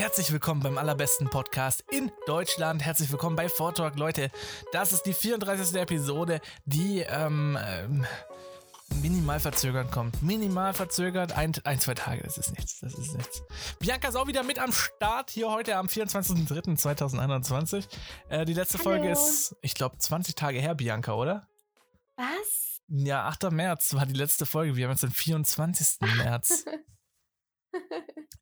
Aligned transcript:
Herzlich 0.00 0.32
willkommen 0.32 0.62
beim 0.62 0.78
allerbesten 0.78 1.28
Podcast 1.28 1.84
in 1.90 2.10
Deutschland. 2.26 2.82
Herzlich 2.82 3.12
willkommen 3.12 3.36
bei 3.36 3.50
Vortalk, 3.50 3.98
Leute. 3.98 4.30
Das 4.72 4.94
ist 4.94 5.02
die 5.02 5.12
34. 5.12 5.78
Episode, 5.78 6.40
die 6.64 7.00
ähm, 7.00 7.58
ähm, 7.62 8.06
minimal 9.02 9.40
verzögert 9.40 9.92
kommt. 9.92 10.22
Minimal 10.22 10.72
verzögert. 10.72 11.32
Ein, 11.32 11.52
ein, 11.64 11.80
zwei 11.80 11.92
Tage, 11.92 12.22
das 12.22 12.38
ist 12.38 12.56
nichts. 12.56 12.80
Das 12.80 12.94
ist 12.94 13.14
nichts. 13.14 13.42
Bianca 13.78 14.08
ist 14.08 14.16
auch 14.16 14.26
wieder 14.26 14.42
mit 14.42 14.58
am 14.58 14.72
Start 14.72 15.32
hier 15.32 15.50
heute 15.50 15.76
am 15.76 15.86
24.03.2021. 15.86 17.86
Äh, 18.30 18.46
die 18.46 18.54
letzte 18.54 18.78
Hallo. 18.78 18.84
Folge 18.84 19.10
ist, 19.10 19.54
ich 19.60 19.74
glaube, 19.74 19.98
20 19.98 20.34
Tage 20.34 20.60
her, 20.60 20.74
Bianca, 20.74 21.12
oder? 21.12 21.46
Was? 22.16 22.80
Ja, 22.88 23.26
8. 23.26 23.52
März 23.52 23.92
war 23.92 24.06
die 24.06 24.14
letzte 24.14 24.46
Folge. 24.46 24.76
Wir 24.76 24.86
haben 24.86 24.92
jetzt 24.92 25.02
den 25.02 25.10
24. 25.10 25.98
März. 26.16 26.64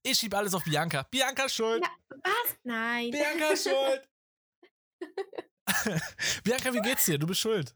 Ich 0.02 0.18
schieb 0.18 0.34
alles 0.34 0.54
auf 0.54 0.64
Bianca. 0.64 1.02
Bianca 1.10 1.48
schuld. 1.48 1.82
Ja, 1.82 1.90
was? 2.22 2.56
Nein. 2.64 3.10
Bianca 3.10 3.56
schuld. 3.56 4.08
Bianca, 6.44 6.72
wie 6.72 6.80
geht's 6.80 7.04
dir? 7.04 7.18
Du 7.18 7.26
bist 7.26 7.40
schuld. 7.40 7.74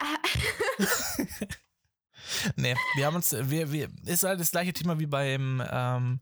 Nee, 2.56 2.76
wir 2.94 3.06
haben 3.06 3.16
uns, 3.16 3.32
wir, 3.32 3.72
wir, 3.72 3.88
ist 4.04 4.22
halt 4.22 4.40
das 4.40 4.50
gleiche 4.50 4.72
Thema 4.72 4.98
wie 4.98 5.06
beim, 5.06 5.62
ähm, 5.70 6.20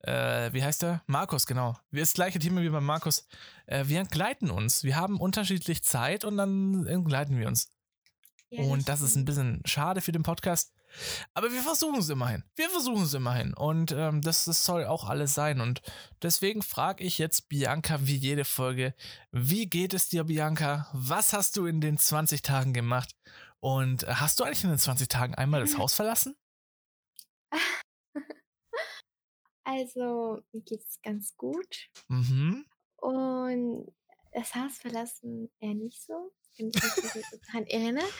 äh, 0.00 0.52
wie 0.52 0.62
heißt 0.62 0.82
der? 0.82 1.02
Markus, 1.06 1.46
genau. 1.46 1.76
Wir 1.90 2.02
ist 2.02 2.10
das 2.10 2.14
gleiche 2.14 2.38
Thema 2.38 2.62
wie 2.62 2.68
beim 2.68 2.84
Markus. 2.84 3.26
Äh, 3.66 3.84
wir 3.86 4.00
entgleiten 4.00 4.50
uns. 4.50 4.84
Wir 4.84 4.96
haben 4.96 5.20
unterschiedlich 5.20 5.82
Zeit 5.82 6.24
und 6.24 6.36
dann 6.36 6.86
entgleiten 6.86 7.38
wir 7.38 7.48
uns. 7.48 7.72
Ja, 8.52 8.64
und 8.64 8.86
das 8.86 9.00
ist 9.00 9.16
ein 9.16 9.24
bisschen 9.24 9.62
schade 9.64 10.02
für 10.02 10.12
den 10.12 10.22
Podcast. 10.22 10.74
Aber 11.32 11.50
wir 11.50 11.62
versuchen 11.62 12.00
es 12.00 12.10
immerhin. 12.10 12.44
Wir 12.54 12.68
versuchen 12.68 13.04
es 13.04 13.14
immerhin. 13.14 13.54
Und 13.54 13.92
ähm, 13.92 14.20
das, 14.20 14.44
das 14.44 14.66
soll 14.66 14.84
auch 14.84 15.08
alles 15.08 15.32
sein. 15.32 15.62
Und 15.62 15.80
deswegen 16.20 16.60
frage 16.60 17.02
ich 17.02 17.16
jetzt 17.16 17.48
Bianca 17.48 18.00
wie 18.02 18.16
jede 18.16 18.44
Folge, 18.44 18.94
wie 19.30 19.66
geht 19.66 19.94
es 19.94 20.10
dir, 20.10 20.24
Bianca? 20.24 20.90
Was 20.92 21.32
hast 21.32 21.56
du 21.56 21.64
in 21.64 21.80
den 21.80 21.96
20 21.96 22.42
Tagen 22.42 22.74
gemacht? 22.74 23.16
Und 23.60 24.02
äh, 24.02 24.14
hast 24.16 24.38
du 24.38 24.44
eigentlich 24.44 24.64
in 24.64 24.70
den 24.70 24.78
20 24.78 25.08
Tagen 25.08 25.34
einmal 25.34 25.60
das 25.60 25.76
Haus 25.78 25.94
verlassen? 25.94 26.36
Also, 29.64 30.42
mir 30.50 30.60
geht's 30.62 31.00
ganz 31.02 31.36
gut. 31.36 31.88
Mhm. 32.08 32.66
Und 32.96 33.94
das 34.32 34.54
Haus 34.56 34.76
verlassen 34.76 35.52
eher 35.60 35.74
nicht 35.74 36.02
so. 36.02 36.32
Ich 36.56 36.72
kann 36.72 36.92
mich 37.14 37.24
daran 37.46 37.66
erinnern. 37.66 38.10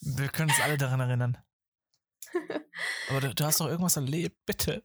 Wir 0.00 0.28
können 0.28 0.50
uns 0.50 0.60
alle 0.60 0.78
daran 0.78 1.00
erinnern. 1.00 1.38
Aber 3.08 3.20
du, 3.20 3.34
du 3.34 3.44
hast 3.44 3.60
doch 3.60 3.66
irgendwas 3.68 3.96
erlebt, 3.96 4.36
bitte. 4.46 4.84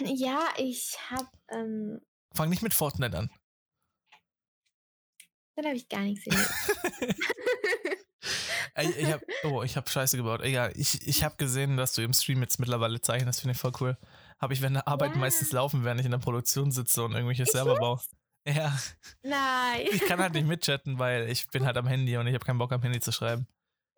Ja, 0.00 0.48
ich 0.56 0.96
hab, 1.10 1.30
ähm, 1.50 2.00
Fang 2.34 2.48
nicht 2.48 2.62
mit 2.62 2.74
Fortnite 2.74 3.16
an. 3.16 3.30
dann 5.54 5.66
habe 5.66 5.76
ich 5.76 5.88
gar 5.88 6.00
nichts 6.00 6.26
erlebt. 6.26 6.50
Ey, 8.76 8.90
ich 8.90 9.12
hab, 9.12 9.22
oh, 9.44 9.62
ich 9.62 9.76
hab 9.76 9.88
Scheiße 9.88 10.16
gebaut. 10.16 10.40
Egal, 10.42 10.72
ich, 10.74 11.06
ich 11.06 11.22
habe 11.22 11.36
gesehen, 11.36 11.76
dass 11.76 11.92
du 11.92 12.02
im 12.02 12.12
Stream 12.12 12.42
jetzt 12.42 12.58
mittlerweile 12.58 13.00
zeichnest. 13.00 13.40
Finde 13.40 13.52
ich 13.52 13.60
voll 13.60 13.72
cool. 13.80 13.96
Habe 14.40 14.52
ich 14.52 14.62
während 14.62 14.76
der 14.76 14.88
Arbeit 14.88 15.12
Ja. 15.12 15.18
meistens 15.18 15.52
laufen, 15.52 15.84
während 15.84 16.00
ich 16.00 16.06
in 16.06 16.10
der 16.12 16.18
Produktion 16.18 16.72
sitze 16.72 17.04
und 17.04 17.12
irgendwelche 17.12 17.44
Ich 17.44 17.50
Server 17.50 17.76
baue. 17.76 18.00
Ja, 18.46 18.78
Nein. 19.22 19.86
ich 19.90 20.02
kann 20.02 20.20
halt 20.20 20.34
nicht 20.34 20.46
mitchatten, 20.46 20.98
weil 20.98 21.30
ich 21.30 21.46
bin 21.48 21.64
halt 21.64 21.76
am 21.76 21.86
Handy 21.86 22.16
und 22.16 22.26
ich 22.26 22.34
habe 22.34 22.44
keinen 22.44 22.58
Bock 22.58 22.72
am 22.72 22.82
Handy 22.82 23.00
zu 23.00 23.10
schreiben. 23.10 23.46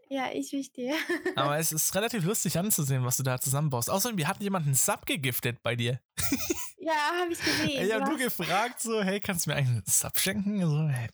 Ja, 0.08 0.30
ich 0.32 0.50
verstehe. 0.50 0.94
Aber 1.36 1.58
es 1.58 1.72
ist 1.72 1.94
relativ 1.94 2.24
lustig 2.24 2.56
anzusehen, 2.58 3.04
was 3.04 3.16
du 3.16 3.24
da 3.24 3.40
zusammenbaust. 3.40 3.90
Außerdem, 3.90 4.18
wir 4.18 4.28
hatten 4.28 4.42
jemanden 4.42 4.74
Sub 4.74 5.04
gegiftet 5.06 5.62
bei 5.62 5.76
dir. 5.76 6.00
Ja, 6.78 7.20
habe 7.20 7.32
ich 7.32 7.40
gesehen. 7.40 7.84
Ich 7.84 7.92
hab 7.92 8.08
Du 8.08 8.16
gefragt, 8.16 8.80
so, 8.80 9.02
hey, 9.02 9.18
kannst 9.18 9.44
du 9.44 9.50
mir 9.50 9.56
einen 9.56 9.82
Sub 9.86 10.16
schenken? 10.20 10.60
So, 10.60 10.86
hey, 10.88 11.08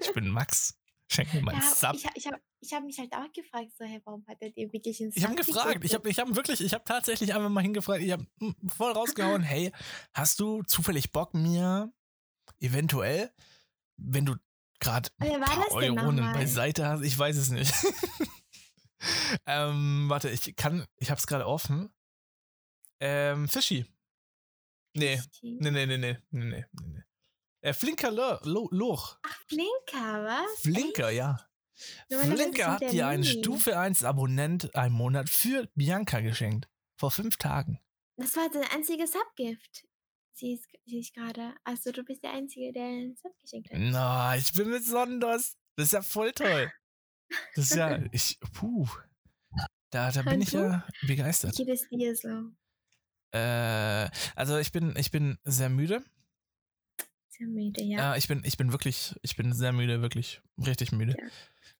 ich 0.00 0.12
bin 0.12 0.28
Max. 0.28 0.78
Schenk 1.10 1.34
mir 1.34 1.42
mal 1.42 1.52
einen 1.52 1.62
ja, 1.62 1.68
Sub. 1.68 1.94
ich, 1.96 2.06
ich 2.14 2.26
habe 2.28 2.38
ich 2.60 2.72
hab 2.72 2.84
mich 2.84 2.96
halt 2.96 3.12
auch 3.12 3.32
gefragt, 3.32 3.72
so, 3.76 3.84
hey, 3.84 4.00
warum 4.04 4.24
hat 4.28 4.36
er 4.38 4.50
dir 4.50 4.72
wirklich 4.72 5.00
einen 5.00 5.10
Ich 5.16 5.24
habe 5.24 5.34
Sub 5.42 5.46
gefragt, 5.46 5.84
ich 5.84 5.94
habe 5.94 6.08
ich 6.08 6.20
hab 6.20 6.36
wirklich, 6.36 6.60
ich 6.60 6.72
habe 6.72 6.84
tatsächlich 6.84 7.34
einfach 7.34 7.48
mal 7.48 7.60
hingefragt, 7.60 8.02
ich 8.04 8.12
habe 8.12 8.24
voll 8.68 8.92
rausgehauen, 8.92 9.42
hey, 9.42 9.72
hast 10.14 10.38
du 10.38 10.62
zufällig 10.62 11.10
Bock 11.10 11.34
mir 11.34 11.92
eventuell, 12.60 13.32
wenn 13.96 14.26
du 14.26 14.36
gerade 14.80 15.08
denn 15.20 15.42
Euronen 15.98 16.32
beiseite 16.32 16.86
hast, 16.86 17.02
ich 17.02 17.18
weiß 17.18 17.36
es 17.36 17.50
nicht. 17.50 17.72
ähm, 19.46 20.06
warte, 20.08 20.30
ich 20.30 20.54
kann, 20.56 20.86
ich 20.96 21.10
hab's 21.10 21.26
gerade 21.26 21.46
offen. 21.46 21.92
Ähm, 23.00 23.48
Fischi. 23.48 23.86
Nee, 24.94 25.20
nee, 25.42 25.70
nee, 25.70 25.86
nee, 25.86 25.98
nee, 25.98 25.98
nee, 25.98 26.18
nee, 26.30 26.64
nee. 26.72 27.02
Äh, 27.60 27.72
Flinker 27.74 28.10
Lo- 28.10 28.38
Lo- 28.44 28.68
Loch. 28.70 29.18
Ach, 29.22 29.40
Flinker, 29.48 30.24
was? 30.24 30.60
Flinker, 30.60 31.10
ja. 31.10 31.46
Weil 32.08 32.18
das 32.30 32.40
Flinker 32.40 32.72
hat 32.72 32.92
dir 32.92 33.06
einen. 33.06 33.24
Stufe 33.24 33.78
1 33.78 34.04
Abonnent 34.04 34.74
einen 34.74 34.94
Monat 34.94 35.28
für 35.28 35.68
Bianca 35.74 36.20
geschenkt. 36.20 36.68
Vor 36.98 37.10
fünf 37.10 37.36
Tagen. 37.36 37.80
Das 38.16 38.34
war 38.36 38.48
dein 38.50 38.64
einziges 38.70 39.12
Subgift. 39.12 39.86
Sieh 40.38 40.60
sehe 40.84 41.00
ich 41.00 41.14
gerade. 41.14 41.54
Also 41.64 41.92
du 41.92 42.04
bist 42.04 42.22
der 42.22 42.32
Einzige, 42.32 42.70
der 42.72 42.84
einen 42.84 43.16
Sub 43.16 43.32
geschenkt 43.40 43.70
hat. 43.70 43.78
Na, 43.80 44.36
ich 44.36 44.52
bin 44.52 44.70
besonders. 44.70 45.56
Das 45.76 45.86
ist 45.86 45.92
ja 45.92 46.02
voll 46.02 46.32
toll. 46.32 46.70
Das 47.54 47.70
ist 47.70 47.74
ja, 47.74 47.98
ich, 48.12 48.38
puh. 48.52 48.86
Da, 49.90 50.10
da 50.12 50.22
bin 50.22 50.42
ich 50.42 50.50
du? 50.50 50.58
ja 50.58 50.86
begeistert. 51.06 51.58
Wie 51.58 51.64
geht 51.64 51.74
es 51.74 51.88
dir 51.88 52.14
so? 52.14 52.50
Äh, 53.32 54.10
also 54.34 54.58
ich 54.58 54.72
bin, 54.72 54.94
ich 54.96 55.10
bin 55.10 55.38
sehr 55.44 55.70
müde. 55.70 56.04
Sehr 57.28 57.46
müde, 57.46 57.82
ja. 57.82 58.14
Äh, 58.14 58.18
ich 58.18 58.28
bin, 58.28 58.42
ich 58.44 58.58
bin 58.58 58.72
wirklich, 58.72 59.14
ich 59.22 59.36
bin 59.36 59.54
sehr 59.54 59.72
müde, 59.72 60.02
wirklich 60.02 60.42
richtig 60.58 60.92
müde. 60.92 61.16
Ja. 61.18 61.28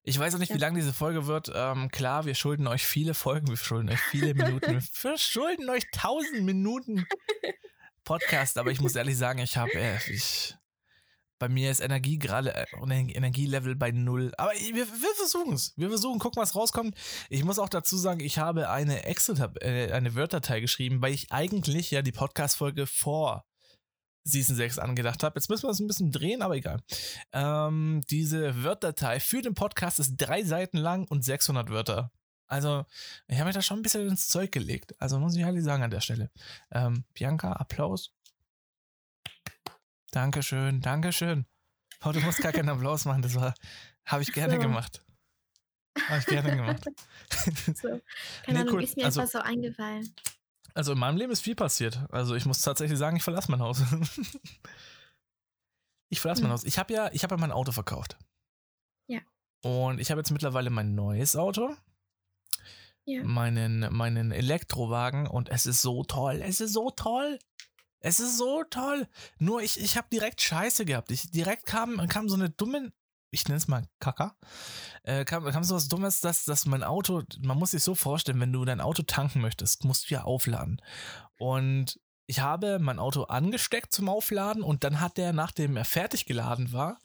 Ich 0.03 0.17
weiß 0.17 0.33
auch 0.33 0.39
nicht, 0.39 0.49
wie 0.49 0.57
Ja. 0.57 0.61
lang 0.67 0.75
diese 0.75 0.93
Folge 0.93 1.27
wird. 1.27 1.51
Ähm, 1.53 1.89
klar, 1.91 2.25
wir 2.25 2.33
schulden 2.33 2.65
euch 2.65 2.85
viele 2.85 3.13
Folgen, 3.13 3.47
wir 3.49 3.57
schulden 3.57 3.89
euch 3.89 3.99
viele 3.99 4.33
Minuten, 4.33 4.81
wir 5.03 5.17
schulden 5.17 5.69
euch 5.69 5.83
tausend 5.91 6.43
Minuten 6.43 7.05
Podcast, 8.07 8.57
aber 8.57 8.71
ich 8.71 8.79
muss 8.79 8.95
ehrlich 8.95 9.17
sagen, 9.17 9.39
ich 9.39 9.57
habe, 9.57 9.73
äh, 9.73 9.97
ich, 10.09 10.55
bei 11.39 11.49
mir 11.49 11.69
ist 11.69 11.81
Energie 11.81 12.17
gerade, 12.17 12.55
äh, 12.55 12.65
Energielevel 12.89 13.75
bei 13.75 13.91
null. 13.91 14.31
Aber 14.37 14.51
wir, 14.53 14.87
wir 14.87 15.15
versuchen 15.17 15.53
es. 15.53 15.73
Wir 15.75 15.89
versuchen, 15.89 16.17
gucken, 16.17 16.41
was 16.41 16.55
rauskommt. 16.55 16.95
Ich 17.29 17.43
muss 17.43 17.59
auch 17.59 17.67
dazu 17.67 17.97
sagen, 17.97 18.21
ich 18.21 18.39
habe 18.39 18.69
eine 18.69 19.03
Excel, 19.03 19.37
äh, 19.59 19.91
eine 19.91 20.15
Word-Datei 20.15 20.61
geschrieben, 20.61 21.01
weil 21.01 21.13
ich 21.13 21.33
eigentlich 21.33 21.91
ja 21.91 22.01
die 22.01 22.13
Podcast-Folge 22.13 22.87
vor 22.87 23.43
Season 24.23 24.55
6 24.55 24.79
angedacht 24.79 25.21
habe. 25.23 25.37
Jetzt 25.37 25.49
müssen 25.49 25.63
wir 25.63 25.71
es 25.71 25.81
ein 25.81 25.87
bisschen 25.87 26.13
drehen, 26.13 26.41
aber 26.41 26.55
egal. 26.55 26.79
Ähm, 27.33 28.03
diese 28.09 28.63
Word-Datei 28.63 29.19
für 29.19 29.41
den 29.41 29.53
Podcast 29.53 29.99
ist 29.99 30.15
drei 30.15 30.43
Seiten 30.43 30.77
lang 30.77 31.05
und 31.09 31.25
600 31.25 31.69
Wörter. 31.69 32.11
Also, 32.47 32.85
ich 33.27 33.35
habe 33.37 33.45
mich 33.47 33.55
da 33.55 33.61
schon 33.61 33.79
ein 33.79 33.83
bisschen 33.83 34.07
ins 34.07 34.29
Zeug 34.29 34.51
gelegt. 34.51 34.99
Also, 35.01 35.19
muss 35.19 35.35
ich 35.35 35.41
ehrlich 35.41 35.63
sagen 35.63 35.83
an 35.83 35.91
der 35.91 36.01
Stelle. 36.01 36.31
Ähm, 36.71 37.03
Bianca, 37.13 37.53
Applaus. 37.53 38.11
Dankeschön, 40.11 40.81
Dankeschön. 40.81 41.45
Oh, 42.03 42.11
du 42.11 42.19
musst 42.21 42.39
gar 42.41 42.51
keinen 42.53 42.69
Applaus 42.69 43.05
machen, 43.05 43.21
das 43.21 43.35
war, 43.35 43.53
habe 44.05 44.23
ich 44.23 44.31
gerne 44.33 44.55
So. 44.55 44.59
gemacht. 44.61 45.03
Habe 46.07 46.19
ich 46.19 46.25
gerne 46.27 46.55
gemacht. 46.55 46.85
So. 47.75 47.87
Keine 48.43 48.45
Nee, 48.47 48.57
Ahnung, 48.59 48.75
cool. 48.75 48.83
ist 48.83 48.95
mir 48.97 49.05
Also- 49.05 49.21
einfach 49.21 49.31
so 49.31 49.39
eingefallen. 49.39 50.13
Also 50.73 50.91
in 50.93 50.99
meinem 50.99 51.17
Leben 51.17 51.31
ist 51.31 51.41
viel 51.41 51.55
passiert. 51.55 51.99
Also 52.11 52.35
ich 52.35 52.45
muss 52.45 52.61
tatsächlich 52.61 52.99
sagen, 52.99 53.17
ich 53.17 53.23
verlasse 53.23 53.49
mein 53.49 53.61
Haus. 53.61 53.81
ich 56.09 56.19
verlasse 56.19 56.41
mein 56.43 56.51
Hm. 56.51 56.53
Haus. 56.53 56.63
Ich 56.65 56.77
habe 56.77 56.93
ja, 56.93 57.09
ich 57.11 57.23
habe 57.23 57.33
ja 57.35 57.41
mein 57.41 57.51
Auto 57.51 57.71
verkauft. 57.71 58.15
Ja. 59.07 59.19
Und 59.63 59.99
ich 59.99 60.11
habe 60.11 60.19
jetzt 60.21 60.29
mittlerweile 60.31 60.69
mein 60.69 60.93
neues 60.93 61.35
Auto, 61.35 61.75
Ja. 63.07 63.23
meinen, 63.23 63.87
meinen 63.93 64.31
Elektrowagen 64.31 65.27
und 65.27 65.49
es 65.49 65.65
ist 65.65 65.81
so 65.81 66.03
toll. 66.03 66.41
Es 66.43 66.59
ist 66.59 66.73
so 66.73 66.91
toll. 66.91 67.39
Es 67.99 68.19
ist 68.19 68.37
so 68.37 68.63
toll. 68.69 69.07
Nur 69.39 69.61
ich, 69.61 69.79
ich 69.79 69.95
habe 69.95 70.07
direkt 70.11 70.41
Scheiße 70.41 70.83
gehabt. 70.83 71.09
Ich 71.11 71.31
direkt 71.31 71.65
kam, 71.65 72.05
kam 72.09 72.27
so 72.27 72.35
eine 72.35 72.49
dumme, 72.49 72.91
ich 73.31 73.47
nenne 73.47 73.57
es 73.57 73.69
mal 73.69 73.87
Kacker, 73.99 74.35
äh, 75.03 75.23
kam, 75.23 75.45
kam 75.45 75.63
so 75.63 75.75
was 75.75 75.87
Dummes, 75.87 76.19
dass, 76.19 76.43
dass 76.45 76.65
mein 76.65 76.83
Auto, 76.83 77.23
man 77.39 77.57
muss 77.57 77.71
sich 77.71 77.83
so 77.83 77.95
vorstellen, 77.95 78.39
wenn 78.41 78.53
du 78.53 78.65
dein 78.65 78.81
Auto 78.81 79.03
tanken 79.03 79.39
möchtest, 79.39 79.85
musst 79.85 80.09
du 80.09 80.15
ja 80.15 80.23
aufladen. 80.23 80.81
Und 81.37 81.99
ich 82.25 82.41
habe 82.41 82.77
mein 82.79 82.99
Auto 82.99 83.23
angesteckt 83.23 83.93
zum 83.93 84.09
Aufladen 84.09 84.63
und 84.63 84.83
dann 84.83 84.99
hat 84.99 85.17
der, 85.17 85.31
nachdem 85.31 85.77
er 85.77 85.85
fertig 85.85 86.25
geladen 86.25 86.73
war, 86.73 86.99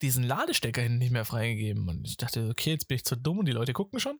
diesen 0.00 0.24
Ladestecker 0.24 0.80
hinten 0.80 0.98
nicht 0.98 1.10
mehr 1.10 1.24
freigegeben. 1.24 1.88
Und 1.88 2.06
ich 2.06 2.16
dachte, 2.16 2.48
okay, 2.48 2.70
jetzt 2.70 2.88
bin 2.88 2.96
ich 2.96 3.04
zu 3.04 3.16
dumm 3.16 3.40
und 3.40 3.46
die 3.46 3.52
Leute 3.52 3.72
gucken 3.72 4.00
schon. 4.00 4.18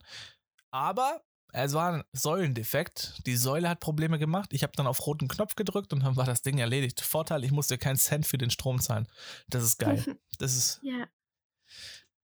Aber 0.71 1.23
es 1.53 1.73
war 1.73 1.93
ein 1.95 2.05
Säulendefekt. 2.13 3.27
Die 3.27 3.37
Säule 3.37 3.69
hat 3.69 3.81
Probleme 3.81 4.19
gemacht. 4.19 4.53
Ich 4.53 4.63
habe 4.63 4.73
dann 4.77 4.87
auf 4.87 5.07
roten 5.07 5.29
Knopf 5.29 5.57
gedrückt 5.57 5.93
und 5.93 6.01
dann 6.05 6.17
war 6.17 6.25
das 6.25 6.43
Ding 6.43 6.59
erledigt. 6.59 7.01
Vorteil, 7.01 7.45
ich 7.45 7.51
musste 7.51 7.79
keinen 7.79 7.97
Cent 7.97 8.27
für 8.27 8.39
den 8.39 8.51
Strom 8.51 8.81
zahlen. 8.81 9.09
Das 9.49 9.63
ist 9.65 9.79
geil. 9.79 10.05
Das 10.39 10.57
ist, 10.57 10.81
ja. 10.83 11.07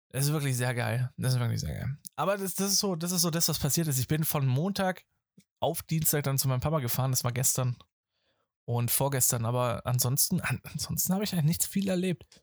das 0.08 0.24
ist 0.24 0.32
wirklich 0.32 0.56
sehr 0.56 0.74
geil. 0.74 1.12
Das 1.18 1.34
ist 1.34 1.38
wirklich 1.40 1.60
sehr 1.60 1.74
geil. 1.74 1.98
Aber 2.16 2.38
das, 2.38 2.54
das 2.54 2.72
ist 2.72 2.78
so, 2.78 2.96
das 2.96 3.12
ist 3.12 3.20
so 3.20 3.30
das, 3.30 3.46
was 3.48 3.58
passiert 3.58 3.88
ist. 3.88 3.98
Ich 3.98 4.08
bin 4.08 4.24
von 4.24 4.46
Montag 4.46 5.04
auf 5.60 5.82
Dienstag 5.82 6.24
dann 6.24 6.38
zu 6.38 6.48
meinem 6.48 6.60
Papa 6.60 6.78
gefahren. 6.80 7.10
Das 7.10 7.24
war 7.24 7.32
gestern. 7.32 7.76
und 8.64 8.90
vorgestern. 8.90 9.44
Aber 9.44 9.84
ansonsten, 9.84 10.40
an, 10.40 10.60
ansonsten 10.64 11.12
habe 11.12 11.24
ich 11.24 11.32
eigentlich 11.32 11.44
nichts 11.44 11.66
viel 11.66 11.88
erlebt. 11.88 12.42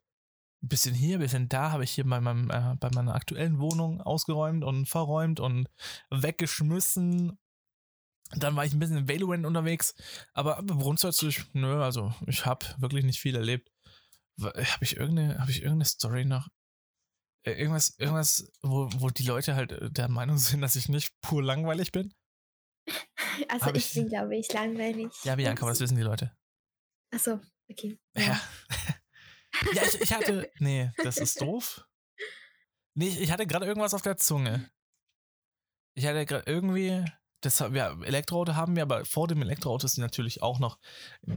Ein 0.63 0.68
bisschen 0.69 0.95
hier, 0.95 1.18
ein 1.18 1.21
bisschen 1.21 1.50
da 1.50 1.71
habe 1.71 1.83
ich 1.83 1.92
hier 1.92 2.06
bei, 2.06 2.21
meinem, 2.21 2.50
äh, 2.50 2.75
bei 2.80 2.89
meiner 2.94 3.15
aktuellen 3.15 3.60
Wohnung 3.60 4.00
ausgeräumt 4.01 4.63
und 4.63 4.88
verräumt 4.88 5.39
und 5.42 5.69
weggeschmissen. 6.10 7.38
Dann 8.31 8.56
war 8.56 8.65
ich 8.65 8.74
ein 8.74 8.80
bisschen 8.80 8.98
in 8.98 9.10
Valorant 9.10 9.45
unterwegs, 9.45 9.94
aber 10.33 10.63
grundsätzlich, 10.65 11.44
nö, 11.54 11.83
also 11.83 12.13
ich 12.25 12.45
habe 12.45 12.65
wirklich 12.77 13.04
nicht 13.04 13.19
viel 13.19 13.36
erlebt. 13.36 13.71
Habe 14.42 14.63
ich 14.81 14.95
irgendeine, 14.98 15.38
habe 15.39 15.51
ich 15.51 15.57
irgendeine 15.57 15.86
Story 15.86 16.25
noch? 16.25 16.48
Äh, 17.45 17.51
irgendwas, 17.60 17.95
irgendwas, 18.00 18.50
wo, 18.62 18.89
wo 18.98 19.10
die 19.10 19.25
Leute 19.25 19.56
halt 19.56 19.74
äh, 19.74 19.92
der 19.92 20.07
Meinung 20.07 20.38
sind, 20.39 20.62
dass 20.62 20.75
ich 20.77 20.88
nicht 20.89 21.19
pur 21.21 21.44
langweilig 21.44 21.92
bin? 21.92 22.13
Also 23.50 23.65
Hab 23.65 23.75
ich, 23.75 23.88
ich- 23.89 23.94
bin, 23.95 24.10
glaube 24.10 24.36
ich, 24.38 24.51
langweilig. 24.54 25.12
Ja, 25.24 25.36
Bianca, 25.36 25.63
aber 25.63 25.71
das 25.71 25.80
wissen 25.80 25.98
die 25.98 26.04
Leute. 26.04 26.36
Achso, 27.12 27.39
okay. 27.69 28.00
Ja. 28.15 28.24
Ja, 28.24 28.42
ich, 29.71 30.01
ich 30.01 30.13
hatte. 30.13 30.51
Nee, 30.59 30.91
das 31.03 31.17
ist 31.17 31.41
doof. 31.41 31.85
Nee, 32.95 33.07
ich, 33.07 33.21
ich 33.21 33.31
hatte 33.31 33.47
gerade 33.47 33.65
irgendwas 33.65 33.94
auf 33.94 34.01
der 34.01 34.17
Zunge. 34.17 34.69
Ich 35.95 36.05
hatte 36.05 36.25
gerade 36.25 36.44
irgendwie. 36.45 37.05
Das, 37.41 37.59
wir 37.59 37.97
Elektroauto 38.05 38.55
haben 38.55 38.77
wir, 38.77 38.83
aber 38.83 39.03
vor 39.03 39.27
dem 39.27 39.41
Elektroauto 39.41 39.85
ist 39.85 39.97
natürlich 39.97 40.41
auch 40.41 40.59
noch. 40.59 40.79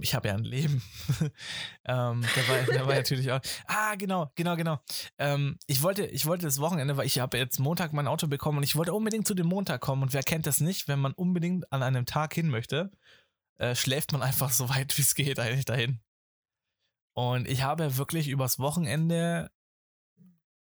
Ich 0.00 0.14
habe 0.14 0.28
ja 0.28 0.34
ein 0.34 0.44
Leben. 0.44 0.80
ähm, 1.84 2.22
da, 2.22 2.48
war, 2.48 2.62
da 2.62 2.86
war 2.86 2.94
natürlich 2.94 3.32
auch. 3.32 3.40
Ah, 3.66 3.96
genau, 3.96 4.30
genau, 4.36 4.54
genau. 4.54 4.78
Ähm, 5.18 5.58
ich, 5.66 5.82
wollte, 5.82 6.06
ich 6.06 6.24
wollte 6.24 6.44
das 6.44 6.60
Wochenende, 6.60 6.96
weil 6.96 7.06
ich 7.06 7.18
habe 7.18 7.36
jetzt 7.38 7.58
Montag 7.58 7.92
mein 7.92 8.06
Auto 8.06 8.28
bekommen 8.28 8.58
und 8.58 8.64
ich 8.64 8.76
wollte 8.76 8.94
unbedingt 8.94 9.26
zu 9.26 9.34
dem 9.34 9.48
Montag 9.48 9.80
kommen. 9.80 10.02
Und 10.02 10.12
wer 10.12 10.22
kennt 10.22 10.46
das 10.46 10.60
nicht, 10.60 10.86
wenn 10.86 11.00
man 11.00 11.12
unbedingt 11.12 11.72
an 11.72 11.82
einem 11.82 12.06
Tag 12.06 12.34
hin 12.34 12.50
möchte, 12.50 12.92
äh, 13.58 13.74
schläft 13.74 14.12
man 14.12 14.22
einfach 14.22 14.52
so 14.52 14.68
weit 14.68 14.96
wie 14.98 15.02
es 15.02 15.16
geht 15.16 15.40
eigentlich 15.40 15.64
dahin. 15.64 16.00
Und 17.16 17.48
ich 17.48 17.62
habe 17.62 17.96
wirklich 17.96 18.28
übers 18.28 18.58
Wochenende, 18.58 19.50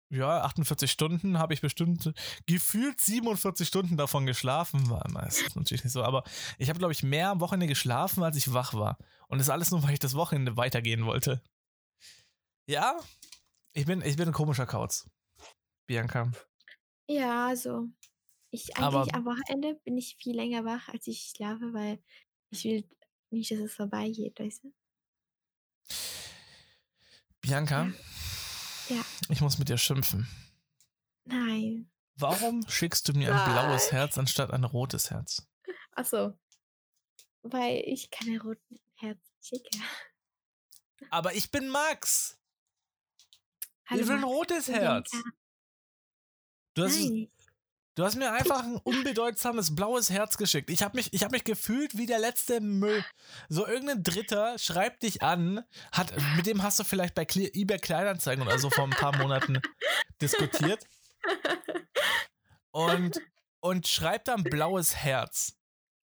ja, 0.08 0.42
48 0.42 0.88
Stunden, 0.88 1.38
habe 1.38 1.52
ich 1.52 1.60
bestimmt 1.60 2.12
gefühlt 2.46 3.00
47 3.00 3.66
Stunden 3.66 3.96
davon 3.96 4.24
geschlafen. 4.24 4.88
War 4.88 5.02
das 5.24 5.40
ist 5.40 5.56
natürlich 5.56 5.82
nicht 5.82 5.92
so, 5.92 6.04
aber 6.04 6.22
ich 6.58 6.68
habe, 6.68 6.78
glaube 6.78 6.92
ich, 6.92 7.02
mehr 7.02 7.30
am 7.30 7.40
Wochenende 7.40 7.66
geschlafen, 7.66 8.22
als 8.22 8.36
ich 8.36 8.52
wach 8.52 8.72
war. 8.74 8.98
Und 9.26 9.38
das 9.38 9.50
alles 9.50 9.72
nur, 9.72 9.82
weil 9.82 9.94
ich 9.94 9.98
das 9.98 10.14
Wochenende 10.14 10.56
weitergehen 10.56 11.06
wollte. 11.06 11.42
Ja, 12.68 12.96
ich 13.72 13.86
bin, 13.86 14.00
ich 14.02 14.16
bin 14.16 14.28
ein 14.28 14.32
komischer 14.34 14.66
Kauz. 14.66 15.10
Bianca. 15.88 16.30
Ja, 17.08 17.48
also 17.48 17.88
ich 18.50 18.76
Aber- 18.76 19.00
eigentlich 19.00 19.14
am 19.14 19.24
Wochenende 19.24 19.74
bin 19.84 19.98
ich 19.98 20.16
viel 20.20 20.36
länger 20.36 20.64
wach, 20.64 20.88
als 20.88 21.08
ich 21.08 21.32
schlafe, 21.36 21.72
weil 21.74 22.00
ich 22.50 22.62
will 22.64 22.88
nicht, 23.30 23.50
dass 23.50 23.58
es 23.58 23.74
vorbeigeht, 23.74 24.38
weißt 24.38 24.62
du? 24.64 24.72
Bianca, 27.44 27.93
Ja. 28.88 29.05
ich 29.29 29.41
muss 29.43 29.58
mit 29.58 29.69
dir 29.69 29.76
schimpfen. 29.76 30.26
Nein. 31.25 31.91
Warum 32.17 32.67
schickst 32.69 33.06
du 33.08 33.12
mir 33.12 33.35
ein 33.35 33.52
blaues 33.52 33.82
Nein. 33.87 33.91
Herz 33.93 34.17
anstatt 34.19 34.50
ein 34.50 34.64
rotes 34.64 35.11
Herz? 35.11 35.46
Achso. 35.93 36.38
Weil 37.43 37.82
ich 37.87 38.11
keine 38.11 38.41
roten 38.41 38.81
Herzen 38.94 39.20
schicke. 39.43 39.79
Aber 41.11 41.35
ich 41.35 41.50
bin 41.50 41.69
Max. 41.69 42.38
Hallo, 43.87 44.00
ich 44.00 44.08
will 44.08 44.17
ein 44.17 44.25
rotes 44.25 44.69
Herz. 44.69 45.11
Bianca. 45.11 45.29
Du 46.75 46.85
hast, 46.85 46.97
Nein. 46.97 47.31
Du 47.94 48.05
hast 48.05 48.17
mir 48.17 48.32
einfach 48.32 48.62
ein 48.64 48.76
unbedeutsames 48.76 49.75
blaues 49.75 50.11
Herz 50.11 50.37
geschickt. 50.37 50.70
Ich 50.70 50.82
habe 50.82 50.96
mich, 50.96 51.12
ich 51.12 51.23
hab 51.23 51.32
mich 51.32 51.44
gefühlt 51.44 51.96
wie 51.96 52.06
der 52.06 52.19
letzte 52.19 52.61
Müll. 52.61 53.05
So 53.49 53.67
irgendein 53.67 54.02
Dritter 54.02 54.58
schreibt 54.58 55.02
dich 55.02 55.23
an, 55.23 55.64
hat, 55.93 56.12
mit 56.37 56.46
dem 56.46 56.62
hast 56.62 56.79
du 56.79 56.85
vielleicht 56.85 57.14
bei 57.14 57.23
Cle- 57.25 57.55
eBay 57.55 57.79
Kleinanzeigen 57.79 58.43
oder 58.44 58.58
so 58.58 58.70
vor 58.70 58.85
ein 58.85 58.91
paar 58.91 59.17
Monaten 59.17 59.61
diskutiert 60.20 60.85
und, 62.70 63.20
und 63.61 63.87
schreibt 63.87 64.29
dann 64.29 64.43
blaues 64.44 64.97
Herz. 64.97 65.56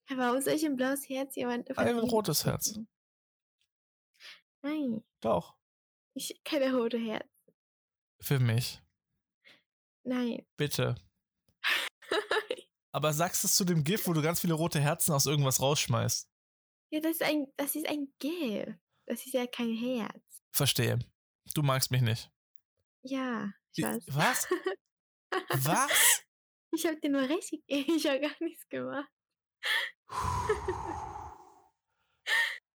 Ja, 0.09 0.17
Warum 0.17 0.41
soll 0.41 0.53
ich 0.53 0.65
ein 0.65 0.75
blaues 0.75 1.07
Herz 1.09 1.35
jemand 1.35 1.77
Ein 1.77 1.99
rotes 1.99 2.45
Herz. 2.45 2.79
Nein, 4.63 5.03
Doch. 5.21 5.55
ich 6.13 6.41
keine 6.43 6.75
rote 6.75 6.97
Herz. 6.97 7.25
Für 8.19 8.39
mich. 8.39 8.81
Nein. 10.03 10.45
Bitte. 10.57 10.95
Aber 12.91 13.13
sagst 13.13 13.43
es 13.45 13.55
zu 13.55 13.63
dem 13.65 13.83
GIF, 13.83 14.07
wo 14.07 14.13
du 14.13 14.21
ganz 14.21 14.41
viele 14.41 14.53
rote 14.53 14.79
Herzen 14.79 15.13
aus 15.13 15.25
irgendwas 15.25 15.61
rausschmeißt. 15.61 16.29
ja, 16.91 16.99
das 16.99 17.11
ist 17.13 17.23
ein, 17.23 17.47
das 17.57 17.75
ist 17.75 17.87
ein 17.87 18.07
Gift. 18.19 18.73
Das 19.05 19.25
ist 19.25 19.33
ja 19.33 19.47
kein 19.47 19.73
Herz. 19.73 20.23
Verstehe. 20.51 20.99
Du 21.53 21.63
magst 21.63 21.91
mich 21.91 22.01
nicht. 22.01 22.29
Ja, 23.03 23.51
ich 23.73 23.83
weiß. 23.83 24.03
Was? 24.07 24.47
Was? 25.49 25.91
Ich 26.73 26.85
habe 26.85 26.97
dir 27.01 27.09
nur 27.09 27.27
recht 27.27 27.51
gegeben. 27.51 27.93
Ich 27.97 28.07
habe 28.07 28.21
gar 28.21 28.31
nichts 28.39 28.67
gemacht. 28.69 29.09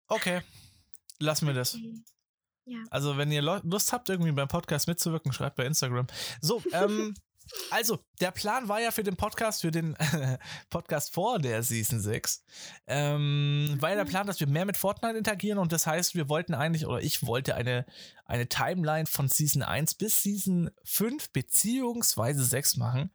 Okay. 0.07 0.41
Lassen 1.19 1.47
wir 1.47 1.53
das. 1.53 1.75
Okay. 1.75 2.83
Also, 2.89 3.17
wenn 3.17 3.31
ihr 3.31 3.41
Lust 3.41 3.93
habt, 3.93 4.09
irgendwie 4.09 4.31
beim 4.31 4.47
Podcast 4.47 4.87
mitzuwirken, 4.87 5.31
schreibt 5.33 5.57
bei 5.57 5.65
Instagram. 5.65 6.07
So, 6.41 6.63
ähm, 6.71 7.13
also, 7.71 7.99
der 8.19 8.31
Plan 8.31 8.67
war 8.67 8.81
ja 8.81 8.91
für 8.91 9.03
den 9.03 9.15
Podcast, 9.15 9.61
für 9.61 9.71
den 9.71 9.95
Podcast 10.69 11.13
vor 11.13 11.39
der 11.39 11.63
Season 11.63 11.99
6, 11.99 12.43
ähm, 12.87 13.75
war 13.79 13.89
ja 13.89 13.95
der 13.97 14.05
Plan, 14.05 14.27
dass 14.27 14.39
wir 14.39 14.47
mehr 14.47 14.65
mit 14.65 14.77
Fortnite 14.77 15.17
interagieren 15.17 15.57
und 15.57 15.71
das 15.71 15.85
heißt, 15.85 16.15
wir 16.15 16.29
wollten 16.29 16.53
eigentlich, 16.53 16.85
oder 16.85 17.01
ich 17.01 17.25
wollte 17.25 17.55
eine, 17.55 17.85
eine 18.25 18.47
Timeline 18.47 19.05
von 19.05 19.27
Season 19.27 19.61
1 19.61 19.95
bis 19.95 20.21
Season 20.21 20.69
5 20.85 21.31
beziehungsweise 21.31 22.43
6 22.43 22.77
machen, 22.77 23.11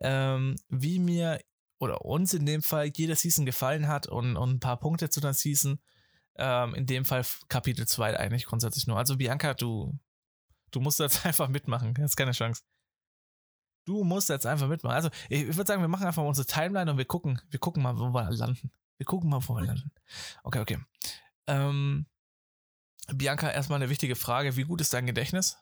ähm, 0.00 0.56
wie 0.68 0.98
mir 0.98 1.40
oder 1.78 2.04
uns 2.04 2.34
in 2.34 2.46
dem 2.46 2.62
Fall 2.62 2.90
jede 2.94 3.16
Season 3.16 3.44
gefallen 3.44 3.88
hat 3.88 4.06
und, 4.06 4.36
und 4.36 4.54
ein 4.54 4.60
paar 4.60 4.78
Punkte 4.78 5.10
zu 5.10 5.20
der 5.20 5.34
Season. 5.34 5.80
Ähm, 6.36 6.74
in 6.74 6.86
dem 6.86 7.04
Fall 7.04 7.24
Kapitel 7.48 7.86
2 7.86 8.18
eigentlich 8.18 8.46
grundsätzlich 8.46 8.86
nur. 8.86 8.98
Also 8.98 9.16
Bianca, 9.16 9.54
du, 9.54 9.96
du 10.70 10.80
musst 10.80 10.98
jetzt 10.98 11.24
einfach 11.26 11.48
mitmachen. 11.48 11.94
Hast 12.00 12.16
keine 12.16 12.32
Chance. 12.32 12.62
Du 13.84 14.02
musst 14.04 14.28
jetzt 14.28 14.46
einfach 14.46 14.68
mitmachen. 14.68 14.94
Also 14.94 15.10
ich, 15.28 15.46
würde 15.56 15.66
sagen, 15.66 15.82
wir 15.82 15.88
machen 15.88 16.06
einfach 16.06 16.22
unsere 16.22 16.46
Timeline 16.46 16.90
und 16.90 16.98
wir 16.98 17.04
gucken, 17.04 17.40
wir 17.50 17.58
gucken 17.58 17.82
mal, 17.82 17.98
wo 17.98 18.08
wir 18.10 18.30
landen. 18.30 18.70
Wir 18.96 19.06
gucken 19.06 19.28
mal, 19.28 19.46
wo 19.46 19.54
wir 19.54 19.62
landen. 19.64 19.92
Okay, 20.42 20.60
okay. 20.60 20.78
Ähm, 21.46 22.06
Bianca, 23.08 23.50
erstmal 23.50 23.76
eine 23.80 23.90
wichtige 23.90 24.16
Frage. 24.16 24.56
Wie 24.56 24.64
gut 24.64 24.80
ist 24.80 24.94
dein 24.94 25.06
Gedächtnis? 25.06 25.58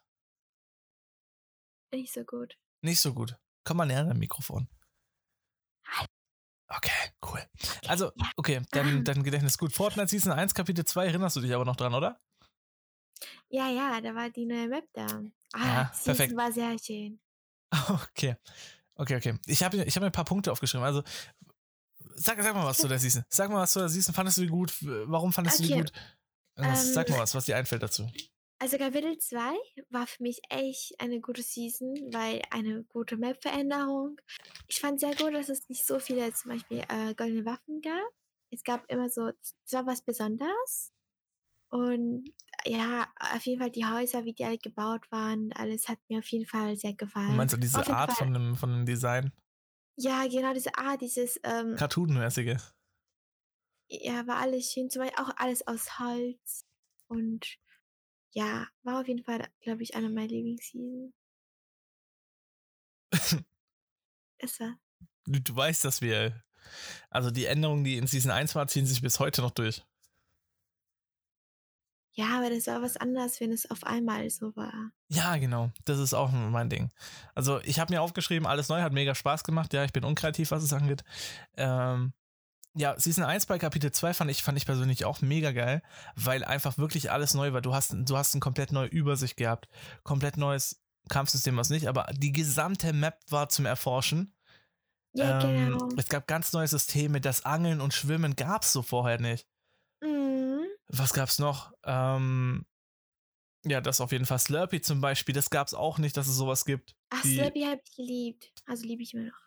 Nicht 1.92 2.12
so 2.12 2.24
gut. 2.24 2.56
Nicht 2.80 3.00
so 3.00 3.12
gut. 3.12 3.36
Komm 3.64 3.78
mal 3.78 3.86
näher 3.86 4.00
an 4.00 4.08
dein 4.08 4.18
Mikrofon. 4.18 4.68
Okay, 6.68 6.90
cool. 7.26 7.42
Also, 7.86 8.12
okay, 8.36 8.62
dein, 8.70 9.04
dein 9.04 9.22
Gedächtnis 9.22 9.52
ist 9.54 9.58
gut. 9.58 9.74
Fortnite 9.74 10.08
Season 10.08 10.32
1, 10.32 10.54
Kapitel 10.54 10.86
2, 10.86 11.06
erinnerst 11.06 11.36
du 11.36 11.40
dich 11.40 11.54
aber 11.54 11.66
noch 11.66 11.76
dran, 11.76 11.92
oder? 11.92 12.18
Ja, 13.48 13.68
ja, 13.68 14.00
da 14.00 14.14
war 14.14 14.30
die 14.30 14.46
neue 14.46 14.68
Map 14.68 14.84
da. 14.94 15.06
Ah, 15.52 15.64
Ja, 15.66 15.92
perfekt. 16.04 16.34
war 16.34 16.50
sehr 16.50 16.78
schön. 16.78 17.20
Okay. 17.88 18.36
Okay, 18.94 19.16
okay. 19.16 19.38
Ich 19.46 19.62
habe 19.62 19.82
ich 19.82 19.96
hab 19.96 20.02
mir 20.02 20.06
ein 20.08 20.12
paar 20.12 20.24
Punkte 20.24 20.52
aufgeschrieben. 20.52 20.84
Also, 20.84 21.02
sag, 22.14 22.40
sag 22.42 22.54
mal 22.54 22.66
was 22.66 22.76
zu 22.78 22.88
der 22.88 22.98
Season. 22.98 23.24
Sag 23.28 23.50
mal 23.50 23.62
was 23.62 23.72
zu 23.72 23.78
der 23.80 23.88
Season. 23.88 24.14
Fandest 24.14 24.36
du 24.38 24.42
die 24.42 24.48
gut? 24.48 24.74
Warum 24.80 25.32
fandest 25.32 25.58
du 25.60 25.62
die 25.64 25.72
Okay. 25.72 25.82
gut? 25.82 25.92
Irgendwas- 26.56 26.92
sag 26.92 27.08
Ähm, 27.08 27.14
mal 27.16 27.22
was, 27.22 27.34
was 27.34 27.46
dir 27.46 27.56
einfällt 27.56 27.82
dazu. 27.82 28.10
Also 28.58 28.78
Kapitel 28.78 29.18
2 29.18 29.56
war 29.90 30.06
für 30.06 30.22
mich 30.22 30.40
echt 30.48 30.94
eine 31.00 31.20
gute 31.20 31.42
Season, 31.42 31.94
weil 32.12 32.42
eine 32.50 32.84
gute 32.84 33.16
Map-Veränderung. 33.16 34.20
Ich 34.68 34.78
fand 34.78 35.00
sehr 35.00 35.16
gut, 35.16 35.34
dass 35.34 35.48
es 35.48 35.68
nicht 35.68 35.84
so 35.84 35.98
viele 35.98 36.32
zum 36.34 36.52
Beispiel 36.52 36.84
äh, 36.88 37.14
goldene 37.14 37.44
Waffen 37.44 37.80
gab. 37.80 38.06
Es 38.50 38.62
gab 38.62 38.88
immer 38.88 39.08
so, 39.10 39.28
es 39.28 39.72
war 39.72 39.86
was 39.86 40.02
Besonderes. 40.02 40.92
Und 41.72 42.30
ja, 42.66 43.08
auf 43.18 43.46
jeden 43.46 43.58
Fall 43.60 43.70
die 43.70 43.86
Häuser, 43.86 44.26
wie 44.26 44.34
die 44.34 44.44
alle 44.44 44.58
gebaut 44.58 45.10
waren, 45.10 45.52
alles 45.54 45.88
hat 45.88 45.98
mir 46.08 46.18
auf 46.18 46.26
jeden 46.26 46.44
Fall 46.46 46.76
sehr 46.76 46.92
gefallen. 46.92 47.34
Meinst 47.34 47.54
du 47.54 47.58
diese 47.58 47.78
Art 47.78 48.12
Fall- 48.12 48.26
von 48.26 48.34
dem, 48.34 48.56
von 48.56 48.70
dem 48.70 48.84
Design? 48.84 49.32
Ja, 49.96 50.26
genau, 50.28 50.52
diese 50.52 50.74
Art, 50.76 51.00
dieses, 51.00 51.40
ähm, 51.44 51.74
Cartoon-mäßige. 51.76 52.58
ja, 53.88 54.26
war 54.26 54.36
alles 54.36 54.70
schön, 54.70 54.90
zum 54.90 55.02
Beispiel 55.02 55.22
auch 55.24 55.30
alles 55.36 55.66
aus 55.66 55.98
Holz. 55.98 56.66
Und 57.08 57.56
ja, 58.32 58.66
war 58.82 59.00
auf 59.00 59.08
jeden 59.08 59.24
Fall, 59.24 59.48
glaube 59.60 59.82
ich, 59.82 59.94
eine 59.94 60.08
meiner 60.10 60.28
Lieblingsseason. 60.28 61.12
Es 64.38 64.58
war. 64.60 64.76
Du, 65.24 65.40
du 65.40 65.54
weißt, 65.56 65.84
dass 65.84 66.00
wir. 66.00 66.42
Also 67.10 67.30
die 67.30 67.44
Änderungen, 67.46 67.84
die 67.84 67.96
in 67.96 68.06
Season 68.06 68.30
1 68.30 68.54
waren, 68.54 68.68
ziehen 68.68 68.86
sich 68.86 69.02
bis 69.02 69.20
heute 69.20 69.40
noch 69.40 69.50
durch. 69.52 69.84
Ja, 72.14 72.38
aber 72.38 72.50
das 72.50 72.66
war 72.66 72.82
was 72.82 72.96
anderes, 72.98 73.40
wenn 73.40 73.52
es 73.52 73.70
auf 73.70 73.84
einmal 73.84 74.28
so 74.28 74.54
war. 74.54 74.90
Ja, 75.08 75.36
genau. 75.38 75.70
Das 75.86 75.98
ist 75.98 76.12
auch 76.12 76.30
mein 76.30 76.68
Ding. 76.68 76.90
Also, 77.34 77.60
ich 77.62 77.80
habe 77.80 77.92
mir 77.92 78.02
aufgeschrieben, 78.02 78.46
alles 78.46 78.68
neu 78.68 78.82
hat 78.82 78.92
mega 78.92 79.14
Spaß 79.14 79.44
gemacht. 79.44 79.72
Ja, 79.72 79.84
ich 79.84 79.92
bin 79.92 80.04
unkreativ, 80.04 80.50
was 80.50 80.62
es 80.62 80.72
angeht. 80.74 81.04
Ähm, 81.56 82.12
ja, 82.74 82.98
Season 82.98 83.24
1 83.24 83.46
bei 83.46 83.58
Kapitel 83.58 83.92
2 83.92 84.14
fand 84.14 84.30
ich, 84.30 84.42
fand 84.42 84.58
ich 84.58 84.66
persönlich 84.66 85.04
auch 85.04 85.20
mega 85.22 85.52
geil, 85.52 85.82
weil 86.14 86.44
einfach 86.44 86.78
wirklich 86.78 87.10
alles 87.10 87.34
neu 87.34 87.52
war. 87.52 87.60
Du 87.62 87.74
hast, 87.74 87.94
du 87.94 88.16
hast 88.16 88.34
eine 88.34 88.40
komplett 88.40 88.72
neue 88.72 88.88
Übersicht 88.88 89.36
gehabt, 89.36 89.68
komplett 90.02 90.36
neues 90.36 90.82
Kampfsystem, 91.08 91.56
was 91.56 91.68
nicht, 91.70 91.86
aber 91.88 92.06
die 92.14 92.32
gesamte 92.32 92.92
Map 92.92 93.18
war 93.28 93.48
zum 93.48 93.66
Erforschen. 93.66 94.34
Ja, 95.14 95.42
Ähm, 95.42 95.72
genau. 95.72 95.88
es 95.98 96.08
gab 96.08 96.26
ganz 96.26 96.52
neue 96.54 96.68
Systeme, 96.68 97.20
das 97.20 97.44
Angeln 97.44 97.80
und 97.82 97.92
Schwimmen 97.92 98.36
gab 98.36 98.62
es 98.62 98.72
so 98.72 98.82
vorher 98.82 99.20
nicht. 99.20 99.46
Mhm. 100.00 100.61
Was 100.88 101.12
gab's 101.12 101.38
noch? 101.38 101.72
Ähm, 101.84 102.66
ja, 103.64 103.80
das 103.80 104.00
auf 104.00 104.12
jeden 104.12 104.26
Fall. 104.26 104.38
Slurpee 104.38 104.80
zum 104.80 105.00
Beispiel, 105.00 105.34
das 105.34 105.50
gab's 105.50 105.74
auch 105.74 105.98
nicht, 105.98 106.16
dass 106.16 106.26
es 106.28 106.36
sowas 106.36 106.64
gibt. 106.64 106.94
Ach, 107.10 107.22
Die- 107.22 107.36
Slurpee 107.36 107.66
habe 107.66 107.80
ich 107.84 107.96
geliebt. 107.96 108.52
Also 108.66 108.84
liebe 108.86 109.02
ich 109.02 109.14
immer 109.14 109.26
noch. 109.26 109.40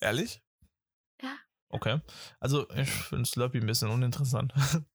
Ehrlich? 0.00 0.42
Ja. 1.20 1.36
Okay. 1.70 2.00
Also, 2.40 2.70
ich 2.70 2.88
finde 2.90 3.28
Slurpee 3.28 3.58
ein 3.58 3.66
bisschen 3.66 3.90
uninteressant. 3.90 4.52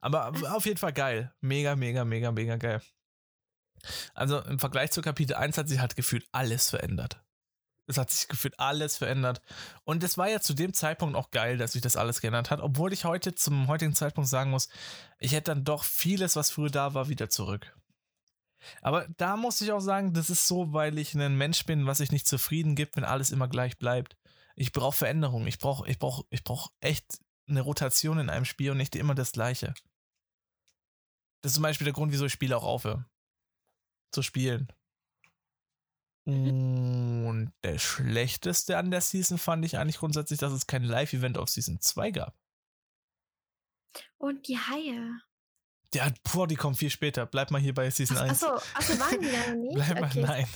Aber 0.00 0.32
Was? 0.34 0.44
auf 0.44 0.66
jeden 0.66 0.76
Fall 0.78 0.92
geil. 0.92 1.34
Mega, 1.40 1.76
mega, 1.76 2.04
mega, 2.04 2.30
mega 2.32 2.56
geil. 2.56 2.82
Also 4.14 4.40
im 4.42 4.58
Vergleich 4.58 4.90
zu 4.90 5.00
Kapitel 5.00 5.34
1 5.34 5.56
hat 5.56 5.68
sich 5.68 5.78
halt 5.80 5.96
gefühlt 5.96 6.28
alles 6.32 6.68
verändert. 6.70 7.21
Es 7.92 7.98
hat 7.98 8.10
sich 8.10 8.28
gefühlt 8.28 8.58
alles 8.58 8.96
verändert. 8.96 9.40
Und 9.84 10.02
es 10.02 10.16
war 10.16 10.28
ja 10.28 10.40
zu 10.40 10.54
dem 10.54 10.72
Zeitpunkt 10.72 11.14
auch 11.14 11.30
geil, 11.30 11.58
dass 11.58 11.72
sich 11.72 11.82
das 11.82 11.96
alles 11.96 12.20
geändert 12.20 12.50
hat, 12.50 12.60
obwohl 12.60 12.92
ich 12.92 13.04
heute 13.04 13.34
zum 13.34 13.68
heutigen 13.68 13.94
Zeitpunkt 13.94 14.28
sagen 14.30 14.50
muss, 14.50 14.68
ich 15.18 15.32
hätte 15.32 15.52
dann 15.52 15.64
doch 15.64 15.84
vieles, 15.84 16.34
was 16.36 16.50
früher 16.50 16.70
da 16.70 16.94
war, 16.94 17.08
wieder 17.08 17.28
zurück. 17.28 17.76
Aber 18.80 19.06
da 19.16 19.36
muss 19.36 19.60
ich 19.60 19.72
auch 19.72 19.80
sagen, 19.80 20.14
das 20.14 20.30
ist 20.30 20.46
so, 20.46 20.72
weil 20.72 20.98
ich 20.98 21.14
ein 21.14 21.36
Mensch 21.36 21.66
bin, 21.66 21.86
was 21.86 21.98
sich 21.98 22.12
nicht 22.12 22.26
zufrieden 22.26 22.74
gibt, 22.74 22.96
wenn 22.96 23.04
alles 23.04 23.30
immer 23.30 23.48
gleich 23.48 23.76
bleibt. 23.78 24.16
Ich 24.56 24.72
brauche 24.72 24.96
Veränderung. 24.96 25.46
Ich 25.46 25.58
brauche 25.58 25.88
ich 25.90 25.98
brauch, 25.98 26.24
ich 26.30 26.44
brauch 26.44 26.72
echt 26.80 27.20
eine 27.48 27.60
Rotation 27.60 28.18
in 28.18 28.30
einem 28.30 28.44
Spiel 28.44 28.70
und 28.70 28.78
nicht 28.78 28.96
immer 28.96 29.14
das 29.14 29.32
Gleiche. 29.32 29.74
Das 31.42 31.50
ist 31.50 31.54
zum 31.54 31.62
Beispiel 31.62 31.84
der 31.84 31.94
Grund, 31.94 32.12
wieso 32.12 32.26
ich 32.26 32.32
Spiele 32.32 32.56
auch 32.56 32.64
aufhöre. 32.64 33.04
Zu 34.12 34.22
spielen. 34.22 34.72
Und 36.24 37.52
der 37.64 37.78
schlechteste 37.78 38.76
an 38.78 38.90
der 38.90 39.00
Season 39.00 39.38
fand 39.38 39.64
ich 39.64 39.76
eigentlich 39.78 39.98
grundsätzlich, 39.98 40.38
dass 40.38 40.52
es 40.52 40.66
kein 40.66 40.84
Live-Event 40.84 41.36
auf 41.38 41.48
Season 41.48 41.80
2 41.80 42.10
gab. 42.12 42.36
Und 44.18 44.46
die 44.46 44.56
Haie. 44.58 45.20
Ja, 45.94 46.10
boah, 46.32 46.46
die 46.46 46.54
kommen 46.56 46.76
viel 46.76 46.90
später. 46.90 47.26
Bleib 47.26 47.50
mal 47.50 47.60
hier 47.60 47.74
bei 47.74 47.90
Season 47.90 48.16
1. 48.16 48.42
Achso, 48.44 48.54
achso, 48.74 48.98
waren 48.98 49.20
die 49.20 49.26
da 49.32 49.50
noch 49.50 49.56
nicht? 49.56 49.74
Bleib 49.74 50.00
mal, 50.00 50.06
okay. 50.10 50.20
nein. 50.22 50.46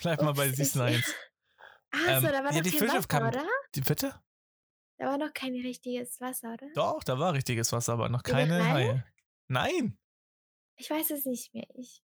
Bleib 0.00 0.22
mal 0.22 0.32
bei 0.32 0.48
Ups, 0.48 0.56
Season 0.56 0.88
ich- 0.88 0.94
1. 1.04 1.14
Achso, 1.92 2.08
Ähm, 2.08 2.22
da 2.22 2.44
war 2.44 2.52
ja, 2.52 2.56
noch 2.58 2.62
die 2.62 2.70
kein 2.70 2.88
Wasser, 2.88 3.08
kamen- 3.08 3.28
oder? 3.28 3.46
Die 3.74 3.80
bitte? 3.82 4.20
Da 4.98 5.06
war 5.06 5.18
noch 5.18 5.32
kein 5.32 5.52
richtiges 5.54 6.20
Wasser, 6.20 6.54
oder? 6.54 6.66
Doch, 6.74 7.04
da 7.04 7.18
war 7.18 7.32
richtiges 7.34 7.72
Wasser, 7.72 7.92
aber 7.92 8.08
noch 8.08 8.22
keine 8.22 8.58
nein? 8.58 8.72
Haie. 8.72 9.04
Nein, 9.48 9.98
Ich 10.76 10.88
weiß 10.90 11.10
es 11.10 11.24
nicht 11.26 11.52
mehr. 11.54 11.66
Ich. 11.74 12.02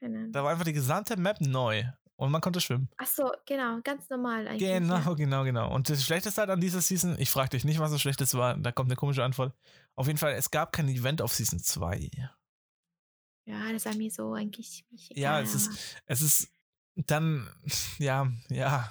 Keine 0.00 0.18
Ahnung. 0.18 0.32
da 0.32 0.42
war 0.44 0.50
einfach 0.52 0.64
die 0.64 0.72
gesamte 0.72 1.16
Map 1.16 1.40
neu 1.40 1.84
und 2.22 2.30
man 2.30 2.40
konnte 2.40 2.60
schwimmen. 2.60 2.88
Achso, 2.98 3.30
genau, 3.46 3.80
ganz 3.82 4.08
normal 4.08 4.46
eigentlich. 4.46 4.68
Genau, 4.68 4.94
Ja. 4.96 5.14
genau, 5.14 5.44
genau. 5.44 5.74
Und 5.74 5.88
das 5.90 6.04
Schlechteste 6.04 6.40
halt 6.40 6.50
an 6.50 6.60
dieser 6.60 6.80
Season, 6.80 7.16
ich 7.18 7.30
frage 7.30 7.50
dich 7.50 7.64
nicht, 7.64 7.78
was 7.80 7.90
das 7.90 8.00
Schlechteste 8.00 8.38
war, 8.38 8.56
da 8.56 8.70
kommt 8.72 8.88
eine 8.90 8.96
komische 8.96 9.24
Antwort. 9.24 9.54
Auf 9.96 10.06
jeden 10.06 10.18
Fall, 10.18 10.32
es 10.34 10.50
gab 10.50 10.72
kein 10.72 10.88
Event 10.88 11.20
auf 11.20 11.34
Season 11.34 11.58
2. 11.58 12.10
ja, 13.46 13.72
das 13.72 13.84
war 13.86 13.94
mir 13.96 14.10
so 14.10 14.32
eigentlich 14.34 14.84
ziemlich 14.88 15.10
Ja, 15.14 15.40
es 15.40 15.54
ist, 15.54 15.96
es 16.06 16.22
ist 16.22 16.48
dann, 16.94 17.48
ja, 17.98 18.30
ja, 18.48 18.90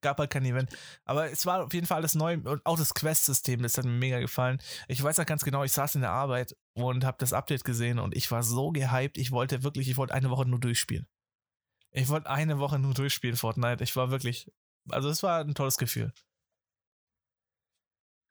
gab 0.00 0.18
halt 0.18 0.30
kein 0.30 0.44
Event. 0.46 0.74
Aber 1.04 1.30
es 1.30 1.44
war 1.44 1.64
auf 1.66 1.74
jeden 1.74 1.86
Fall 1.86 1.98
alles 1.98 2.14
neu 2.14 2.34
und 2.34 2.64
auch 2.64 2.78
das 2.78 2.94
Quest-System, 2.94 3.62
das 3.62 3.76
hat 3.76 3.84
mir 3.84 3.90
mega 3.90 4.18
gefallen. 4.20 4.58
Ich 4.88 5.02
weiß 5.02 5.18
noch 5.18 5.26
ganz 5.26 5.44
genau, 5.44 5.64
ich 5.64 5.72
saß 5.72 5.96
in 5.96 6.00
der 6.00 6.12
Arbeit 6.12 6.56
und 6.72 7.04
habe 7.04 7.18
das 7.20 7.34
Update 7.34 7.64
gesehen 7.64 7.98
und 7.98 8.16
ich 8.16 8.30
war 8.30 8.42
so 8.42 8.70
gehypt, 8.70 9.18
ich 9.18 9.32
wollte 9.32 9.62
wirklich, 9.62 9.88
ich 9.90 9.98
wollte 9.98 10.14
eine 10.14 10.30
Woche 10.30 10.46
nur 10.48 10.58
durchspielen. 10.60 11.06
Ich 11.92 12.08
wollte 12.08 12.30
eine 12.30 12.58
Woche 12.58 12.78
nur 12.78 12.94
durchspielen, 12.94 13.36
Fortnite. 13.36 13.82
Ich 13.82 13.96
war 13.96 14.10
wirklich, 14.10 14.50
also 14.88 15.08
es 15.08 15.22
war 15.22 15.40
ein 15.40 15.54
tolles 15.54 15.76
Gefühl. 15.76 16.12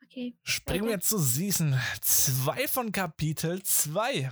Okay. 0.04 0.36
Springen 0.44 0.86
wir 0.86 0.94
jetzt 0.94 1.10
zu 1.10 1.20
Season 1.20 1.80
2 2.01 2.68
von 2.68 2.92
Kapitel 2.92 3.62
2. 3.62 4.32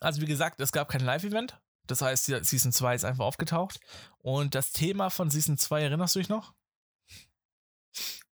Also 0.00 0.20
wie 0.20 0.26
gesagt, 0.26 0.60
es 0.60 0.70
gab 0.70 0.88
kein 0.88 1.00
Live-Event. 1.00 1.60
Das 1.86 2.02
heißt, 2.02 2.26
Season 2.26 2.70
2 2.70 2.94
ist 2.94 3.04
einfach 3.04 3.24
aufgetaucht. 3.24 3.80
Und 4.18 4.54
das 4.54 4.72
Thema 4.72 5.10
von 5.10 5.30
Season 5.30 5.56
2, 5.56 5.82
erinnerst 5.82 6.14
du 6.14 6.20
dich 6.20 6.28
noch? 6.28 6.54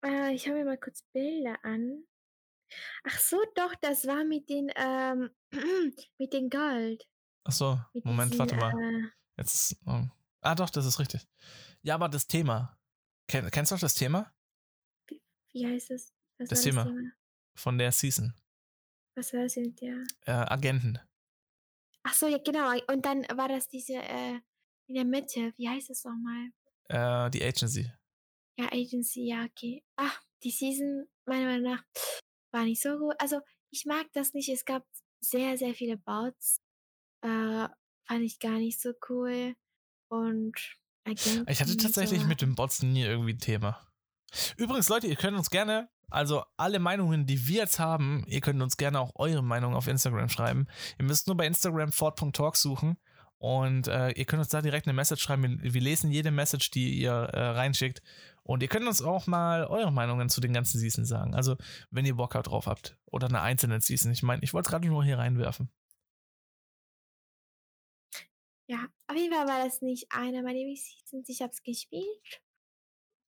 Äh, 0.04 0.36
ich 0.36 0.44
schaue 0.44 0.56
mir 0.56 0.66
mal 0.66 0.78
kurz 0.78 1.02
Bilder 1.14 1.58
an. 1.64 2.04
Ach 3.04 3.20
so, 3.20 3.42
doch, 3.56 3.74
das 3.82 4.06
war 4.06 4.24
mit 4.26 4.50
den, 4.50 4.72
ähm, 4.76 5.32
mit 6.20 6.34
den 6.34 6.50
Gold. 6.50 7.08
Achso, 7.46 7.80
Mit 7.94 8.06
Moment, 8.06 8.34
diesen, 8.34 8.40
warte 8.40 8.56
mal. 8.58 8.74
Äh, 8.74 9.10
Jetzt 9.38 9.78
oh. 9.86 10.04
Ah, 10.42 10.56
doch, 10.56 10.70
das 10.70 10.86
ist 10.86 11.00
richtig. 11.00 11.28
Ja, 11.82 11.96
aber 11.96 12.10
das 12.10 12.28
Thema. 12.28 12.78
Ken, 13.28 13.50
kennst 13.50 13.72
du 13.72 13.76
noch 13.76 13.82
das 13.82 13.96
Thema 13.96 14.32
wie 15.56 15.66
heißt 15.66 15.92
es? 15.92 16.14
Was 16.38 16.50
Das 16.50 16.60
war 16.60 16.64
Thema. 16.64 16.84
das 16.84 16.94
Thema? 16.94 17.12
von 17.58 17.78
der 17.78 17.92
Season? 17.92 18.34
Was 19.16 19.34
war 19.34 19.44
das 19.44 19.56
mit 19.56 19.80
der? 19.80 20.04
Äh, 20.26 20.32
Agenten. 20.32 21.00
Ach 22.04 22.14
so, 22.14 22.28
ja, 22.28 22.38
genau. 22.38 22.70
Und 22.88 23.06
dann 23.06 23.24
war 23.38 23.48
das 23.48 23.70
diese, 23.70 23.96
äh, 23.96 24.40
in 24.88 24.96
der 24.96 25.06
Mitte. 25.06 25.54
Wie 25.56 25.70
heißt 25.70 25.90
es 25.90 26.04
nochmal? 26.04 26.50
Äh, 26.90 27.32
die 27.32 27.42
Agency. 27.44 27.92
Ja, 28.60 28.68
Agency, 28.72 29.28
ja, 29.30 29.46
okay. 29.46 29.84
Ach, 29.96 30.22
die 30.44 30.52
Season, 30.52 31.08
meiner 31.26 31.46
Meinung 31.46 31.72
nach, 31.72 31.84
war 32.54 32.66
nicht 32.66 32.82
so 32.82 32.98
gut. 32.98 33.16
Also, 33.20 33.40
ich 33.72 33.86
mag 33.86 34.08
das 34.12 34.34
nicht. 34.34 34.50
Es 34.50 34.66
gab 34.66 34.86
sehr, 35.22 35.58
sehr 35.58 35.74
viele 35.74 35.98
Bots. 35.98 36.62
Äh, 37.24 37.70
fand 38.08 38.24
ich 38.24 38.40
gar 38.40 38.58
nicht 38.58 38.82
so 38.82 38.92
cool. 39.10 39.56
Und 40.08 40.56
Agenten. 41.06 41.50
Ich 41.50 41.62
hatte 41.62 41.78
tatsächlich 41.78 42.22
so. 42.22 42.28
mit 42.28 42.42
den 42.42 42.56
Bots 42.56 42.82
nie 42.82 43.04
irgendwie 43.04 43.34
ein 43.34 43.40
Thema. 43.40 43.80
Übrigens, 44.58 44.90
Leute, 44.90 45.08
ihr 45.08 45.16
könnt 45.16 45.38
uns 45.38 45.50
gerne, 45.50 45.90
also 46.10 46.44
alle 46.58 46.80
Meinungen, 46.80 47.26
die 47.26 47.48
wir 47.48 47.62
jetzt 47.62 47.80
haben, 47.80 48.26
ihr 48.28 48.42
könnt 48.42 48.62
uns 48.62 48.78
gerne 48.78 49.00
auch 49.00 49.12
eure 49.16 49.44
Meinung 49.44 49.76
auf 49.76 49.88
Instagram 49.88 50.30
schreiben. 50.30 50.68
Ihr 51.00 51.06
müsst 51.06 51.28
nur 51.28 51.38
bei 51.38 51.48
Instagram 51.48 51.92
fort.talk 51.92 52.56
suchen 52.56 52.98
und 53.38 53.88
äh, 53.88 54.10
ihr 54.12 54.26
könnt 54.26 54.40
uns 54.40 54.50
da 54.50 54.62
direkt 54.62 54.88
eine 54.88 54.94
Message 54.94 55.22
schreiben. 55.22 55.62
Wir, 55.62 55.74
wir 55.74 55.82
lesen 55.82 56.12
jede 56.12 56.32
Message, 56.32 56.72
die 56.72 56.96
ihr 57.00 57.12
äh, 57.12 57.50
reinschickt. 57.50 58.02
Und 58.44 58.62
ihr 58.62 58.68
könnt 58.68 58.88
uns 58.88 59.02
auch 59.02 59.26
mal 59.28 59.66
eure 59.66 59.92
Meinungen 59.92 60.30
zu 60.30 60.40
den 60.40 60.54
ganzen 60.54 60.80
Seasons 60.80 61.08
sagen. 61.08 61.34
Also, 61.34 61.56
wenn 61.90 62.06
ihr 62.06 62.16
Bock 62.16 62.32
drauf 62.32 62.68
habt. 62.68 62.98
Oder 63.06 63.28
eine 63.28 63.42
einzelne 63.42 63.82
Season. 63.82 64.12
Ich 64.12 64.24
meine, 64.24 64.44
ich 64.44 64.54
wollte 64.54 64.68
es 64.68 64.72
gerade 64.72 64.88
nur 64.88 65.04
hier 65.04 65.18
reinwerfen. 65.18 65.70
Ja, 68.68 68.88
auf 69.08 69.16
jeden 69.16 69.34
Fall 69.34 69.48
war 69.48 69.64
das 69.64 69.82
nicht 69.82 70.08
einer 70.12 70.42
meiner 70.42 70.54
Lieblingsseasons. 70.58 71.30
Ich 71.30 71.42
habe 71.42 71.52
es 71.52 71.62
gespielt. 71.62 72.42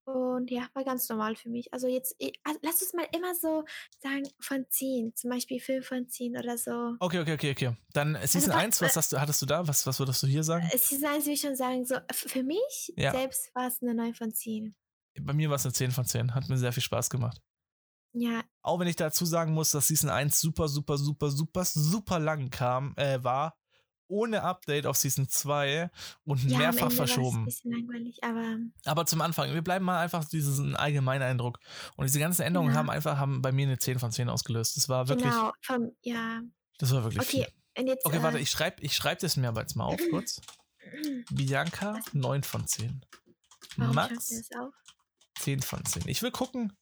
Und 0.06 0.50
ja, 0.50 0.70
war 0.74 0.86
ganz 0.86 1.10
normal 1.10 1.36
für 1.36 1.50
mich. 1.50 1.74
Also 1.74 1.88
jetzt, 1.88 2.16
eh, 2.20 2.32
also 2.46 2.58
lass 2.64 2.82
uns 2.82 2.94
mal 2.94 3.06
immer 3.14 3.36
so 3.36 3.66
sagen 4.02 4.24
von 4.40 4.66
10. 4.70 5.14
Zum 5.16 5.30
Beispiel 5.30 5.60
5 5.60 5.86
von 5.86 6.08
10 6.08 6.38
oder 6.38 6.58
so. 6.58 6.96
Okay, 7.02 7.20
okay, 7.20 7.34
okay, 7.34 7.52
okay. 7.52 7.78
Dann 7.92 8.16
äh, 8.16 8.26
Season 8.26 8.54
wa- 8.54 8.58
1, 8.58 8.82
was 8.82 8.96
hast 8.96 9.12
du, 9.12 9.20
hattest 9.20 9.42
du 9.42 9.46
da? 9.46 9.68
Was, 9.68 9.86
was 9.86 10.00
würdest 10.00 10.24
du 10.24 10.28
hier 10.28 10.44
sagen? 10.46 10.66
Äh, 10.72 10.78
Season 10.78 11.10
1 11.10 11.26
will 11.26 11.34
ich 11.34 11.42
schon 11.42 11.58
sagen, 11.58 11.86
so 11.86 11.98
für 12.14 12.44
mich 12.44 12.94
Ja. 12.96 13.12
selbst 13.12 13.54
war 13.54 13.68
es 13.68 13.82
eine 13.82 13.94
9 13.94 14.14
von 14.14 14.34
10. 14.34 14.76
Bei 15.20 15.34
mir 15.34 15.50
war 15.50 15.58
es 15.58 15.66
eine 15.66 15.74
10 15.74 15.92
von 15.92 16.06
10. 16.06 16.34
Hat 16.34 16.48
mir 16.48 16.58
sehr 16.58 16.72
viel 16.72 16.84
Spaß 16.84 17.10
gemacht. 17.10 17.42
Ja, 18.14 18.44
Auch 18.64 18.80
wenn 18.80 18.88
ich 18.88 18.96
dazu 18.96 19.26
sagen 19.26 19.54
muss, 19.54 19.72
dass 19.72 19.88
Season 19.88 20.10
1 20.10 20.40
super, 20.40 20.70
super, 20.70 20.98
super, 20.98 21.30
super, 21.30 21.66
super 21.66 22.18
lang 22.20 22.50
kam, 22.50 22.94
äh, 22.96 23.22
war, 23.24 23.58
ohne 24.08 24.44
Update 24.44 24.86
auf 24.86 24.98
Season 24.98 25.28
2 25.30 25.90
und 26.26 26.44
ja 26.44 26.56
am 26.56 26.62
mehrfach 26.62 26.88
es 26.88 26.94
ein 26.94 26.98
verschoben. 26.98 27.46
bisschen 27.46 27.72
langweilig, 27.72 28.24
aber 28.24 28.58
Aber 28.86 29.06
zum 29.06 29.22
Anfang, 29.22 29.54
wir 29.54 29.62
bleiben 29.62 29.86
mal 29.86 30.00
einfach 30.02 30.26
diesen 30.26 30.76
allgemeinen 30.76 31.24
Eindruck. 31.24 31.60
Und 31.96 32.06
diese 32.06 32.20
ganzen 32.20 32.42
Änderungen 32.44 32.72
Ja. 32.72 32.78
haben 32.78 32.90
einfach 32.90 33.18
haben 33.18 33.42
bei 33.42 33.52
mir 33.52 33.68
eine 33.68 33.78
10 33.80 34.00
von 34.00 34.12
10 34.12 34.30
ausgelöst. 34.30 34.78
Das 34.78 34.90
war 34.90 35.08
wirklich, 35.08 35.30
genau, 35.32 35.52
vom, 35.62 35.92
ja. 36.02 36.42
das 36.80 36.92
war 36.92 37.04
wirklich 37.04 37.22
Okay, 37.28 37.48
jetzt. 37.78 38.06
Okay, 38.06 38.22
warte, 38.24 38.38
äh, 38.38 38.42
ich 38.42 38.50
schreibe 38.50 38.82
ich 38.82 38.94
schreib 38.96 39.20
das 39.20 39.38
mir 39.38 39.50
aber 39.50 39.62
jetzt 39.62 39.76
mal 39.76 39.86
auf 39.86 40.00
kurz. 40.12 40.42
Bianca, 41.32 42.00
9 42.14 42.44
von 42.44 42.66
10. 42.66 43.06
Warum 43.76 43.96
Max, 43.96 44.32
ihr 44.32 44.38
das 44.50 44.60
auf? 44.60 44.74
10 45.40 45.62
von 45.62 45.84
10. 45.86 46.08
Ich 46.08 46.22
will 46.22 46.32
gucken, 46.32 46.74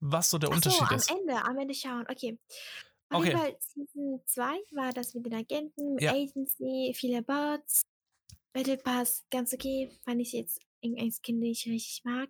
was 0.00 0.30
so 0.30 0.38
der 0.38 0.48
Ach 0.50 0.52
so, 0.54 0.56
Unterschied 0.56 0.88
am 0.90 0.96
ist. 0.96 1.10
Ende, 1.10 1.44
am 1.44 1.58
Ende 1.58 1.74
schauen. 1.74 2.04
Okay. 2.08 2.38
Auf 3.10 3.20
Okay. 3.20 3.28
jeden 3.28 3.38
Fall, 3.40 3.56
Season 3.60 4.20
2 4.26 4.42
war 4.72 4.92
das 4.92 5.14
mit 5.14 5.24
den 5.26 5.34
Agenten, 5.34 5.98
Ja. 5.98 6.12
Agency, 6.12 6.92
viele 6.94 7.22
Bots. 7.22 7.82
Battle 8.52 8.76
Pass, 8.78 9.24
ganz 9.30 9.52
okay. 9.52 9.90
Fand 10.04 10.20
ich 10.20 10.32
jetzt 10.32 10.60
irgendein 10.80 11.12
Skin, 11.12 11.40
den 11.40 11.50
ich 11.52 11.66
richtig 11.66 12.02
mag. 12.04 12.28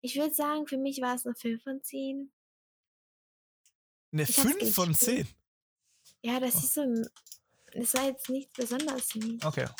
Ich 0.00 0.16
würde 0.16 0.34
sagen, 0.34 0.66
für 0.66 0.78
mich 0.78 1.00
war 1.00 1.14
es 1.14 1.24
eine 1.26 1.34
5 1.34 1.62
von 1.62 1.82
10. 1.82 2.30
Eine 4.12 4.22
Ich 4.22 4.38
hab's 4.38 4.52
5 4.52 4.74
von 4.74 4.88
gespielt. 4.90 5.26
10. 5.26 5.34
Ja, 6.22 6.40
das 6.40 6.54
ist 6.56 6.74
so. 6.74 6.82
ein- 6.82 7.08
Das 7.74 7.92
war 7.94 8.06
jetzt 8.06 8.30
nichts 8.30 8.52
Besonderes 8.54 9.12
für 9.12 9.18
mich. 9.18 9.44
Okay. 9.44 9.66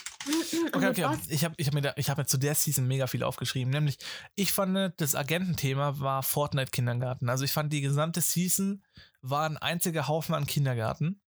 Okay, 0.75 0.88
okay. 0.90 1.17
Ich 1.31 1.43
habe 1.43 1.55
ich 1.57 1.67
hab 1.69 1.75
mir, 1.75 1.81
da- 1.81 1.95
ich 1.97 2.11
hab 2.11 2.19
mir 2.19 2.26
zu 2.26 2.37
der 2.37 2.55
Season 2.55 2.87
mega 2.87 3.07
viel 3.07 3.23
aufgeschrieben. 3.23 3.71
Nämlich, 3.73 3.97
ich 4.35 4.52
fand, 4.52 4.93
das 5.00 5.14
Agententhema 5.14 5.99
war 6.00 6.23
Fortnite-Kindergarten. 6.23 7.31
Also 7.31 7.45
ich 7.45 7.52
fand, 7.52 7.73
die 7.73 7.81
gesamte 7.81 8.21
Season 8.21 8.85
war 9.21 9.49
ein 9.49 9.57
einziger 9.57 10.09
Haufen 10.09 10.35
an 10.35 10.47
Kindergarten. 10.47 11.21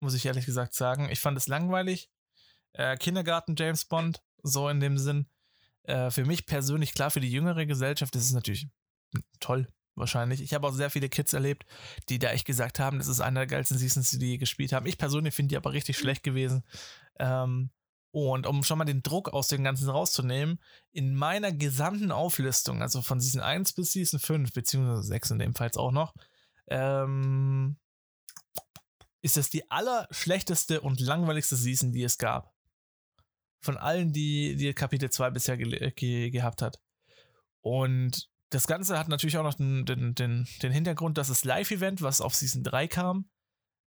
Muss 0.00 0.14
ich 0.14 0.26
ehrlich 0.26 0.46
gesagt 0.46 0.74
sagen. 0.74 1.08
Ich 1.10 1.20
fand 1.20 1.36
es 1.38 1.46
langweilig. 1.46 2.10
Äh, 2.72 2.96
Kindergarten, 2.96 3.54
James 3.56 3.84
Bond, 3.84 4.22
so 4.42 4.68
in 4.68 4.80
dem 4.80 4.98
Sinn. 4.98 5.28
Äh, 5.84 6.10
für 6.10 6.24
mich 6.24 6.46
persönlich, 6.46 6.94
klar, 6.94 7.10
für 7.10 7.20
die 7.20 7.30
jüngere 7.30 7.66
Gesellschaft 7.66 8.14
ist 8.16 8.24
es 8.24 8.32
natürlich 8.32 8.68
toll, 9.40 9.68
wahrscheinlich. 9.94 10.42
Ich 10.42 10.54
habe 10.54 10.66
auch 10.66 10.72
sehr 10.72 10.90
viele 10.90 11.08
Kids 11.08 11.32
erlebt, 11.32 11.64
die 12.08 12.18
da 12.18 12.30
echt 12.30 12.46
gesagt 12.46 12.78
haben, 12.78 12.98
das 12.98 13.08
ist 13.08 13.20
einer 13.20 13.40
der 13.40 13.46
geilsten 13.46 13.78
Seasons, 13.78 14.10
die 14.10 14.18
die 14.18 14.38
gespielt 14.38 14.72
haben. 14.72 14.86
Ich 14.86 14.98
persönlich 14.98 15.34
finde 15.34 15.50
die 15.50 15.56
aber 15.56 15.72
richtig 15.72 15.98
schlecht 15.98 16.22
gewesen. 16.22 16.64
Ähm, 17.18 17.70
und 18.10 18.46
um 18.46 18.62
schon 18.62 18.78
mal 18.78 18.84
den 18.84 19.02
Druck 19.02 19.32
aus 19.32 19.48
dem 19.48 19.64
Ganzen 19.64 19.90
rauszunehmen, 19.90 20.60
in 20.92 21.14
meiner 21.14 21.52
gesamten 21.52 22.12
Auflistung, 22.12 22.80
also 22.80 23.02
von 23.02 23.20
Season 23.20 23.40
1 23.40 23.72
bis 23.72 23.92
Season 23.92 24.20
5, 24.20 24.52
beziehungsweise 24.52 25.02
6 25.02 25.32
in 25.32 25.38
dem 25.40 25.54
Fall 25.54 25.70
auch 25.76 25.90
noch, 25.90 26.14
ähm, 26.68 27.76
ist 29.22 29.36
das 29.36 29.48
die 29.48 29.70
allerschlechteste 29.70 30.80
und 30.80 31.00
langweiligste 31.00 31.56
Season, 31.56 31.92
die 31.92 32.02
es 32.02 32.18
gab. 32.18 32.54
Von 33.62 33.76
allen, 33.78 34.12
die, 34.12 34.56
die 34.56 34.74
Kapitel 34.74 35.10
2 35.10 35.30
bisher 35.30 35.56
ge 35.56 35.90
ge 35.92 36.30
gehabt 36.30 36.60
hat. 36.60 36.80
Und 37.62 38.28
das 38.50 38.66
Ganze 38.66 38.98
hat 38.98 39.08
natürlich 39.08 39.38
auch 39.38 39.42
noch 39.42 39.54
den, 39.54 39.86
den, 39.86 40.14
den, 40.14 40.46
den 40.62 40.72
Hintergrund, 40.72 41.16
dass 41.16 41.28
das 41.28 41.44
Live-Event, 41.44 42.02
was 42.02 42.20
auf 42.20 42.34
Season 42.34 42.62
3 42.62 42.86
kam, 42.88 43.30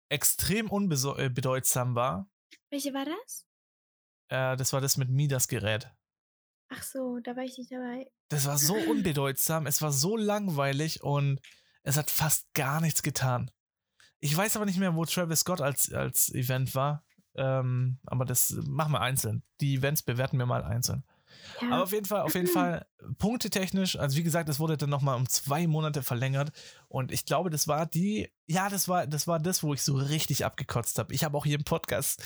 extrem 0.09 0.69
unbedeutsam 0.69 1.95
war. 1.95 2.29
welche 2.69 2.93
war 2.93 3.05
das? 3.05 3.47
Äh, 4.29 4.55
das 4.55 4.71
war 4.71 4.81
das 4.81 4.97
mit 4.97 5.09
Midas 5.09 5.47
Gerät. 5.47 5.91
Ach 6.69 6.83
so, 6.83 7.19
da 7.19 7.35
war 7.35 7.43
ich 7.43 7.57
nicht 7.57 7.71
dabei. 7.71 8.09
Das 8.29 8.45
war 8.45 8.57
so 8.57 8.75
unbedeutsam, 8.75 9.67
es 9.67 9.81
war 9.81 9.91
so 9.91 10.15
langweilig 10.15 11.03
und 11.03 11.39
es 11.83 11.97
hat 11.97 12.09
fast 12.09 12.53
gar 12.53 12.81
nichts 12.81 13.03
getan. 13.03 13.51
Ich 14.19 14.35
weiß 14.35 14.55
aber 14.55 14.65
nicht 14.65 14.79
mehr, 14.79 14.95
wo 14.95 15.05
Travis 15.05 15.41
Scott 15.41 15.61
als, 15.61 15.91
als 15.91 16.33
Event 16.33 16.75
war. 16.75 17.03
Ähm, 17.35 17.99
aber 18.05 18.25
das 18.25 18.51
machen 18.65 18.93
wir 18.93 19.01
einzeln. 19.01 19.43
Die 19.59 19.75
Events 19.75 20.03
bewerten 20.03 20.37
wir 20.37 20.45
mal 20.45 20.63
einzeln. 20.63 21.03
Ja. 21.61 21.71
Aber 21.71 21.83
auf 21.83 21.91
jeden 21.91 22.05
Fall, 22.05 22.21
auf 22.21 22.35
jeden 22.35 22.47
Fall, 22.53 22.85
punktetechnisch, 23.17 23.97
also 23.97 24.17
wie 24.17 24.23
gesagt, 24.23 24.49
das 24.49 24.59
wurde 24.59 24.77
dann 24.77 24.89
nochmal 24.89 25.17
um 25.17 25.27
zwei 25.27 25.67
Monate 25.67 26.03
verlängert. 26.03 26.51
Und 26.87 27.11
ich 27.11 27.25
glaube, 27.25 27.49
das 27.49 27.67
war 27.67 27.85
die, 27.85 28.31
ja, 28.45 28.69
das 28.69 28.87
war, 28.87 29.07
das 29.07 29.27
war 29.27 29.39
das, 29.39 29.63
wo 29.63 29.73
ich 29.73 29.81
so 29.81 29.95
richtig 29.95 30.45
abgekotzt 30.45 30.99
habe. 30.99 31.13
Ich 31.13 31.23
habe 31.23 31.37
auch 31.37 31.45
hier 31.45 31.57
im 31.57 31.63
Podcast 31.63 32.23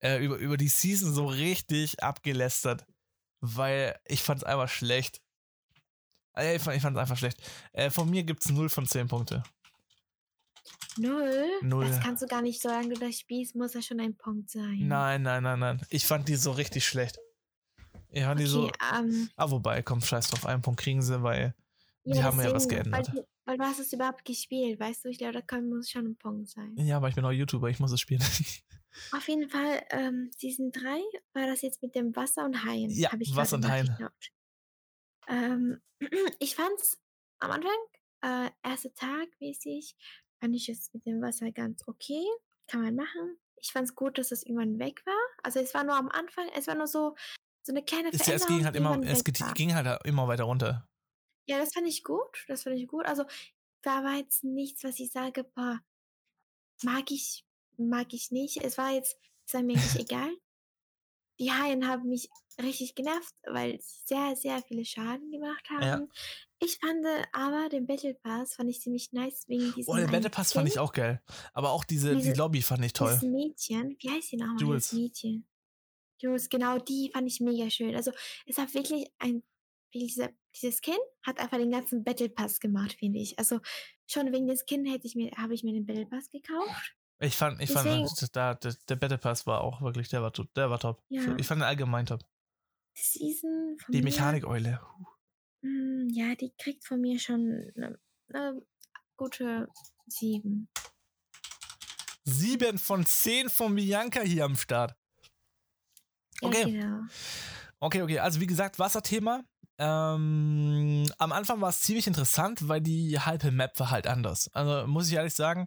äh, 0.00 0.24
über, 0.24 0.36
über 0.36 0.56
die 0.56 0.68
Season 0.68 1.12
so 1.12 1.26
richtig 1.26 2.02
abgelästert. 2.02 2.86
Weil 3.46 3.98
ich 4.06 4.22
fand 4.22 4.38
es 4.38 4.44
einfach 4.44 4.70
schlecht. 4.70 5.20
Äh, 6.36 6.56
Ich 6.56 6.62
fand 6.62 6.76
es 6.78 6.84
einfach 6.96 7.16
schlecht. 7.18 7.38
Äh, 7.72 7.90
von 7.90 8.08
mir 8.10 8.22
gibt 8.22 8.44
es 8.44 8.50
0 8.50 8.68
von 8.68 8.86
10 8.86 9.08
Punkte. 9.08 9.42
Null? 10.96 11.44
Null. 11.62 11.88
Das 11.88 12.00
kannst 12.00 12.22
du 12.22 12.26
gar 12.26 12.40
nicht, 12.42 12.62
solange 12.62 12.94
du 12.94 13.00
das 13.00 13.18
spielst, 13.18 13.54
muss 13.56 13.72
das 13.72 13.84
schon 13.84 14.00
ein 14.00 14.16
Punkt 14.16 14.50
sein. 14.50 14.78
Nein, 14.86 15.22
nein, 15.22 15.42
nein, 15.42 15.58
nein. 15.58 15.80
Ich 15.90 16.06
fand 16.06 16.28
die 16.28 16.36
so 16.36 16.52
richtig 16.52 16.86
schlecht. 16.86 17.18
Ich 18.10 18.22
fand 18.22 18.38
die 18.38 18.46
so. 18.46 18.64
Okay, 18.66 18.72
ähm, 18.96 19.28
Ah, 19.36 19.50
wobei, 19.50 19.82
komm, 19.82 20.00
scheiß 20.00 20.28
drauf, 20.28 20.46
einen 20.46 20.62
Punkt 20.62 20.80
kriegen 20.80 21.02
sie, 21.02 21.20
weil 21.22 21.54
die 22.04 22.22
haben 22.22 22.38
ja 22.40 22.52
was 22.52 22.64
deswegen, 22.68 22.90
geändert. 22.92 23.08
Weil, 23.14 23.26
weil 23.44 23.58
du 23.58 23.64
hast 23.64 23.80
es 23.80 23.92
überhaupt 23.92 24.24
gespielt, 24.24 24.78
weißt 24.78 25.04
du? 25.04 25.08
Ich 25.08 25.18
glaube, 25.18 25.32
da 25.34 25.40
kann, 25.40 25.68
muss 25.68 25.90
schon 25.90 26.06
ein 26.06 26.16
Punkt 26.16 26.48
sein. 26.48 26.74
Ja, 26.76 26.98
aber 26.98 27.08
ich 27.08 27.16
bin 27.16 27.24
auch 27.24 27.32
YouTuber, 27.32 27.68
ich 27.68 27.80
muss 27.80 27.90
es 27.92 28.00
spielen. 28.00 28.22
Auf 29.12 29.26
jeden 29.26 29.48
Fall, 29.50 29.82
ähm, 29.90 30.30
Season 30.38 30.70
3 30.70 31.00
war 31.32 31.48
das 31.48 31.62
jetzt 31.62 31.82
mit 31.82 31.96
dem 31.96 32.14
Wasser 32.14 32.44
und 32.44 32.64
Haien. 32.64 32.90
Ja, 32.90 33.10
ich 33.18 33.34
Wasser 33.34 33.56
und 33.56 33.68
Haien. 33.68 33.86
nachgeschaut. 33.86 34.12
Ähm, 35.28 35.80
ich 36.38 36.54
fand's 36.54 37.00
am 37.38 37.50
Anfang, 37.50 37.76
äh, 38.22 38.50
erster 38.62 38.94
Tag 38.94 39.28
mäßig, 39.40 39.96
fand 40.40 40.54
ich 40.54 40.68
es 40.68 40.92
mit 40.92 41.06
dem 41.06 41.20
Wasser 41.22 41.52
ganz 41.52 41.86
okay. 41.86 42.24
Kann 42.66 42.82
man 42.82 42.94
machen. 42.94 43.38
Ich 43.56 43.72
fand's 43.72 43.94
gut, 43.94 44.18
dass 44.18 44.32
es 44.32 44.42
irgendwann 44.44 44.78
weg 44.78 45.04
war. 45.06 45.20
Also 45.42 45.60
es 45.60 45.74
war 45.74 45.84
nur 45.84 45.96
am 45.96 46.08
Anfang, 46.08 46.48
es 46.54 46.66
war 46.66 46.74
nur 46.74 46.86
so, 46.86 47.14
so 47.62 47.72
eine 47.72 47.84
kleine 47.84 48.10
Es, 48.12 48.22
Veränderung, 48.22 48.34
es 48.34 48.56
ging 48.56 48.64
halt 48.64 48.76
immer, 48.76 49.02
es 49.02 49.24
ging 49.54 49.74
halt 49.74 50.06
immer 50.06 50.28
weiter 50.28 50.44
runter. 50.44 50.88
Ja, 51.46 51.58
das 51.58 51.72
fand 51.74 51.86
ich 51.86 52.04
gut. 52.04 52.44
Das 52.48 52.62
fand 52.62 52.76
ich 52.76 52.86
gut. 52.86 53.04
Also, 53.06 53.24
da 53.82 54.02
war 54.02 54.16
jetzt 54.16 54.44
nichts, 54.44 54.82
was 54.84 54.98
ich 54.98 55.12
sage, 55.12 55.44
boah, 55.44 55.80
mag 56.82 57.10
ich, 57.10 57.44
mag 57.76 58.12
ich 58.12 58.30
nicht. 58.30 58.58
Es 58.62 58.78
war 58.78 58.92
jetzt, 58.92 59.18
es 59.46 59.54
war 59.54 59.62
mir 59.62 59.76
eigentlich 59.76 60.00
egal. 60.00 60.30
Die 61.40 61.50
Haien 61.50 61.88
haben 61.88 62.08
mich 62.08 62.28
richtig 62.62 62.94
genervt, 62.94 63.34
weil 63.44 63.80
sie 63.80 64.02
sehr, 64.06 64.36
sehr 64.36 64.62
viele 64.62 64.84
Schaden 64.84 65.30
gemacht 65.32 65.64
Ja. 65.70 65.80
haben. 65.80 66.08
Ich 66.60 66.78
fand 66.78 67.04
aber 67.32 67.68
den 67.68 67.86
Battle 67.86 68.14
Pass 68.14 68.54
fand 68.54 68.70
ich 68.70 68.80
ziemlich 68.80 69.12
nice 69.12 69.44
wegen 69.48 69.72
diesem 69.74 69.92
Oh, 69.92 69.96
den 69.96 70.10
Battle 70.10 70.30
Pass 70.30 70.52
fand 70.52 70.68
ich 70.68 70.78
auch 70.78 70.92
geil. 70.92 71.20
Aber 71.52 71.72
auch 71.72 71.84
diese, 71.84 72.10
die 72.14 72.22
Diese- 72.22 72.34
Lobby 72.34 72.62
fand 72.62 72.84
ich 72.84 72.92
toll. 72.92 73.10
dieses 73.10 73.28
Mädchen. 73.28 73.96
Wie 74.00 74.10
heißt 74.10 74.28
sie 74.28 74.36
nochmal? 74.36 74.60
Jules. 74.60 74.90
Das 74.90 74.98
Mädchen. 74.98 75.46
Jules, 76.20 76.48
genau, 76.48 76.78
die 76.78 77.10
fand 77.12 77.26
ich 77.28 77.40
mega 77.40 77.68
schön. 77.68 77.94
Also, 77.96 78.12
es 78.46 78.56
hat 78.56 78.72
wirklich 78.72 79.10
ein, 79.18 79.42
dieser, 79.92 80.30
dieses 80.54 80.78
Skin 80.82 80.96
hat 81.22 81.38
einfach 81.40 81.58
den 81.58 81.70
ganzen 81.72 82.04
Battle 82.04 82.28
Pass 82.28 82.60
gemacht, 82.60 82.94
finde 82.98 83.18
ich. 83.18 83.36
Also, 83.38 83.58
schon 84.06 84.32
wegen 84.32 84.46
des 84.46 84.64
Skin 84.66 84.86
hätte 84.86 85.06
ich 85.08 85.16
mir, 85.16 85.32
habe 85.36 85.54
ich 85.54 85.64
mir 85.64 85.72
den 85.72 85.84
Battle 85.84 86.06
Pass 86.06 86.30
gekauft. 86.30 86.94
Ich 87.20 87.36
fand, 87.36 87.60
ich 87.60 87.72
Deswegen- 87.72 88.06
fand, 88.08 88.36
da, 88.36 88.54
der, 88.54 88.74
der 88.88 88.96
Battle 88.96 89.18
Pass 89.18 89.46
war 89.46 89.60
auch 89.62 89.80
wirklich, 89.80 90.08
der 90.08 90.22
war, 90.22 90.30
der 90.32 90.70
war 90.70 90.78
top. 90.80 91.02
Ja. 91.08 91.22
Ich 91.38 91.46
fand 91.46 91.60
den 91.60 91.66
allgemein 91.68 92.06
top. 92.06 92.20
Die 92.96 93.02
Season 93.02 93.76
Die 93.88 94.02
Mechanikeule. 94.02 94.80
mm, 95.62 96.08
ja, 96.10 96.34
die 96.34 96.52
kriegt 96.58 96.84
von 96.86 97.00
mir 97.00 97.18
schon 97.18 97.72
eine, 97.76 97.98
eine 98.32 98.62
gute 99.16 99.68
sieben. 100.06 100.68
Sieben 102.24 102.78
von 102.78 103.04
zehn 103.06 103.48
von 103.48 103.74
Bianca 103.74 104.20
hier 104.20 104.44
am 104.44 104.56
Start. 104.56 104.94
Ja, 106.40 106.48
Okay. 106.48 106.64
genau. 106.72 107.02
Okay, 107.80 108.02
okay. 108.02 108.18
Also 108.18 108.40
wie 108.40 108.46
gesagt, 108.46 108.78
Wasserthema. 108.78 109.44
Ähm, 109.76 111.04
am 111.18 111.32
Anfang 111.32 111.60
war 111.60 111.68
es 111.70 111.80
ziemlich 111.82 112.06
interessant, 112.06 112.68
weil 112.68 112.80
die 112.80 113.18
halbe 113.18 113.50
Map 113.50 113.78
war 113.80 113.90
halt 113.90 114.06
anders. 114.06 114.48
Also 114.54 114.86
muss 114.86 115.08
ich 115.08 115.14
ehrlich 115.14 115.34
sagen, 115.34 115.66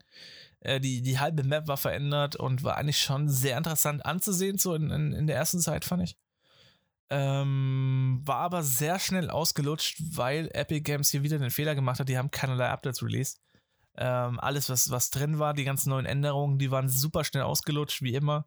äh, 0.61 0.79
die, 0.79 1.01
die 1.01 1.19
halbe 1.19 1.43
Map 1.43 1.67
war 1.67 1.77
verändert 1.77 2.35
und 2.35 2.63
war 2.63 2.77
eigentlich 2.77 3.01
schon 3.01 3.29
sehr 3.29 3.57
interessant 3.57 4.05
anzusehen, 4.05 4.57
so 4.57 4.73
in, 4.75 4.89
in, 4.89 5.13
in 5.13 5.27
der 5.27 5.35
ersten 5.35 5.59
Zeit, 5.59 5.85
fand 5.85 6.03
ich. 6.03 6.17
Ähm, 7.09 8.21
war 8.25 8.37
aber 8.37 8.63
sehr 8.63 8.99
schnell 8.99 9.29
ausgelutscht, 9.29 10.01
weil 10.11 10.49
Epic 10.53 10.81
Games 10.81 11.09
hier 11.09 11.23
wieder 11.23 11.39
den 11.39 11.51
Fehler 11.51 11.73
gemacht 11.73 11.99
hat. 11.99 12.09
Die 12.09 12.17
haben 12.17 12.31
keinerlei 12.31 12.69
Updates 12.69 13.01
released. 13.01 13.39
Ähm, 13.95 14.39
alles, 14.39 14.69
was, 14.69 14.91
was 14.91 15.09
drin 15.09 15.39
war, 15.39 15.53
die 15.53 15.63
ganzen 15.63 15.89
neuen 15.89 16.05
Änderungen, 16.05 16.59
die 16.59 16.69
waren 16.69 16.89
super 16.89 17.23
schnell 17.23 17.43
ausgelutscht, 17.43 18.01
wie 18.01 18.13
immer. 18.13 18.45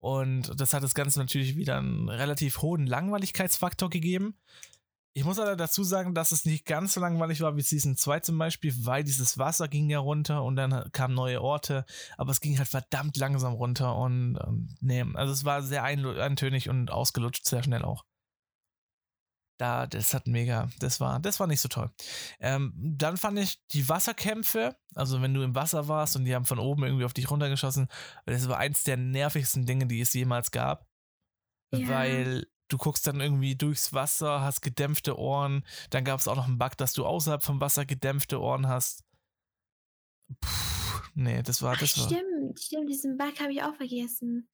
Und 0.00 0.60
das 0.60 0.74
hat 0.74 0.82
das 0.82 0.94
Ganze 0.94 1.20
natürlich 1.20 1.54
wieder 1.54 1.78
einen 1.78 2.08
relativ 2.08 2.60
hohen 2.60 2.86
Langweiligkeitsfaktor 2.86 3.88
gegeben. 3.88 4.36
Ich 5.14 5.24
muss 5.24 5.38
aber 5.38 5.56
dazu 5.56 5.84
sagen, 5.84 6.14
dass 6.14 6.32
es 6.32 6.46
nicht 6.46 6.64
ganz 6.64 6.94
so 6.94 7.00
langweilig 7.00 7.42
war 7.42 7.54
wie 7.56 7.62
Season 7.62 7.96
2 7.96 8.20
zum 8.20 8.38
Beispiel, 8.38 8.72
weil 8.86 9.04
dieses 9.04 9.36
Wasser 9.36 9.68
ging 9.68 9.90
ja 9.90 9.98
runter 9.98 10.42
und 10.42 10.56
dann 10.56 10.90
kamen 10.92 11.14
neue 11.14 11.42
Orte, 11.42 11.84
aber 12.16 12.30
es 12.30 12.40
ging 12.40 12.56
halt 12.56 12.68
verdammt 12.68 13.18
langsam 13.18 13.52
runter 13.52 13.94
und, 13.96 14.36
und 14.36 14.74
nee, 14.80 15.04
also 15.14 15.32
es 15.32 15.44
war 15.44 15.62
sehr 15.62 15.84
ein, 15.84 16.04
eintönig 16.06 16.70
und 16.70 16.90
ausgelutscht 16.90 17.44
sehr 17.44 17.62
schnell 17.62 17.82
auch. 17.82 18.04
Da, 19.58 19.86
das 19.86 20.14
hat 20.14 20.26
mega, 20.26 20.70
das 20.80 20.98
war, 20.98 21.20
das 21.20 21.38
war 21.38 21.46
nicht 21.46 21.60
so 21.60 21.68
toll. 21.68 21.90
Ähm, 22.40 22.72
dann 22.74 23.18
fand 23.18 23.38
ich 23.38 23.60
die 23.68 23.88
Wasserkämpfe, 23.88 24.76
also 24.94 25.20
wenn 25.20 25.34
du 25.34 25.42
im 25.42 25.54
Wasser 25.54 25.88
warst 25.88 26.16
und 26.16 26.24
die 26.24 26.34
haben 26.34 26.46
von 26.46 26.58
oben 26.58 26.84
irgendwie 26.84 27.04
auf 27.04 27.12
dich 27.12 27.30
runtergeschossen, 27.30 27.88
das 28.24 28.48
war 28.48 28.56
eins 28.56 28.82
der 28.82 28.96
nervigsten 28.96 29.66
Dinge, 29.66 29.86
die 29.86 30.00
es 30.00 30.14
jemals 30.14 30.52
gab. 30.52 30.88
Ja. 31.70 31.88
Weil 31.88 32.46
du 32.72 32.78
guckst 32.78 33.06
dann 33.06 33.20
irgendwie 33.20 33.54
durchs 33.56 33.92
Wasser, 33.92 34.40
hast 34.40 34.60
gedämpfte 34.62 35.18
Ohren. 35.18 35.64
Dann 35.90 36.04
gab 36.04 36.20
es 36.20 36.28
auch 36.28 36.36
noch 36.36 36.46
einen 36.46 36.58
Bug, 36.58 36.76
dass 36.76 36.92
du 36.92 37.04
außerhalb 37.06 37.42
vom 37.42 37.60
Wasser 37.60 37.84
gedämpfte 37.86 38.40
Ohren 38.40 38.68
hast. 38.68 39.04
Puh, 40.40 40.48
nee, 41.14 41.42
das 41.42 41.62
war, 41.62 41.74
Ach, 41.74 41.80
das 41.80 41.98
war, 41.98 42.06
stimmt, 42.06 42.58
stimmt, 42.60 42.88
diesen 42.88 43.16
Bug 43.18 43.38
habe 43.40 43.52
ich 43.52 43.62
auch 43.62 43.74
vergessen. 43.74 44.48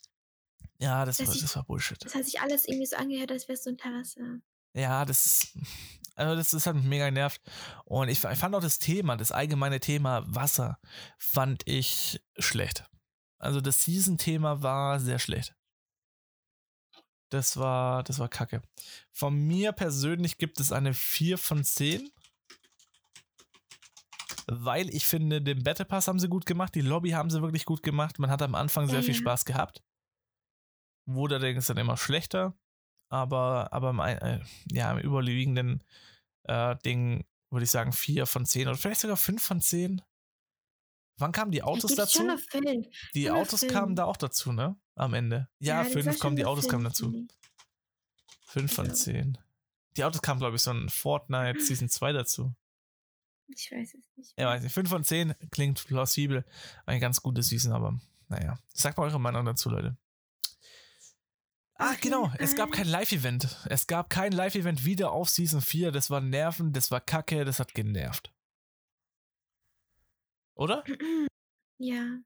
ja, 0.79 1.05
das 1.05 1.19
dass 1.19 1.29
war, 1.29 1.35
ich- 1.35 1.41
das 1.43 1.57
war 1.57 1.65
Bullshit. 1.65 2.05
Das 2.05 2.15
hat 2.15 2.25
sich 2.25 2.41
alles 2.41 2.67
irgendwie 2.67 2.87
so 2.87 2.97
angehört, 2.97 3.31
als 3.33 3.49
wärst 3.49 3.67
du 3.67 3.71
unter 3.71 3.91
Wasser. 3.91 4.41
Ja, 4.75 5.05
das 5.05 5.25
ist, 5.27 5.59
also 6.15 6.35
das, 6.37 6.51
das 6.51 6.67
hat 6.67 6.75
mich 6.77 6.85
mega 6.85 7.07
genervt. 7.07 7.41
Und 7.85 8.09
ich, 8.09 8.23
ich 8.23 8.39
fand 8.39 8.55
auch 8.55 8.61
das 8.61 8.79
Thema, 8.79 9.17
das 9.17 9.33
allgemeine 9.33 9.81
Thema 9.81 10.25
Wasser, 10.27 10.79
fand 11.19 11.67
ich 11.67 12.21
schlecht. 12.39 12.85
Also 13.39 13.61
das 13.61 13.83
Season-Thema 13.85 14.63
war 14.63 14.99
sehr 15.01 15.19
schlecht. 15.21 15.55
Das 17.31 17.57
war, 17.59 18.03
das 18.05 18.19
war 18.19 18.29
kacke. 18.29 18.63
Von 19.13 19.35
mir 19.39 19.73
persönlich 19.73 20.39
gibt 20.39 20.61
es 20.61 20.73
eine 20.73 20.95
4 20.95 21.37
von 21.39 21.63
10. 21.65 22.11
Weil 24.51 24.89
ich 24.95 25.05
finde, 25.05 25.43
den 25.43 25.63
Battle 25.63 25.85
Pass 25.85 26.09
haben 26.09 26.19
sie 26.19 26.29
gut 26.29 26.47
gemacht, 26.47 26.75
die 26.75 26.81
Lobby 26.81 27.11
haben 27.11 27.29
sie 27.29 27.43
wirklich 27.43 27.67
gut 27.67 27.83
gemacht. 27.83 28.19
Man 28.19 28.31
hat 28.31 28.41
am 28.41 28.55
Anfang 28.55 28.87
sehr 28.87 29.01
Ja, 29.01 29.03
viel 29.03 29.15
ja. 29.15 29.21
Spaß 29.21 29.45
gehabt. 29.45 29.83
wurde 31.07 31.37
allerdings 31.37 31.67
dann 31.67 31.77
immer 31.79 31.97
schlechter. 31.97 32.55
Aber, 33.11 33.73
aber 33.73 33.91
im, 33.91 34.01
äh, 34.01 34.41
ja, 34.71 34.93
im 34.93 34.99
überwiegenden 34.99 35.83
äh, 36.45 36.77
Ding 36.85 37.25
würde 37.51 37.65
ich 37.65 37.71
sagen 37.71 37.93
4 37.93 38.27
von 38.27 38.45
10 38.47 38.69
oder 38.69 38.77
vielleicht 38.77 39.01
sogar 39.01 39.17
5 39.17 39.43
von 39.43 39.61
10. 39.61 40.03
Wann 41.19 41.33
kamen 41.33 41.51
die 41.51 41.63
Autos 41.63 41.95
dazu? 41.95 42.25
fünf. 42.51 42.87
Die 43.15 43.31
Autos 43.31 43.61
fünf. 43.61 43.73
kamen 43.73 43.97
da 43.97 44.05
auch 44.05 44.17
dazu, 44.17 44.53
ne? 44.53 44.77
Am 44.95 45.15
Ende. 45.15 45.49
Ja, 45.59 45.85
5 45.85 46.05
schon 46.05 46.19
kommen, 46.19 46.37
die 46.37 46.45
Autos 46.45 46.69
kamen 46.69 46.85
fünf, 46.85 46.95
dazu. 46.95 47.27
5 48.47 48.73
von 48.73 48.87
Ja. 48.87 48.95
10. 48.95 49.39
Die 49.97 50.05
Autos 50.05 50.23
kamen, 50.23 50.41
glaube 50.41 50.57
ich, 50.57 50.63
so 50.63 50.71
in 50.71 50.89
Fortnite 50.89 51.61
Season 51.61 51.89
2 51.89 52.13
dazu. 52.13 52.55
Ich 53.49 53.71
weiß 53.71 53.95
es 53.95 54.17
nicht. 54.17 54.35
Ja, 54.39 54.47
weiß 54.49 54.63
nicht. 54.63 54.73
5 54.73 54.89
von 54.89 55.05
10 55.05 55.35
klingt 55.51 55.85
plausibel. 55.87 56.45
Eine 56.87 57.01
ganz 57.01 57.23
gute 57.23 57.43
Season, 57.43 57.73
aber 57.73 57.99
naja. 58.29 58.59
Sagt 58.75 58.99
mal 58.99 59.05
eure 59.05 59.21
Meinung 59.21 59.45
dazu, 59.45 59.71
Leute. 59.71 59.97
Ah, 61.75 61.95
genau. 62.01 62.33
Es 62.39 62.57
gab 62.57 62.73
kein 62.73 62.89
Live-Event. 62.89 63.57
Es 63.67 63.87
gab 63.87 64.11
kein 64.11 64.33
Live-Event 64.33 64.85
wieder 64.85 65.13
auf 65.13 65.29
Season 65.31 65.61
4. 65.61 65.93
Das 65.93 66.11
war 66.11 66.21
nerven, 66.21 66.73
das 66.73 66.91
war 66.91 67.01
kacke, 67.01 67.45
das 67.45 67.61
hat 67.61 67.73
genervt. 67.75 68.33
Oder? 70.59 70.85
Ja, 71.81 72.19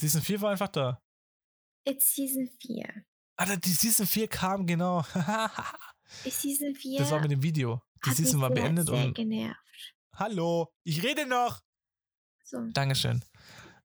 Season 0.00 0.20
4 0.20 0.40
war 0.40 0.50
einfach 0.50 0.66
da. 0.66 1.00
it's 1.86 2.12
Season 2.12 2.48
4. 2.60 3.04
Alter, 3.36 3.56
die 3.56 3.70
Season 3.70 4.04
4 4.04 4.26
kam, 4.26 4.66
genau. 4.66 5.02
Season 6.24 6.74
4 6.74 6.98
Das 6.98 7.12
war 7.12 7.20
mit 7.20 7.30
dem 7.30 7.40
Video. 7.40 7.80
Die 8.04 8.10
Season 8.10 8.40
war 8.40 8.48
sehr, 8.48 8.62
beendet 8.62 8.88
sehr 8.88 9.04
und. 9.04 9.14
genervt. 9.14 9.94
Hallo, 10.16 10.72
ich 10.82 11.04
rede 11.04 11.24
noch. 11.24 11.60
So. 12.42 12.58
Dankeschön. 12.72 13.24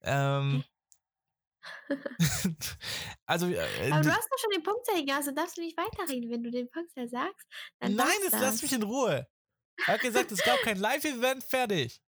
Ähm. 0.02 0.64
also, 3.28 3.48
äh, 3.48 3.60
Aber 3.92 4.02
die- 4.02 4.08
du 4.08 4.16
hast 4.16 4.28
doch 4.32 4.40
schon 4.40 4.52
den 4.56 4.64
Punkt 4.64 4.88
gegeben, 4.88 5.12
also 5.12 5.32
darfst 5.32 5.58
du 5.58 5.62
nicht 5.62 5.78
weiterreden. 5.78 6.32
Wenn 6.32 6.42
du 6.42 6.50
den 6.50 6.68
Punkt 6.72 6.92
sagst, 6.96 7.46
nein, 7.80 7.96
das. 8.32 8.42
lass 8.42 8.62
mich 8.64 8.74
in 8.74 8.82
Ruhe. 8.82 9.28
Er 9.86 9.94
hat 9.94 10.02
gesagt, 10.02 10.32
es 10.32 10.42
gab 10.42 10.60
kein 10.62 10.78
Live-Event, 10.80 11.44
fertig. 11.44 12.02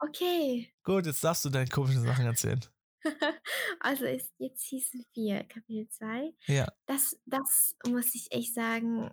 Okay. 0.00 0.72
Gut, 0.84 1.06
jetzt 1.06 1.22
darfst 1.24 1.44
du 1.44 1.50
deine 1.50 1.68
komischen 1.68 2.02
Sachen 2.02 2.24
erzählen. 2.26 2.60
also 3.80 4.04
ist 4.04 4.32
jetzt 4.38 4.68
Season 4.68 5.04
4, 5.14 5.44
Kapitel 5.44 5.88
2. 5.88 6.32
Ja. 6.46 6.66
Das, 6.86 7.16
das 7.26 7.76
muss 7.86 8.14
ich 8.14 8.30
echt 8.30 8.54
sagen. 8.54 9.10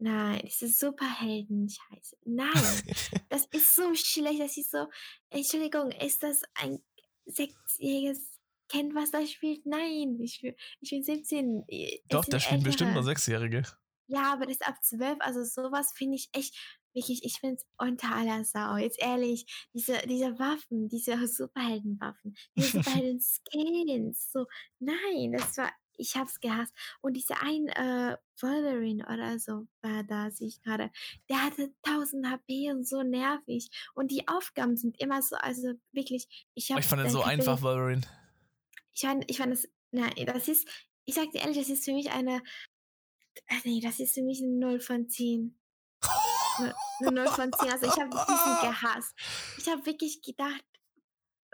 Nein, 0.00 0.40
diese 0.44 0.68
Superhelden-Scheiße. 0.68 2.16
Nein, 2.24 2.52
das 3.30 3.46
ist 3.46 3.74
so 3.74 3.94
schlecht. 3.94 4.40
Das 4.40 4.56
ist 4.56 4.70
so. 4.70 4.86
Entschuldigung, 5.30 5.90
ist 5.90 6.22
das 6.22 6.42
ein 6.54 6.78
sechsjähriges 7.26 8.38
Kind, 8.68 8.94
was 8.94 9.10
da 9.10 9.26
spielt? 9.26 9.64
Nein, 9.66 10.18
ich, 10.20 10.40
bin- 10.40 10.54
ich 10.80 10.90
bin 10.90 11.02
17. 11.02 11.64
äh, 11.68 12.00
Doch, 12.08 12.24
da 12.24 12.38
spielen 12.38 12.62
bestimmt 12.62 12.92
nur 12.94 13.02
Sechsjährige. 13.02 13.62
Ja, 14.06 14.32
aber 14.32 14.46
das 14.46 14.54
ist 14.56 14.66
ab 14.66 14.76
12, 14.82 15.18
also 15.20 15.44
sowas 15.44 15.92
finde 15.94 16.16
ich 16.16 16.28
echt, 16.32 16.54
wirklich, 16.98 17.24
ich 17.24 17.38
finde 17.40 17.56
es 17.56 17.66
unter 17.78 18.14
aller 18.14 18.44
Sau. 18.44 18.76
Jetzt 18.76 19.00
ehrlich, 19.00 19.46
diese, 19.72 19.98
diese 20.06 20.38
Waffen, 20.38 20.88
diese 20.88 21.12
Superheldenwaffen, 21.28 22.36
diese 22.56 22.78
Superhelden-Skins, 22.82 24.32
so, 24.32 24.46
nein, 24.78 25.32
das 25.32 25.56
war, 25.56 25.70
ich 25.96 26.16
hab's 26.16 26.40
gehasst. 26.40 26.72
Und 27.00 27.14
dieser 27.14 27.42
ein 27.42 27.68
äh, 27.68 28.16
Wolverine 28.40 29.06
oder 29.06 29.38
so 29.38 29.66
war 29.82 30.04
da, 30.04 30.30
sehe 30.30 30.48
ich 30.48 30.62
gerade, 30.62 30.90
der 31.28 31.42
hatte 31.42 31.72
1000 31.82 32.26
HP 32.30 32.70
und 32.70 32.86
so 32.86 33.02
nervig. 33.02 33.68
Und 33.94 34.10
die 34.10 34.26
Aufgaben 34.28 34.76
sind 34.76 35.00
immer 35.00 35.22
so, 35.22 35.36
also 35.36 35.72
wirklich, 35.92 36.48
ich 36.54 36.70
habe 36.70 36.80
ich 36.80 36.86
fand 36.86 37.02
den 37.02 37.10
so 37.10 37.22
einfach, 37.22 37.62
Wolverine. 37.62 38.02
ich 38.92 39.00
fand, 39.00 39.24
ich 39.30 39.38
fand 39.38 39.52
das, 39.52 39.68
nein, 39.90 40.12
das 40.26 40.48
ist, 40.48 40.68
ich 41.04 41.14
sag 41.14 41.30
dir 41.32 41.40
ehrlich, 41.40 41.58
das 41.58 41.70
ist 41.70 41.84
für 41.84 41.92
mich 41.92 42.10
eine, 42.10 42.42
ach 43.48 43.64
nee, 43.64 43.80
das 43.80 43.98
ist 43.98 44.14
für 44.14 44.22
mich 44.22 44.40
eine 44.40 44.52
0 44.52 44.80
von 44.80 45.08
10. 45.08 45.58
Eine 46.58 46.74
eine 47.00 47.10
0 47.24 47.28
von 47.28 47.52
10. 47.52 47.70
Also 47.72 47.86
ich 47.86 47.92
habe 47.92 48.10
diesen 48.10 48.60
gehasst. 48.70 49.14
Ich 49.58 49.68
habe 49.68 49.84
wirklich 49.86 50.20
gedacht, 50.22 50.64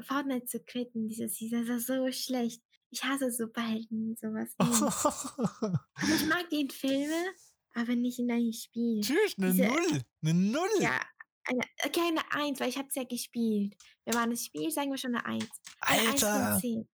Fortnite 0.03 0.47
zu 0.47 0.61
quitten, 0.61 1.09
dieses 1.09 1.37
Season, 1.37 1.67
das 1.67 1.79
ist 1.83 1.87
so 1.87 2.11
schlecht. 2.12 2.62
Ich 2.90 3.03
hasse 3.05 3.31
Superhelden, 3.31 4.17
sowas. 4.17 4.51
nicht. 4.59 4.83
Also 5.95 6.14
ich 6.14 6.27
mag 6.29 6.49
die 6.51 6.61
in 6.61 6.71
Filme, 6.71 7.33
aber 7.75 7.95
nicht 7.97 8.19
in 8.19 8.31
einem 8.31 8.53
Spiel. 8.53 9.01
Tschüss, 9.03 9.35
eine 9.38 9.53
Diese- 9.53 9.67
Null. 9.67 10.03
Eine 10.23 10.35
Null. 10.35 10.69
Ja, 10.81 11.01
eine, 11.47 11.61
okay, 11.85 12.01
eine 12.09 12.23
1, 12.33 12.61
weil 12.61 12.69
ich 12.69 12.79
habe 12.79 12.88
es 12.88 12.95
ja 12.95 13.05
gespielt. 13.05 13.75
Wenn 14.05 14.14
man 14.14 14.33
es 14.33 14.45
spielt, 14.47 14.73
sagen 14.73 14.90
wir 14.90 14.99
schon 14.99 15.14
eine 15.14 15.25
1. 15.27 15.49
Eine 15.81 16.01
1 16.09 16.25
Alter. 16.25 16.51
von 16.53 16.61
10. 16.61 16.88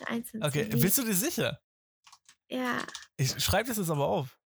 Eine 0.00 0.08
1 0.08 0.30
von 0.30 0.40
10. 0.40 0.48
Okay, 0.48 0.72
Wie- 0.72 0.80
bist 0.80 0.98
du 0.98 1.02
dir 1.04 1.14
sicher? 1.14 1.60
Ja, 2.48 2.84
Ich 3.16 3.42
schreibe 3.42 3.68
das 3.68 3.78
jetzt 3.78 3.90
aber 3.90 4.06
auf. 4.06 4.38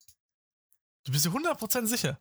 Du 1.04 1.12
bist 1.12 1.24
dir 1.26 1.30
100% 1.32 1.86
sicher. 1.86 2.20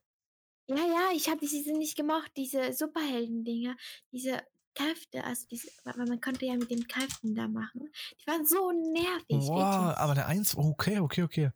Ja, 0.68 0.78
ja, 0.78 1.10
ich 1.14 1.28
habe 1.30 1.40
die 1.40 1.48
Season 1.48 1.78
nicht 1.78 1.98
gemocht, 1.98 2.32
diese 2.38 2.74
Superhelden-Dinger, 2.74 3.76
diese 4.12 4.42
Kräfte, 4.76 5.24
also 5.24 5.46
diese, 5.52 5.68
weil 5.84 6.08
man 6.08 6.22
konnte 6.22 6.46
ja 6.46 6.56
mit 6.56 6.72
den 6.72 6.88
Kräften 6.88 7.36
da 7.36 7.48
machen. 7.48 7.92
Die 8.20 8.28
waren 8.28 8.46
so 8.46 8.72
nervig. 8.72 9.48
Wow, 9.48 9.96
aber 9.98 10.12
eine 10.14 10.26
Eins, 10.26 10.56
okay, 10.56 11.00
okay, 11.00 11.24
okay. 11.24 11.52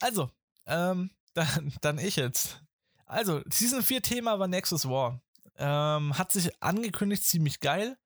Also, 0.00 0.30
ähm, 0.66 1.10
dann, 1.34 1.72
dann 1.80 1.98
ich 1.98 2.16
jetzt. 2.16 2.62
Also, 3.06 3.40
Season 3.48 3.82
4 3.82 4.02
Thema 4.02 4.38
war 4.38 4.48
Nexus 4.48 4.88
War. 4.88 5.20
Ähm, 5.56 6.16
hat 6.16 6.30
sich 6.30 6.62
angekündigt, 6.62 7.24
ziemlich 7.24 7.60
geil. 7.60 7.96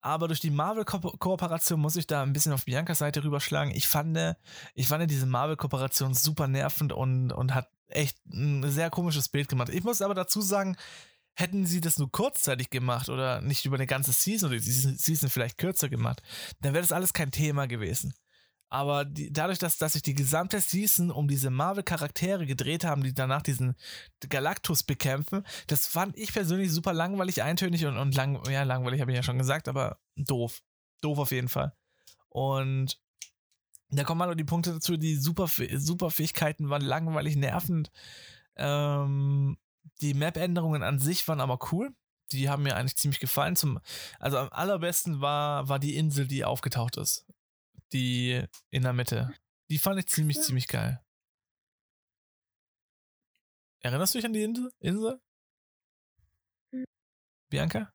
Aber 0.00 0.28
durch 0.28 0.40
die 0.40 0.50
Marvel-Kooperation 0.50 1.80
muss 1.80 1.96
ich 1.96 2.06
da 2.06 2.22
ein 2.22 2.34
bisschen 2.34 2.52
auf 2.52 2.66
Biancas 2.66 2.98
Seite 2.98 3.24
rüberschlagen. 3.24 3.74
Ich 3.74 3.88
fand, 3.88 4.36
ich 4.74 4.86
fand 4.86 5.10
diese 5.10 5.24
Marvel-Kooperation 5.24 6.12
super 6.12 6.46
nervend 6.46 6.92
und, 6.92 7.32
und 7.32 7.54
hat 7.54 7.70
echt 7.88 8.18
ein 8.26 8.68
sehr 8.70 8.90
komisches 8.90 9.28
Bild 9.28 9.48
gemacht. 9.48 9.68
Ich 9.68 9.84
muss 9.84 10.02
aber 10.02 10.14
dazu 10.14 10.40
sagen, 10.40 10.76
hätten 11.34 11.66
sie 11.66 11.80
das 11.80 11.98
nur 11.98 12.10
kurzzeitig 12.10 12.70
gemacht 12.70 13.08
oder 13.08 13.40
nicht 13.40 13.64
über 13.64 13.76
eine 13.76 13.86
ganze 13.86 14.12
Season 14.12 14.50
oder 14.50 14.58
die 14.58 14.70
Season 14.70 15.28
vielleicht 15.28 15.58
kürzer 15.58 15.88
gemacht, 15.88 16.22
dann 16.60 16.74
wäre 16.74 16.82
das 16.82 16.92
alles 16.92 17.12
kein 17.12 17.30
Thema 17.30 17.66
gewesen. 17.66 18.14
Aber 18.70 19.04
die, 19.04 19.32
dadurch, 19.32 19.58
dass, 19.58 19.78
dass 19.78 19.92
sich 19.92 20.02
die 20.02 20.14
gesamte 20.14 20.60
Season 20.60 21.10
um 21.10 21.28
diese 21.28 21.50
Marvel-Charaktere 21.50 22.44
gedreht 22.44 22.84
haben, 22.84 23.04
die 23.04 23.14
danach 23.14 23.42
diesen 23.42 23.76
Galactus 24.28 24.82
bekämpfen, 24.82 25.44
das 25.68 25.86
fand 25.86 26.16
ich 26.18 26.32
persönlich 26.32 26.72
super 26.72 26.92
langweilig, 26.92 27.42
eintönig 27.42 27.86
und, 27.86 27.96
und 27.96 28.16
lang, 28.16 28.42
ja, 28.50 28.64
langweilig 28.64 29.00
habe 29.00 29.12
ich 29.12 29.16
ja 29.16 29.22
schon 29.22 29.38
gesagt, 29.38 29.68
aber 29.68 30.00
doof. 30.16 30.60
Doof 31.02 31.18
auf 31.18 31.30
jeden 31.30 31.48
Fall. 31.48 31.72
Und 32.30 32.98
da 33.96 34.04
kommen 34.04 34.18
mal 34.18 34.26
noch 34.26 34.34
die 34.34 34.44
Punkte 34.44 34.72
dazu, 34.72 34.96
die 34.96 35.16
Super, 35.16 35.48
Superfähigkeiten 35.48 36.70
waren 36.70 36.82
langweilig, 36.82 37.36
nervend. 37.36 37.90
Ähm, 38.56 39.58
die 40.00 40.14
Map-Änderungen 40.14 40.82
an 40.82 40.98
sich 40.98 41.26
waren 41.28 41.40
aber 41.40 41.58
cool. 41.72 41.94
Die 42.32 42.48
haben 42.48 42.62
mir 42.62 42.76
eigentlich 42.76 42.96
ziemlich 42.96 43.20
gefallen. 43.20 43.56
Zum, 43.56 43.80
also 44.18 44.38
am 44.38 44.48
allerbesten 44.50 45.20
war, 45.20 45.68
war 45.68 45.78
die 45.78 45.96
Insel, 45.96 46.26
die 46.26 46.44
aufgetaucht 46.44 46.96
ist. 46.96 47.26
Die 47.92 48.42
in 48.70 48.82
der 48.82 48.92
Mitte. 48.94 49.34
Die 49.70 49.78
fand 49.78 49.98
ich 49.98 50.06
ziemlich, 50.08 50.38
Ja. 50.38 50.42
ziemlich 50.42 50.68
geil. 50.68 51.00
Erinnerst 53.80 54.14
du 54.14 54.18
dich 54.18 54.26
an 54.26 54.32
die 54.32 54.42
Insel? 54.42 54.72
Insel? 54.80 55.20
Hm. 56.72 56.84
Bianca? 57.50 57.92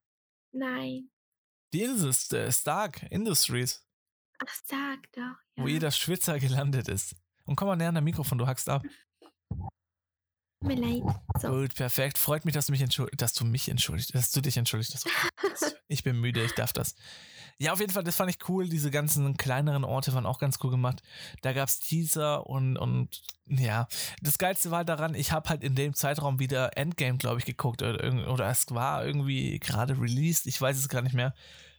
Nein. 0.52 1.10
Die 1.74 1.84
Insel 1.84 2.10
ist 2.10 2.34
äh, 2.34 2.52
Stark 2.52 3.04
Industries, 3.12 3.84
Ach, 4.40 4.56
sag 4.66 5.12
doch. 5.14 5.22
Ja. 5.22 5.64
wo 5.64 5.68
jeder 5.68 5.92
Schwitzer 5.92 6.40
gelandet 6.40 6.88
ist. 6.88 7.16
Und 7.46 7.56
komm 7.56 7.68
mal 7.68 7.76
näher 7.76 7.90
an 7.90 7.96
der 7.96 8.04
Mikrofon, 8.04 8.38
du 8.38 8.48
hackst 8.48 8.70
ab. 8.70 8.84
Mir 10.62 10.76
leid. 10.76 11.04
So. 11.40 11.50
Gut, 11.50 11.74
perfekt. 11.74 12.18
Freut 12.18 12.44
mich, 12.44 12.54
dass 12.54 12.66
du 12.66 12.74
mich 12.74 12.82
entschuldigt, 12.82 13.22
dass 13.22 13.34
du 13.34 13.46
mich 13.46 13.70
entschuldigt, 13.70 14.14
dass 14.14 14.32
du 14.32 14.42
dich 14.42 14.58
entschuldigt 14.58 14.94
hast. 14.94 15.08
Ich 15.92 16.04
bin 16.04 16.22
müde, 16.22 16.44
ich 16.44 16.54
darf 16.54 16.72
das. 16.72 16.94
Ja, 17.58 17.74
auf 17.74 17.80
jeden 17.80 17.92
Fall, 17.92 18.04
das 18.04 18.16
fand 18.16 18.30
ich 18.30 18.48
cool. 18.48 18.70
Diese 18.70 18.92
ganzen 18.92 19.36
kleineren 19.38 19.84
Orte 19.84 20.14
waren 20.14 20.28
auch 20.28 20.38
ganz 20.38 20.60
cool 20.64 20.70
gemacht. 20.70 21.02
Da 21.42 21.52
gab 21.52 21.68
es 21.68 21.80
Teaser 21.80 22.46
und, 22.46 22.78
und 22.78 23.24
ja, 23.48 23.88
das 24.22 24.38
Geilste 24.38 24.70
war 24.70 24.86
daran, 24.86 25.16
ich 25.16 25.32
habe 25.32 25.50
halt 25.50 25.64
in 25.64 25.74
dem 25.74 25.96
Zeitraum 25.96 26.38
wieder 26.38 26.78
Endgame, 26.78 27.18
glaube 27.18 27.40
ich, 27.40 27.46
geguckt. 27.46 27.82
Oder, 27.82 28.30
oder 28.30 28.48
es 28.52 28.70
war 28.70 29.04
irgendwie 29.04 29.58
gerade 29.60 30.00
released, 30.00 30.46
ich 30.46 30.62
weiß 30.62 30.78
es 30.78 30.90
gar 30.90 31.02
nicht 31.02 31.16
mehr. 31.16 31.34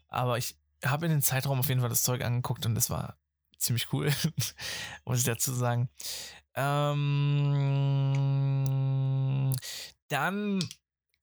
Aber 0.09 0.39
ich 0.39 0.57
habe 0.85 1.07
in 1.07 1.13
dem 1.13 1.23
Zeitraum 1.23 1.61
auf 1.61 1.69
jeden 1.69 1.81
Fall 1.81 1.91
das 1.91 2.03
Zeug 2.03 2.23
angeguckt 2.23 2.67
und 2.67 2.75
das 2.75 2.91
war 2.91 3.19
ziemlich 3.59 3.93
cool, 3.93 4.11
muss 5.05 5.19
ich 5.19 5.25
dazu 5.25 5.53
sagen. 5.53 5.89
Ähm, 6.55 7.13
dann 10.09 10.61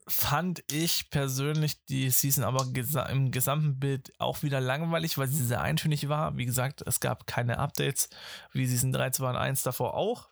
fand 0.08 0.64
ich 0.72 1.10
persönlich 1.10 1.84
die 1.86 2.10
Season 2.10 2.46
aber 2.46 2.66
gesa 2.68 3.04
im 3.08 3.32
gesamten 3.32 3.78
Bild 3.78 4.14
auch 4.20 4.42
wieder 4.42 4.62
langweilig, 4.62 5.18
weil 5.18 5.28
sie 5.28 5.46
sehr 5.46 5.62
eintönig 5.62 6.08
war. 6.08 6.38
Wie 6.38 6.46
gesagt, 6.46 6.82
es 6.86 7.02
gab 7.02 7.28
keine 7.28 7.60
Updates, 7.60 8.10
wie 8.54 8.66
Season 8.66 8.94
3, 8.94 9.10
2 9.10 9.30
und 9.32 9.36
1 9.36 9.64
davor 9.64 9.96
auch. 9.96 10.30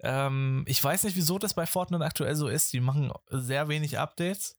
Ähm, 0.00 0.64
ich 0.66 0.82
weiß 0.82 1.04
nicht, 1.04 1.16
wieso 1.16 1.38
das 1.38 1.52
bei 1.54 1.66
Fortnite 1.66 2.04
aktuell 2.04 2.34
so 2.34 2.48
ist. 2.48 2.72
Die 2.72 2.80
machen 2.80 3.12
sehr 3.28 3.68
wenig 3.68 3.98
Updates 3.98 4.58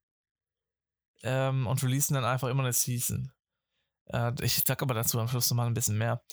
ähm, 1.23 1.65
und 1.65 1.81
releasen 1.81 2.13
dann 2.13 2.25
einfach 2.25 2.49
immer 2.49 2.63
eine 2.63 2.73
Season. 2.73 3.31
Äh, 4.11 4.33
ich 4.41 4.61
sag 4.65 4.81
aber 4.81 4.93
dazu 4.93 5.19
am 5.19 5.27
Schluss 5.27 5.49
nochmal 5.49 5.67
ein 5.67 5.73
bisschen 5.73 5.97
mehr. 5.97 6.23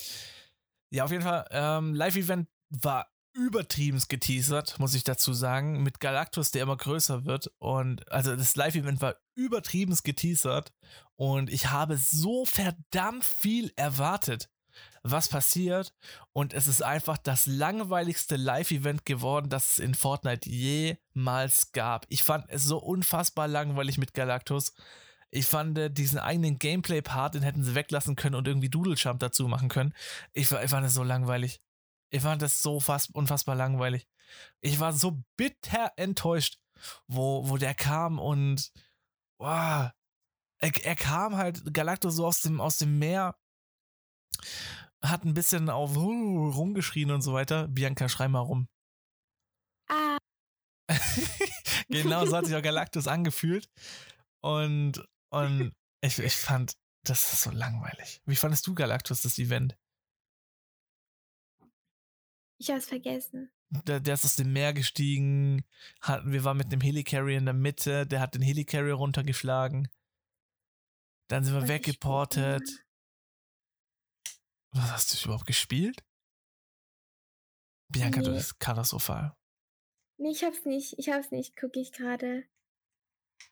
Ja, 0.90 1.04
auf 1.04 1.10
jeden 1.10 1.22
Fall. 1.22 1.46
Ähm, 1.50 1.94
Live-Event 1.94 2.48
war 2.70 3.08
übertrieben 3.36 4.02
geteasert, 4.08 4.78
muss 4.78 4.94
ich 4.94 5.04
dazu 5.04 5.34
sagen, 5.34 5.82
mit 5.82 6.00
Galactus, 6.00 6.50
der 6.52 6.62
immer 6.62 6.76
größer 6.76 7.26
wird. 7.26 7.52
Und 7.58 8.10
also 8.10 8.34
das 8.34 8.56
Live-Event 8.56 9.02
war 9.02 9.16
übertrieben 9.34 9.96
geteasert 10.02 10.72
und 11.16 11.50
ich 11.50 11.70
habe 11.70 11.98
so 11.98 12.46
verdammt 12.46 13.24
viel 13.24 13.72
erwartet, 13.76 14.48
was 15.02 15.28
passiert. 15.28 15.94
Und 16.32 16.54
es 16.54 16.66
ist 16.66 16.82
einfach 16.82 17.18
das 17.18 17.44
langweiligste 17.44 18.36
Live-Event 18.36 19.04
geworden, 19.04 19.50
das 19.50 19.72
es 19.72 19.78
in 19.80 19.94
Fortnite 19.94 20.48
jemals 20.48 21.72
gab. 21.72 22.06
Ich 22.08 22.22
fand 22.22 22.46
es 22.48 22.64
so 22.64 22.78
unfassbar 22.78 23.48
langweilig 23.48 23.98
mit 23.98 24.14
Galactus. 24.14 24.72
Ich 25.30 25.46
fand 25.46 25.76
äh, 25.78 25.90
diesen 25.90 26.18
eigenen 26.18 26.58
Gameplay-Part, 26.58 27.34
den 27.34 27.42
hätten 27.42 27.62
sie 27.62 27.74
weglassen 27.74 28.16
können 28.16 28.34
und 28.34 28.46
irgendwie 28.46 28.70
Doodle 28.70 28.94
Jump 28.94 29.20
dazu 29.20 29.48
machen 29.48 29.68
können. 29.68 29.94
Ich, 30.32 30.50
ich 30.50 30.70
fand 30.70 30.86
es 30.86 30.94
so 30.94 31.02
langweilig. 31.02 31.60
Ich 32.10 32.22
fand 32.22 32.42
das 32.42 32.62
so 32.62 32.80
fast, 32.80 33.14
unfassbar 33.14 33.56
langweilig. 33.56 34.08
Ich 34.60 34.80
war 34.80 34.92
so 34.92 35.22
bitter 35.36 35.92
enttäuscht, 35.96 36.58
wo, 37.06 37.48
wo 37.48 37.56
der 37.56 37.74
kam 37.74 38.18
und 38.18 38.72
wow, 39.38 39.90
er, 40.58 40.84
er 40.84 40.96
kam 40.96 41.36
halt 41.36 41.74
Galactus 41.74 42.16
so 42.16 42.26
aus 42.26 42.40
dem, 42.40 42.60
aus 42.60 42.78
dem 42.78 42.98
Meer, 42.98 43.36
hat 45.02 45.24
ein 45.24 45.34
bisschen 45.34 45.70
auf 45.70 45.96
rumgeschrien 45.96 47.10
und 47.10 47.22
so 47.22 47.32
weiter. 47.32 47.68
Bianca, 47.68 48.08
schrei 48.08 48.28
mal 48.28 48.40
rum. 48.40 48.68
Ah. 49.88 50.18
genau, 51.88 52.24
so 52.26 52.36
hat 52.36 52.46
sich 52.46 52.56
auch 52.56 52.62
Galactus 52.62 53.06
angefühlt. 53.06 53.68
Und, 54.40 55.06
und 55.30 55.72
ich, 56.02 56.18
ich 56.18 56.34
fand, 56.36 56.76
das 57.04 57.32
ist 57.32 57.42
so 57.42 57.50
langweilig. 57.50 58.20
Wie 58.26 58.36
fandest 58.36 58.66
du 58.66 58.74
Galactus, 58.74 59.22
das 59.22 59.38
Event? 59.38 59.76
Ich 62.58 62.70
hab's 62.70 62.86
vergessen. 62.86 63.50
Der, 63.86 64.00
der 64.00 64.14
ist 64.14 64.24
aus 64.24 64.36
dem 64.36 64.52
Meer 64.52 64.72
gestiegen. 64.72 65.64
Hat, 66.00 66.22
wir 66.24 66.44
waren 66.44 66.56
mit 66.56 66.66
einem 66.68 66.80
Helicarrier 66.80 67.38
in 67.38 67.44
der 67.44 67.54
Mitte. 67.54 68.06
Der 68.06 68.20
hat 68.20 68.34
den 68.34 68.42
Helicarrier 68.42 68.94
runtergeschlagen. 68.94 69.88
Dann 71.28 71.44
sind 71.44 71.54
wir 71.54 71.62
ich- 71.62 71.68
weggeportet. 71.68 72.62
Was 74.70 74.90
hast 74.92 75.14
du 75.14 75.24
überhaupt 75.28 75.46
gespielt? 75.46 76.04
Bianca, 77.92 78.20
du 78.20 78.30
Nee. 78.30 78.36
bist 78.36 78.58
katastrophal. 78.60 79.36
Nee, 80.18 80.30
ich 80.30 80.44
hab's 80.44 80.64
nicht. 80.64 80.98
Ich 80.98 81.08
hab's 81.08 81.30
nicht. 81.30 81.56
Gucke 81.56 81.80
ich 81.80 81.92
gerade. 81.92 82.44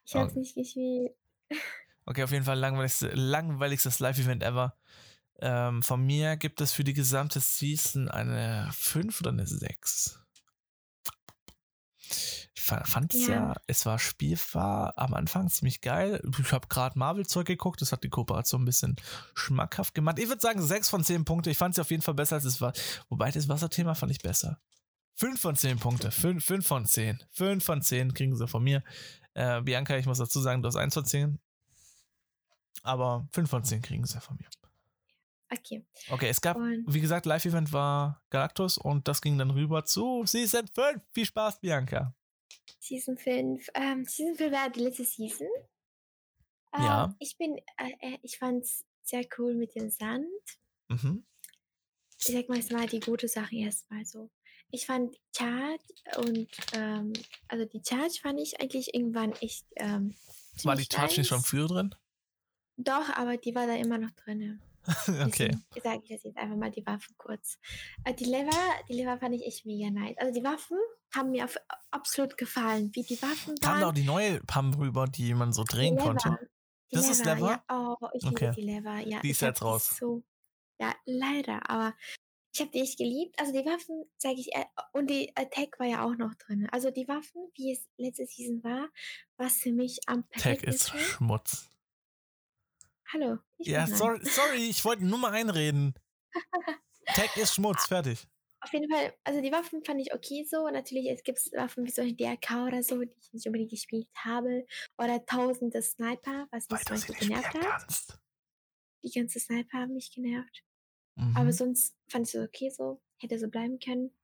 Ich 0.04 0.14
Oh. 0.14 0.20
hab's 0.20 0.34
nicht 0.34 0.54
gespielt. 0.54 1.14
Okay, 2.06 2.22
auf 2.22 2.32
jeden 2.32 2.44
Fall 2.44 2.58
langweiligste, 2.58 3.08
langweiligstes 3.14 3.98
Live-Event 3.98 4.42
ever. 4.42 4.76
Ähm, 5.40 5.82
von 5.82 6.04
mir 6.04 6.36
gibt 6.36 6.60
es 6.60 6.72
für 6.72 6.84
die 6.84 6.92
gesamte 6.92 7.40
Season 7.40 8.08
eine 8.08 8.68
5 8.72 9.20
oder 9.20 9.30
eine 9.30 9.46
6. 9.46 10.20
Ich 12.56 12.62
fand 12.62 13.12
es 13.12 13.26
ja. 13.26 13.34
Ja. 13.34 13.54
es 13.66 13.84
war 13.84 13.98
Spiel, 13.98 14.38
war 14.52 14.96
am 14.96 15.12
Anfang 15.12 15.48
ziemlich 15.48 15.80
geil. 15.80 16.22
Ich 16.38 16.52
habe 16.52 16.68
gerade 16.68 16.98
Marvel-Zeug 16.98 17.46
geguckt, 17.46 17.82
das 17.82 17.92
hat 17.92 18.04
die 18.04 18.08
Kooperation 18.08 18.62
ein 18.62 18.64
bisschen 18.64 18.96
schmackhaft 19.34 19.94
gemacht. 19.94 20.18
Ich 20.18 20.28
würde 20.28 20.40
sagen 20.40 20.62
6 20.62 20.88
von 20.88 21.04
10 21.04 21.24
Punkte. 21.24 21.50
Ich 21.50 21.58
fand 21.58 21.74
es 21.74 21.78
auf 21.78 21.90
jeden 21.90 22.02
Fall 22.02 22.14
besser 22.14 22.36
als 22.36 22.44
es 22.44 22.60
war. 22.60 22.72
Wobei 23.08 23.30
das 23.30 23.48
Wasserthema 23.48 23.94
fand 23.94 24.12
ich 24.12 24.20
besser. 24.20 24.60
5 25.16 25.40
von 25.40 25.56
10 25.56 25.78
Punkte. 25.78 26.10
5, 26.10 26.44
5 26.44 26.66
von 26.66 26.86
10. 26.86 27.22
5 27.32 27.64
von 27.64 27.82
10 27.82 28.14
kriegen 28.14 28.36
sie 28.36 28.48
von 28.48 28.62
mir. 28.62 28.82
Äh, 29.34 29.60
Bianca, 29.62 29.96
ich 29.96 30.06
muss 30.06 30.18
dazu 30.18 30.40
sagen, 30.40 30.62
du 30.62 30.68
hast 30.68 30.76
1 30.76 30.94
von 30.94 31.04
10. 31.04 31.38
Aber 32.82 33.26
5 33.32 33.48
von 33.48 33.64
10 33.64 33.82
kriegen 33.82 34.04
sie 34.06 34.20
von 34.20 34.36
mir. 34.36 34.48
Okay. 35.50 35.84
Okay, 36.10 36.28
es 36.28 36.40
gab, 36.40 36.56
Und 36.56 36.84
wie 36.88 37.00
gesagt, 37.00 37.26
Live-Event 37.26 37.72
war 37.72 38.22
Galactus 38.30 38.76
und 38.76 39.06
das 39.06 39.20
ging 39.20 39.38
dann 39.38 39.50
rüber 39.50 39.84
zu 39.84 40.24
Season 40.26 40.66
5. 40.66 41.02
Viel 41.12 41.26
Spaß, 41.26 41.60
Bianca. 41.60 42.14
Season 42.80 43.16
5. 43.16 43.68
Ähm, 43.74 44.04
Season 44.04 44.34
5 44.36 44.52
war 44.52 44.70
die 44.70 44.80
letzte 44.80 45.04
Season. 45.04 45.46
Ähm, 46.74 46.82
Ja. 46.82 47.14
Ich 47.20 47.36
bin, 47.38 47.56
äh, 47.78 47.92
äh, 48.00 48.18
ich 48.22 48.38
fand's 48.38 48.84
sehr 49.02 49.24
cool 49.38 49.54
mit 49.54 49.74
dem 49.76 49.90
Sand. 49.90 50.26
Mhm. 50.88 51.24
Ich 52.18 52.34
sag 52.34 52.48
mal, 52.48 52.58
es 52.58 52.72
war 52.72 52.86
die 52.86 53.00
gute 53.00 53.28
Sache 53.28 53.54
erstmal 53.54 54.04
so. 54.04 54.30
Ich 54.70 54.86
fand 54.86 55.16
Charge 55.36 55.84
und, 56.16 56.48
ähm, 56.72 57.12
also 57.48 57.64
die 57.64 57.82
Charge 57.86 58.18
fand 58.20 58.40
ich 58.40 58.60
eigentlich 58.60 58.92
irgendwann 58.94 59.32
echt, 59.34 59.66
ähm, 59.76 60.16
War 60.64 60.74
die 60.74 60.88
Charge 60.90 61.18
nicht 61.20 61.28
schon 61.28 61.42
früher 61.42 61.68
drin? 61.68 61.94
Doch, 62.76 63.08
aber 63.14 63.36
die 63.36 63.54
war 63.54 63.66
da 63.66 63.74
immer 63.74 63.98
noch 63.98 64.10
drin. 64.12 64.60
okay. 65.24 65.56
Sage 65.82 66.00
ich 66.04 66.10
das 66.10 66.24
jetzt 66.24 66.36
einfach 66.36 66.56
mal 66.56 66.70
die 66.70 66.84
Waffen 66.84 67.14
kurz. 67.16 67.58
Äh, 68.04 68.12
die 68.14 68.26
Lever, 68.26 68.50
die 68.88 68.94
Lever 68.94 69.16
fand 69.18 69.34
ich 69.34 69.46
echt 69.46 69.64
mega 69.64 69.90
nice. 69.90 70.14
Also 70.18 70.32
die 70.38 70.44
Waffen 70.44 70.76
haben 71.14 71.30
mir 71.30 71.44
auf, 71.44 71.56
absolut 71.90 72.36
gefallen. 72.36 72.90
Wie 72.94 73.02
die 73.02 73.20
Waffen 73.22 73.54
Kam 73.56 73.60
da 73.60 73.68
waren. 73.80 73.84
auch 73.84 73.92
die 73.94 74.02
neue 74.04 74.40
Pam 74.40 74.74
rüber, 74.74 75.06
die 75.06 75.32
man 75.34 75.52
so 75.54 75.64
drehen 75.64 75.94
Lever. 75.96 76.04
konnte? 76.04 76.38
Die 76.90 76.96
Das 76.96 77.08
ist 77.08 77.24
Lever? 77.24 77.62
Ja. 77.70 77.96
Oh, 78.00 78.08
ich 78.12 78.26
Okay. 78.26 78.50
liebe 78.50 78.54
die 78.56 78.66
Lever. 78.66 78.98
Ja, 79.08 79.20
Die 79.20 79.30
ist 79.30 79.40
jetzt 79.40 79.62
raus. 79.62 79.96
So, 79.98 80.22
ja, 80.78 80.92
leider. 81.06 81.70
Aber 81.70 81.94
ich 82.52 82.60
habe 82.60 82.70
die 82.70 82.80
echt 82.82 82.98
geliebt. 82.98 83.40
Also 83.40 83.52
die 83.52 83.64
Waffen, 83.64 84.04
sage 84.18 84.36
ich, 84.38 84.54
äh, 84.54 84.64
und 84.92 85.08
die 85.08 85.32
Attack 85.34 85.78
war 85.80 85.86
ja 85.86 86.04
auch 86.04 86.14
noch 86.16 86.34
drin. 86.34 86.68
Also 86.72 86.90
die 86.90 87.08
Waffen, 87.08 87.48
wie 87.56 87.72
es 87.72 87.88
letzte 87.96 88.26
Season 88.26 88.62
war, 88.62 88.88
was 89.38 89.54
für 89.56 89.72
mich 89.72 90.00
am 90.08 90.28
Tag 90.30 90.62
ist. 90.62 90.90
Schmutz. 90.98 91.70
Hallo. 93.12 93.38
Ich 93.58 93.68
Ja, 93.68 93.86
sorry, 93.86 94.20
sorry, 94.24 94.68
ich 94.68 94.84
wollte 94.84 95.04
nur 95.04 95.18
mal 95.18 95.32
einreden. 95.32 95.94
Tag 97.06 97.36
ist 97.36 97.54
Schmutz, 97.54 97.86
fertig. 97.88 98.26
Auf 98.60 98.72
jeden 98.72 98.90
Fall, 98.90 99.14
also 99.24 99.42
die 99.42 99.52
Waffen 99.52 99.84
fand 99.84 100.00
ich 100.00 100.14
okay 100.14 100.42
so. 100.48 100.68
Natürlich, 100.70 101.10
es 101.10 101.22
gibt 101.22 101.38
Waffen 101.52 101.84
wie 101.84 101.90
solche 101.90 102.14
DRK 102.14 102.66
oder 102.66 102.82
so, 102.82 102.98
die 103.02 103.12
ich 103.20 103.32
nicht 103.32 103.46
unbedingt 103.46 103.70
gespielt 103.70 104.08
habe. 104.16 104.66
Oder 104.96 105.24
tausende 105.26 105.82
Sniper, 105.82 106.46
was 106.50 106.68
mich 106.70 106.80
zum 106.80 106.96
Beispiel 106.96 107.14
genervt 107.16 107.54
hat. 107.54 107.60
kannst. 107.60 108.18
Die 109.04 109.10
ganze 109.10 109.38
Sniper 109.38 109.78
haben 109.80 109.92
mich 109.92 110.10
genervt. 110.14 110.64
Mhm. 111.16 111.36
Aber 111.36 111.52
sonst 111.52 111.94
fand 112.08 112.26
ich 112.26 112.34
es 112.34 112.42
okay 112.42 112.70
so. 112.70 113.02
Hätte 113.20 113.38
so 113.38 113.48
bleiben 113.48 113.78
können. 113.78 114.16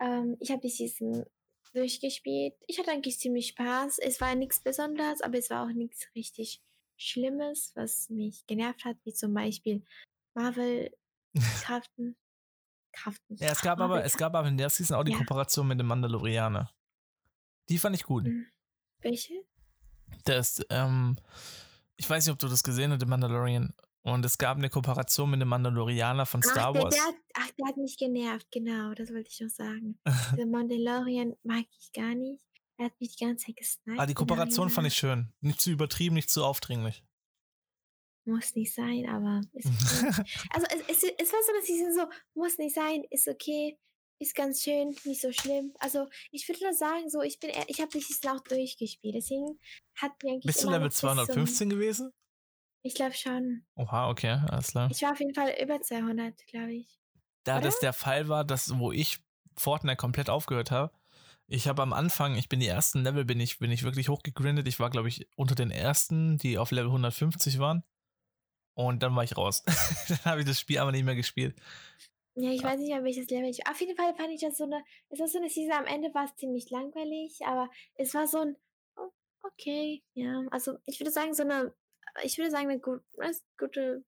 Ähm, 0.00 0.36
ich 0.38 0.52
habe 0.52 0.60
die 0.60 0.70
Season 0.70 1.26
durchgespielt. 1.74 2.54
Ich 2.68 2.78
hatte 2.78 2.92
eigentlich 2.92 3.18
ziemlich 3.18 3.48
Spaß. 3.48 3.98
Es 3.98 4.20
war 4.20 4.34
nichts 4.36 4.60
Besonderes, 4.60 5.22
aber 5.22 5.38
es 5.38 5.50
war 5.50 5.64
auch 5.66 5.72
nichts 5.72 6.06
richtig 6.14 6.62
Schlimmes, 6.96 7.72
was 7.74 8.08
mich 8.10 8.46
genervt 8.46 8.84
hat, 8.84 8.96
wie 9.04 9.12
zum 9.12 9.34
Beispiel 9.34 9.82
Marvel-Kraften. 10.34 12.16
Kraften. 12.94 13.36
ja, 13.36 13.48
es 13.52 13.62
gab 13.62 13.78
aber, 13.80 13.88
Marvel- 13.94 14.04
es 14.06 14.16
gab 14.18 14.34
aber 14.34 14.48
in 14.48 14.58
der 14.58 14.68
Season 14.68 14.98
auch 14.98 15.02
die 15.04 15.12
Ja. 15.12 15.18
Kooperation 15.18 15.66
mit 15.66 15.80
dem 15.80 15.86
Mandalorianer. 15.86 16.70
Die 17.70 17.78
fand 17.78 17.96
ich 17.96 18.02
gut. 18.02 18.26
Hm. 18.26 18.46
Welche? 19.00 19.32
Ist, 20.28 20.66
ähm, 20.68 21.16
ich 21.96 22.08
weiß 22.10 22.26
nicht, 22.26 22.32
ob 22.34 22.38
du 22.38 22.48
das 22.48 22.62
gesehen 22.62 22.92
hast, 22.92 23.00
The 23.00 23.06
Mandalorian. 23.06 23.72
Und 24.02 24.24
es 24.26 24.36
gab 24.36 24.58
eine 24.58 24.68
Kooperation 24.68 25.30
mit 25.30 25.40
dem 25.40 25.48
Mandalorianer 25.48 26.26
von 26.26 26.42
Star 26.42 26.68
ach, 26.68 26.72
der, 26.74 26.82
Wars. 26.82 26.94
Der, 26.94 27.04
hat- 27.04 27.14
ach, 27.34 27.50
der 27.52 27.66
hat 27.68 27.76
mich 27.78 27.96
genervt, 27.96 28.48
genau, 28.50 28.92
das 28.92 29.08
wollte 29.10 29.30
ich 29.30 29.40
noch 29.40 29.48
sagen. 29.48 29.98
Der 30.36 30.46
Mandalorian 30.46 31.34
mag 31.44 31.64
ich 31.78 31.92
gar 31.92 32.14
nicht. 32.14 32.44
Er 32.78 32.86
hat 32.86 33.00
mich 33.00 33.16
die 33.16 33.24
ganze 33.24 33.46
Zeit 33.46 33.56
gesniped. 33.56 34.00
Ah, 34.00 34.06
die 34.06 34.14
Kooperation 34.14 34.70
fand 34.70 34.86
ich 34.86 34.94
schön. 34.94 35.32
Nicht 35.40 35.60
zu 35.60 35.70
übertrieben, 35.70 36.14
nicht 36.14 36.30
zu 36.30 36.44
aufdringlich. 36.44 37.04
Muss 38.24 38.54
nicht 38.54 38.72
sein, 38.72 39.08
aber 39.08 39.40
ist 39.52 39.66
okay. 40.02 40.24
Also 40.50 40.66
es, 40.88 41.02
es, 41.02 41.12
es 41.18 41.32
war 41.32 41.40
so, 41.42 41.52
dass 41.58 41.68
ich 41.68 41.78
so, 41.94 42.06
muss 42.34 42.56
nicht 42.58 42.74
sein, 42.74 43.02
ist 43.10 43.26
okay, 43.28 43.76
ist 44.20 44.34
ganz 44.36 44.62
schön, 44.62 44.96
nicht 45.04 45.20
so 45.20 45.32
schlimm. 45.32 45.74
Also 45.80 46.06
ich 46.30 46.46
würde 46.48 46.62
nur 46.62 46.72
sagen, 46.72 47.10
so, 47.10 47.20
ich 47.22 47.40
bin, 47.40 47.50
ich 47.66 47.80
habe 47.80 47.90
die 47.90 48.00
Season 48.00 48.36
auch 48.36 48.40
durchgespielt, 48.44 49.16
deswegen 49.16 49.58
hat 49.96 50.12
mir 50.22 50.32
eigentlich 50.32 50.44
Bist 50.46 50.62
du 50.62 50.68
Level 50.68 50.80
noch 50.82 50.88
bis 50.88 50.98
zum- 50.98 51.08
215 51.08 51.70
gewesen? 51.70 52.12
Ich 52.84 52.94
glaube 52.94 53.14
schon. 53.14 53.64
Oha, 53.76 54.08
okay, 54.10 54.40
alles 54.48 54.68
klar. 54.68 54.88
Ich 54.90 55.02
war 55.02 55.12
auf 55.12 55.20
jeden 55.20 55.34
Fall 55.34 55.54
über 55.60 55.80
200, 55.80 56.46
glaube 56.46 56.72
ich. 56.74 57.00
da 57.44 57.56
oder? 57.56 57.62
das 57.66 57.80
der 57.80 57.92
Fall 57.92 58.28
war, 58.28 58.44
dass 58.44 58.76
wo 58.78 58.92
ich 58.92 59.20
Fortnite 59.56 59.96
komplett 59.96 60.30
aufgehört 60.30 60.70
habe, 60.70 60.92
ich 61.46 61.68
habe 61.68 61.82
am 61.82 61.92
Anfang, 61.92 62.36
ich 62.36 62.48
bin 62.48 62.60
die 62.60 62.66
ersten 62.66 63.02
Level, 63.02 63.24
bin 63.24 63.40
ich, 63.40 63.58
bin 63.58 63.70
ich 63.70 63.82
wirklich 63.82 64.08
hochgegrindet. 64.08 64.66
Ich 64.68 64.80
war, 64.80 64.90
glaube 64.90 65.08
ich, 65.08 65.28
unter 65.36 65.54
den 65.54 65.70
ersten, 65.70 66.38
die 66.38 66.58
auf 66.58 66.70
Level 66.70 66.88
150 66.88 67.58
waren. 67.58 67.82
Und 68.74 69.02
dann 69.02 69.14
war 69.14 69.24
ich 69.24 69.36
raus. 69.36 69.62
dann 70.08 70.24
habe 70.24 70.40
ich 70.40 70.46
das 70.46 70.60
Spiel 70.60 70.78
aber 70.78 70.92
nicht 70.92 71.04
mehr 71.04 71.14
gespielt. 71.14 71.56
Ja, 72.34 72.50
ich 72.50 72.62
weiß 72.62 72.78
nicht 72.78 72.88
mehr, 72.88 73.04
welches 73.04 73.28
Level 73.28 73.50
ich 73.50 73.66
Auf 73.66 73.78
jeden 73.80 73.96
Fall 73.96 74.14
fand 74.14 74.30
ich 74.30 74.40
das 74.40 74.56
so 74.56 74.64
eine, 74.64 74.82
es 75.10 75.20
war 75.20 75.28
so 75.28 75.38
eine 75.38 75.50
Season, 75.50 75.72
am 75.72 75.86
Ende 75.86 76.14
war 76.14 76.24
es 76.24 76.34
ziemlich 76.36 76.70
langweilig, 76.70 77.40
aber 77.44 77.68
es 77.94 78.14
war 78.14 78.26
so 78.26 78.38
ein, 78.38 78.56
oh, 78.96 79.10
okay, 79.42 80.02
ja, 80.14 80.42
also 80.50 80.78
ich 80.86 80.98
würde 80.98 81.10
sagen, 81.10 81.34
so 81.34 81.42
eine, 81.42 81.74
ich 82.22 82.38
würde 82.38 82.50
sagen, 82.50 82.70
eine 82.70 82.80
gut, 82.80 83.02
eine 83.18 83.36
gute 83.58 84.04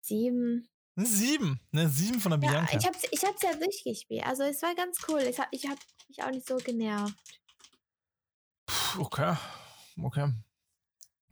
sieben. 0.00 0.68
Eine 0.96 1.06
7. 1.06 1.60
Eine 1.72 1.88
7 1.88 2.20
von 2.20 2.30
der 2.32 2.40
Ja, 2.40 2.50
Bianca. 2.60 2.76
ich 2.78 2.86
hab's, 2.86 3.02
ich 3.10 3.22
hab's 3.24 3.42
ja 3.42 3.54
durchgespielt, 3.54 4.24
also 4.24 4.42
es 4.44 4.62
war 4.62 4.74
ganz 4.74 4.98
cool, 5.08 5.18
es 5.20 5.38
hat, 5.38 5.48
ich 5.50 5.66
hab 5.68 5.78
mich 6.08 6.22
auch 6.22 6.30
nicht 6.30 6.46
so 6.46 6.56
genervt. 6.56 7.14
Puh, 8.66 9.02
okay. 9.02 9.36
Okay. 10.02 10.32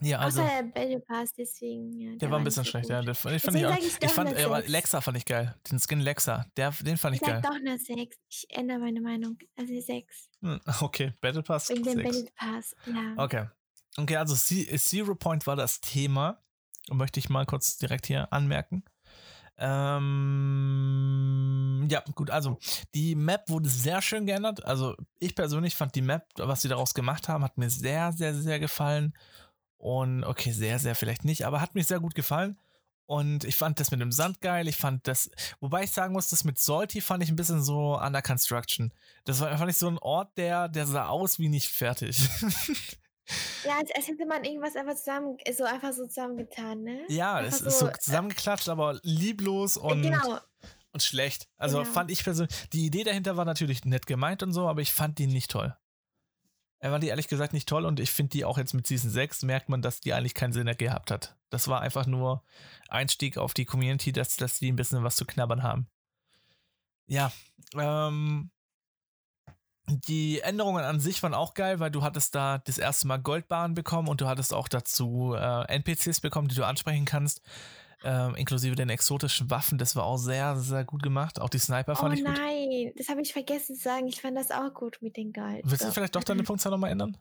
Ja, 0.00 0.18
also. 0.18 0.42
Außer 0.42 0.50
der 0.50 0.62
Battle 0.64 1.00
Pass, 1.00 1.32
deswegen. 1.32 1.92
Ja, 1.98 2.16
der 2.16 2.30
war 2.30 2.38
ein 2.38 2.44
bisschen 2.44 2.64
so 2.64 2.70
schlecht, 2.70 2.90
ja. 2.90 3.00
Der, 3.00 3.12
ich 3.12 3.18
fand 3.18 3.34
Deswegen 3.34 3.56
ich 3.58 3.66
auch, 3.66 3.78
ich 3.78 4.02
ich 4.02 4.10
fand, 4.10 4.36
äh, 4.38 4.42
aber. 4.44 4.62
Lexa 4.62 5.00
fand 5.00 5.16
ich 5.16 5.24
geil. 5.24 5.54
Den 5.70 5.78
Skin 5.78 6.00
Lexa, 6.00 6.44
der, 6.56 6.72
den 6.72 6.96
fand 6.98 7.14
Ich 7.16 7.22
ich 7.22 7.26
sag 7.26 7.42
geil. 7.42 7.50
doch 7.50 7.56
eine 7.58 7.78
6. 7.78 8.16
Ich 8.28 8.46
ändere 8.50 8.78
meine 8.80 9.00
Meinung. 9.00 9.38
Also 9.56 9.72
6. 9.80 10.28
Hm, 10.42 10.60
Okay, 10.80 11.14
Battle 11.20 11.42
Pass 11.42 11.70
Wegen 11.70 11.84
dem 11.84 11.94
6. 11.94 12.04
Battle 12.04 12.30
Pass. 12.36 12.74
Ja. 12.86 13.14
Okay. 13.16 13.48
Okay, 13.96 14.16
also 14.16 14.34
Ze- 14.34 14.76
Zero 14.78 15.14
Point 15.14 15.46
war 15.46 15.56
das 15.56 15.80
Thema. 15.80 16.42
Möchte 16.90 17.18
ich 17.20 17.30
mal 17.30 17.46
kurz 17.46 17.78
direkt 17.78 18.06
hier 18.06 18.30
anmerken. 18.32 18.84
Ähm, 19.58 21.44
ja, 21.90 22.02
gut, 22.14 22.30
also 22.30 22.58
die 22.94 23.14
Map 23.14 23.48
wurde 23.48 23.68
sehr 23.68 24.02
schön 24.02 24.26
geändert. 24.26 24.64
Also 24.64 24.94
ich 25.20 25.34
persönlich 25.34 25.76
fand 25.76 25.94
die 25.94 26.02
Map, 26.02 26.26
was 26.36 26.62
sie 26.62 26.68
daraus 26.68 26.94
gemacht 26.94 27.28
haben, 27.28 27.44
hat 27.44 27.58
mir 27.58 27.70
sehr, 27.70 28.12
sehr, 28.12 28.34
sehr 28.34 28.58
gefallen. 28.58 29.14
Und 29.76 30.24
okay, 30.24 30.50
sehr, 30.52 30.78
sehr 30.78 30.94
vielleicht 30.94 31.24
nicht, 31.24 31.44
aber 31.46 31.60
hat 31.60 31.74
mir 31.74 31.84
sehr 31.84 32.00
gut 32.00 32.14
gefallen. 32.14 32.58
Und 33.06 33.44
ich 33.44 33.56
fand 33.56 33.78
das 33.80 33.90
mit 33.90 34.00
dem 34.00 34.12
Sand 34.12 34.40
geil. 34.40 34.66
Ich 34.66 34.76
fand 34.76 35.06
das, 35.06 35.30
wobei 35.60 35.84
ich 35.84 35.90
sagen 35.90 36.14
muss, 36.14 36.30
das 36.30 36.44
mit 36.44 36.58
Salty 36.58 37.02
fand 37.02 37.22
ich 37.22 37.28
ein 37.28 37.36
bisschen 37.36 37.62
so 37.62 38.00
under 38.00 38.22
construction. 38.22 38.94
Das 39.24 39.40
war 39.40 39.56
fand 39.58 39.70
ich 39.70 39.76
so 39.76 39.88
ein 39.88 39.98
Ort, 39.98 40.38
der, 40.38 40.68
der 40.68 40.86
sah 40.86 41.08
aus 41.08 41.38
wie 41.38 41.50
nicht 41.50 41.68
fertig. 41.68 42.18
Ja, 43.64 43.78
als, 43.78 43.90
als 43.94 44.08
hätte 44.08 44.26
man 44.26 44.44
irgendwas 44.44 44.76
einfach 44.76 44.94
zusammen, 44.94 45.36
so 45.56 45.64
einfach 45.64 45.92
so 45.92 46.06
zusammengetan, 46.06 46.82
ne? 46.82 47.04
Ja, 47.08 47.36
Einfach 47.36 47.52
es 47.52 47.60
ist 47.60 47.78
so 47.78 47.88
zusammengeklatscht, 48.00 48.68
aber 48.68 48.98
lieblos 49.02 49.76
äh, 49.76 49.80
und, 49.80 50.02
genau. 50.02 50.38
und 50.92 51.02
schlecht. 51.02 51.48
Also 51.56 51.78
Genau. 51.78 51.90
fand 51.90 52.10
ich 52.10 52.22
persönlich, 52.24 52.54
die 52.72 52.86
Idee 52.86 53.04
dahinter 53.04 53.36
war 53.36 53.44
natürlich 53.44 53.84
nett 53.84 54.06
gemeint 54.06 54.42
und 54.42 54.52
so, 54.52 54.68
aber 54.68 54.80
ich 54.80 54.92
fand 54.92 55.18
die 55.18 55.26
nicht 55.26 55.50
toll. 55.50 55.76
Er 56.78 56.92
war 56.92 56.98
die 56.98 57.08
ehrlich 57.08 57.28
gesagt 57.28 57.54
nicht 57.54 57.66
toll 57.66 57.86
und 57.86 57.98
ich 57.98 58.10
finde 58.10 58.30
die 58.30 58.44
auch 58.44 58.58
jetzt 58.58 58.74
mit 58.74 58.86
Season 58.86 59.08
6 59.10 59.44
merkt 59.44 59.70
man, 59.70 59.80
dass 59.80 60.00
die 60.00 60.12
eigentlich 60.12 60.34
keinen 60.34 60.52
Sinn 60.52 60.64
mehr 60.64 60.74
gehabt 60.74 61.10
hat. 61.10 61.34
Das 61.48 61.66
war 61.68 61.80
einfach 61.80 62.04
nur 62.06 62.44
Einstieg 62.88 63.38
auf 63.38 63.54
die 63.54 63.64
Community, 63.64 64.12
dass, 64.12 64.36
dass 64.36 64.58
die 64.58 64.70
ein 64.70 64.76
bisschen 64.76 65.02
was 65.02 65.16
zu 65.16 65.24
knabbern 65.24 65.62
haben. 65.62 65.88
Ja, 67.06 67.32
ähm, 67.74 68.50
die 69.86 70.40
Änderungen 70.40 70.84
an 70.84 71.00
sich 71.00 71.22
waren 71.22 71.34
auch 71.34 71.54
geil, 71.54 71.78
weil 71.78 71.90
du 71.90 72.02
hattest 72.02 72.34
da 72.34 72.58
das 72.58 72.78
erste 72.78 73.06
Mal 73.06 73.18
Goldbahn 73.18 73.74
bekommen 73.74 74.08
und 74.08 74.20
du 74.20 74.26
hattest 74.26 74.54
auch 74.54 74.68
dazu 74.68 75.34
äh, 75.36 75.64
NPCs 75.74 76.20
bekommen, 76.20 76.48
die 76.48 76.54
du 76.54 76.64
ansprechen 76.64 77.04
kannst, 77.04 77.42
ähm, 78.02 78.34
inklusive 78.34 78.76
den 78.76 78.88
exotischen 78.88 79.50
Waffen. 79.50 79.76
Das 79.78 79.94
war 79.94 80.04
auch 80.04 80.16
sehr, 80.16 80.56
sehr 80.56 80.84
gut 80.84 81.02
gemacht. 81.02 81.40
Auch 81.40 81.50
die 81.50 81.58
Sniper 81.58 81.92
Oh 81.92 81.96
fand 81.96 82.18
ich 82.18 82.24
gut. 82.24 82.34
nein, 82.36 82.92
das 82.96 83.08
habe 83.08 83.20
ich 83.20 83.32
vergessen 83.32 83.76
zu 83.76 83.82
sagen. 83.82 84.06
Ich 84.06 84.20
fand 84.20 84.36
das 84.36 84.50
auch 84.50 84.72
gut 84.72 84.98
mit 85.00 85.16
den 85.16 85.32
Gold. 85.32 85.60
Willst 85.64 85.84
du 85.84 85.90
vielleicht 85.92 86.16
doch 86.16 86.24
deine 86.24 86.42
Punktzahl 86.42 86.72
nochmal 86.72 86.90
ändern? 86.90 87.16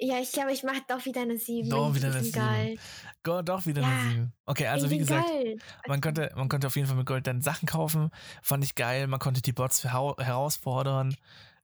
Ja, 0.00 0.20
ich 0.20 0.30
glaube, 0.32 0.52
ich 0.52 0.62
mache 0.62 0.82
doch 0.88 1.04
wieder 1.04 1.22
eine 1.22 1.38
7. 1.38 1.68
Doch, 1.70 1.94
wieder 1.94 2.08
eine 2.12 2.18
diesem 2.20 2.32
7. 2.32 2.46
Gold. 2.46 2.80
Go, 3.24 3.42
doch, 3.42 3.66
wieder 3.66 3.82
Ja, 3.82 3.88
eine 3.88 4.10
7. 4.10 4.32
Okay, 4.46 4.66
also 4.68 4.90
wie 4.90 4.98
gesagt, 4.98 5.26
Gold. 5.28 5.62
man 5.88 6.00
konnte, 6.00 6.32
man 6.36 6.48
konnte 6.48 6.66
auf 6.68 6.76
jeden 6.76 6.86
Fall 6.86 6.96
mit 6.96 7.06
Gold 7.06 7.26
dann 7.26 7.42
Sachen 7.42 7.66
kaufen. 7.66 8.10
Fand 8.42 8.62
ich 8.64 8.74
geil. 8.76 9.08
Man 9.08 9.18
konnte 9.18 9.42
die 9.42 9.52
Bots 9.52 9.84
hera- 9.84 10.16
herausfordern. 10.22 11.16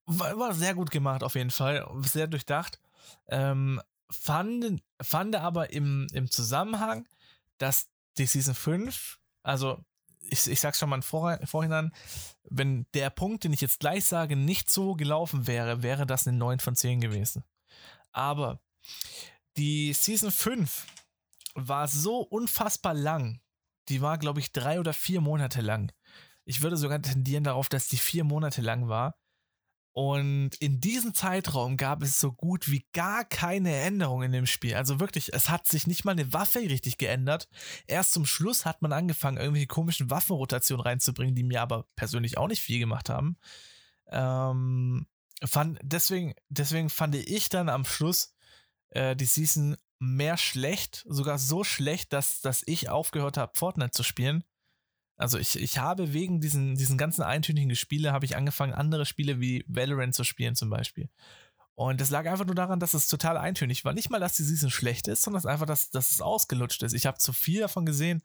War, 0.07 0.37
war 0.38 0.53
sehr 0.53 0.75
gut 0.75 0.90
gemacht, 0.90 1.23
auf 1.23 1.37
jeden 1.37 1.51
Fall. 1.51 1.87
Sehr 2.01 2.27
durchdacht. 2.27 2.81
Ähm, 3.29 3.81
fand, 4.11 4.83
fand 5.01 5.37
aber 5.37 5.73
im, 5.73 6.09
im 6.12 6.31
Zusammenhang, 6.31 7.07
dass 7.59 7.88
die 8.18 8.27
Season 8.27 8.55
5, 8.55 9.18
also 9.42 9.79
ich, 10.29 10.47
ich 10.51 10.61
sag's 10.61 10.79
schon 10.79 10.88
mal 10.88 10.97
im 10.97 11.03
Vor 11.03 11.38
Vorhinein, 11.44 11.92
wenn 12.44 12.87
der 12.94 13.11
Punkt, 13.11 13.44
den 13.44 13.53
ich 13.53 13.61
jetzt 13.61 13.79
gleich 13.81 14.05
sage, 14.07 14.37
nicht 14.37 14.70
so 14.70 14.94
gelaufen 14.94 15.47
wäre, 15.47 15.83
wäre 15.83 16.05
das 16.07 16.27
eine 16.27 16.37
9 16.37 16.59
von 16.61 16.75
10 16.75 17.01
gewesen. 17.01 17.44
Aber 18.14 18.61
die 19.57 19.92
Season 19.92 20.31
5 20.31 20.87
war 21.55 21.88
so 21.88 22.20
unfassbar 22.20 22.94
lang. 22.94 23.40
Die 23.88 24.00
war, 24.00 24.18
glaube 24.18 24.40
ich, 24.40 24.53
drei 24.53 24.81
oder 24.81 24.94
vier 24.94 25.20
Monate 25.20 25.61
lang. 25.61 25.92
Ich 26.44 26.62
würde 26.62 26.77
sogar 26.77 27.03
tendieren 27.03 27.44
darauf, 27.44 27.68
dass 27.68 27.88
die 27.88 27.98
vier 27.98 28.24
Monate 28.24 28.62
lang 28.62 28.88
war. 28.88 29.18
Und 29.92 30.57
in 30.59 30.81
diesem 30.81 31.14
Zeitraum 31.14 31.77
gab 31.77 32.03
es 32.03 32.18
so 32.18 32.33
gut 32.33 32.68
wie 32.68 32.85
gar 32.92 33.24
keine 33.24 33.72
Änderungen 33.77 34.27
in 34.27 34.33
dem 34.33 34.46
Spiel. 34.46 34.74
Also 34.74 34.98
wirklich, 34.98 35.33
es 35.33 35.48
hat 35.50 35.68
sich 35.68 35.87
nicht 35.87 36.05
mal 36.05 36.12
eine 36.12 36.33
Waffe 36.33 36.59
richtig 36.59 36.98
geändert. 36.98 37.48
Erst 37.87 38.12
zum 38.12 38.27
Schluss 38.27 38.64
hat 38.64 38.83
man 38.83 38.92
angefangen, 38.92 39.37
irgendwelche 39.37 39.68
komischen 39.68 40.11
Waffenrotationen 40.11 40.83
reinzubringen, 40.83 41.37
die 41.37 41.44
mir 41.44 41.62
aber 41.62 41.87
persönlich 41.94 42.38
auch 42.38 42.48
nicht 42.48 42.61
viel 42.61 42.81
gemacht 42.81 43.09
haben. 43.09 43.38
Ähm, 44.09 45.07
fand, 45.42 45.79
deswegen, 45.83 46.35
deswegen 46.49 46.90
fand 46.90 47.14
ich 47.14 47.49
dann 47.49 47.68
am 47.68 47.85
Schluss 47.85 48.35
äh, 48.90 49.16
die 49.16 49.25
Season 49.25 49.77
mehr 49.99 50.37
schlecht, 50.37 51.05
sogar 51.09 51.38
so 51.38 51.64
schlecht, 51.64 52.12
dass, 52.12 52.40
dass 52.40 52.62
ich 52.66 52.88
aufgehört 52.88 53.37
habe, 53.37 53.57
Fortnite 53.57 53.92
zu 53.92 54.03
spielen. 54.03 54.44
Also 55.16 55.38
ich, 55.38 55.57
ich 55.57 55.79
habe 55.79 56.12
wegen 56.12 56.40
diesen, 56.40 56.75
diesen 56.75 56.99
ganzen 56.99 57.23
eintönigen 57.23 57.77
Spiele, 57.77 58.12
habe 58.12 58.25
ich 58.25 58.37
angefangen, 58.37 58.73
andere 58.73 59.07
Spiele 59.07 59.40
wie 59.40 59.64
Valorant 59.68 60.14
zu 60.14 60.25
spielen 60.25 60.57
zum 60.57 60.70
Beispiel. 60.70 61.09
Und 61.77 62.01
das 62.01 62.11
lag 62.11 62.27
einfach 62.27 62.47
nur 62.47 62.55
daran, 62.55 62.79
dass 62.79 62.94
es 62.94 63.09
total 63.09 63.37
eintönig 63.37 63.85
war. 63.85 63.92
Nicht 63.92 64.11
mal, 64.11 64.20
dass 64.20 64.37
die 64.37 64.44
Season 64.44 64.70
schlecht 64.70 65.09
ist, 65.09 65.23
sondern 65.23 65.44
einfach, 65.47 65.66
dass, 65.66 65.90
dass 65.90 66.11
es 66.11 66.20
ausgelutscht 66.20 66.83
ist. 66.83 66.92
Ich 66.92 67.07
habe 67.07 67.18
zu 67.18 67.33
viel 67.33 67.61
davon 67.61 67.85
gesehen. 67.85 68.23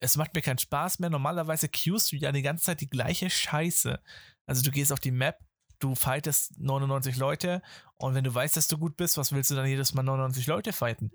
Es 0.00 0.16
macht 0.16 0.34
mir 0.34 0.42
keinen 0.42 0.58
Spaß 0.58 0.98
mehr. 0.98 1.08
Normalerweise 1.08 1.70
queuest 1.70 2.12
du 2.12 2.16
ja 2.16 2.32
die 2.32 2.42
ganze 2.42 2.64
Zeit 2.64 2.82
die 2.82 2.90
gleiche 2.90 3.30
Scheiße. 3.30 3.98
Also 4.44 4.62
du 4.62 4.70
gehst 4.70 4.92
auf 4.92 5.00
die 5.00 5.10
Map, 5.10 5.38
du 5.78 5.94
fightest 5.94 6.58
99 6.58 7.16
Leute 7.16 7.62
und 7.96 8.14
wenn 8.14 8.24
du 8.24 8.34
weißt, 8.34 8.56
dass 8.56 8.68
du 8.68 8.78
gut 8.78 8.96
bist, 8.96 9.16
was 9.16 9.32
willst 9.32 9.50
du 9.50 9.54
dann 9.54 9.66
jedes 9.66 9.94
Mal 9.94 10.02
99 10.02 10.46
Leute 10.46 10.72
fighten? 10.72 11.10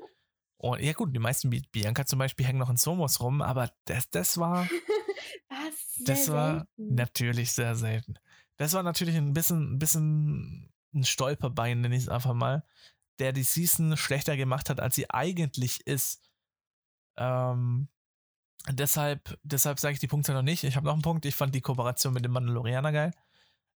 Und 0.58 0.80
ja 0.82 0.94
gut, 0.94 1.16
die 1.16 1.20
meisten, 1.20 1.52
wie 1.52 1.62
Bianca 1.72 2.06
zum 2.06 2.20
Beispiel, 2.20 2.46
hängen 2.46 2.60
noch 2.60 2.70
in 2.70 2.78
Somos 2.78 3.20
rum, 3.20 3.42
aber 3.42 3.72
das, 3.86 4.10
das 4.12 4.38
war, 4.38 4.68
Was? 5.50 5.94
Sehr 5.96 6.06
das 6.06 6.32
war 6.32 6.54
selten. 6.54 6.96
natürlich 6.96 7.52
sehr 7.52 7.76
selten. 7.76 8.16
Das 8.58 8.74
war 8.74 8.84
natürlich 8.84 9.16
ein 9.16 9.34
bisschen, 9.34 9.74
ein 9.74 9.80
bisschen 9.80 10.72
ein 10.94 11.04
Stolperbein, 11.04 11.82
nenne 11.82 11.96
ich 11.96 12.04
es 12.04 12.10
einfach 12.10 12.34
mal, 12.34 12.64
der 13.20 13.34
die 13.34 13.44
Season 13.44 13.98
schlechter 13.98 14.38
gemacht 14.38 14.70
hat, 14.70 14.80
als 14.80 14.96
sie 14.96 15.10
eigentlich 15.10 15.86
ist. 15.88 16.22
Ähm, 17.18 17.88
deshalb, 18.70 19.38
deshalb 19.44 19.80
sage 19.80 19.94
ich 19.94 20.00
die 20.00 20.08
Punkte 20.08 20.34
noch 20.34 20.42
nicht. 20.42 20.64
Ich 20.64 20.76
habe 20.76 20.86
noch 20.86 20.94
einen 20.94 21.02
Punkt. 21.02 21.26
Ich 21.26 21.36
fand 21.36 21.56
die 21.56 21.62
Kooperation 21.62 22.14
mit 22.14 22.26
dem 22.26 22.32
Mandalorianer 22.32 22.92
geil. 22.92 23.14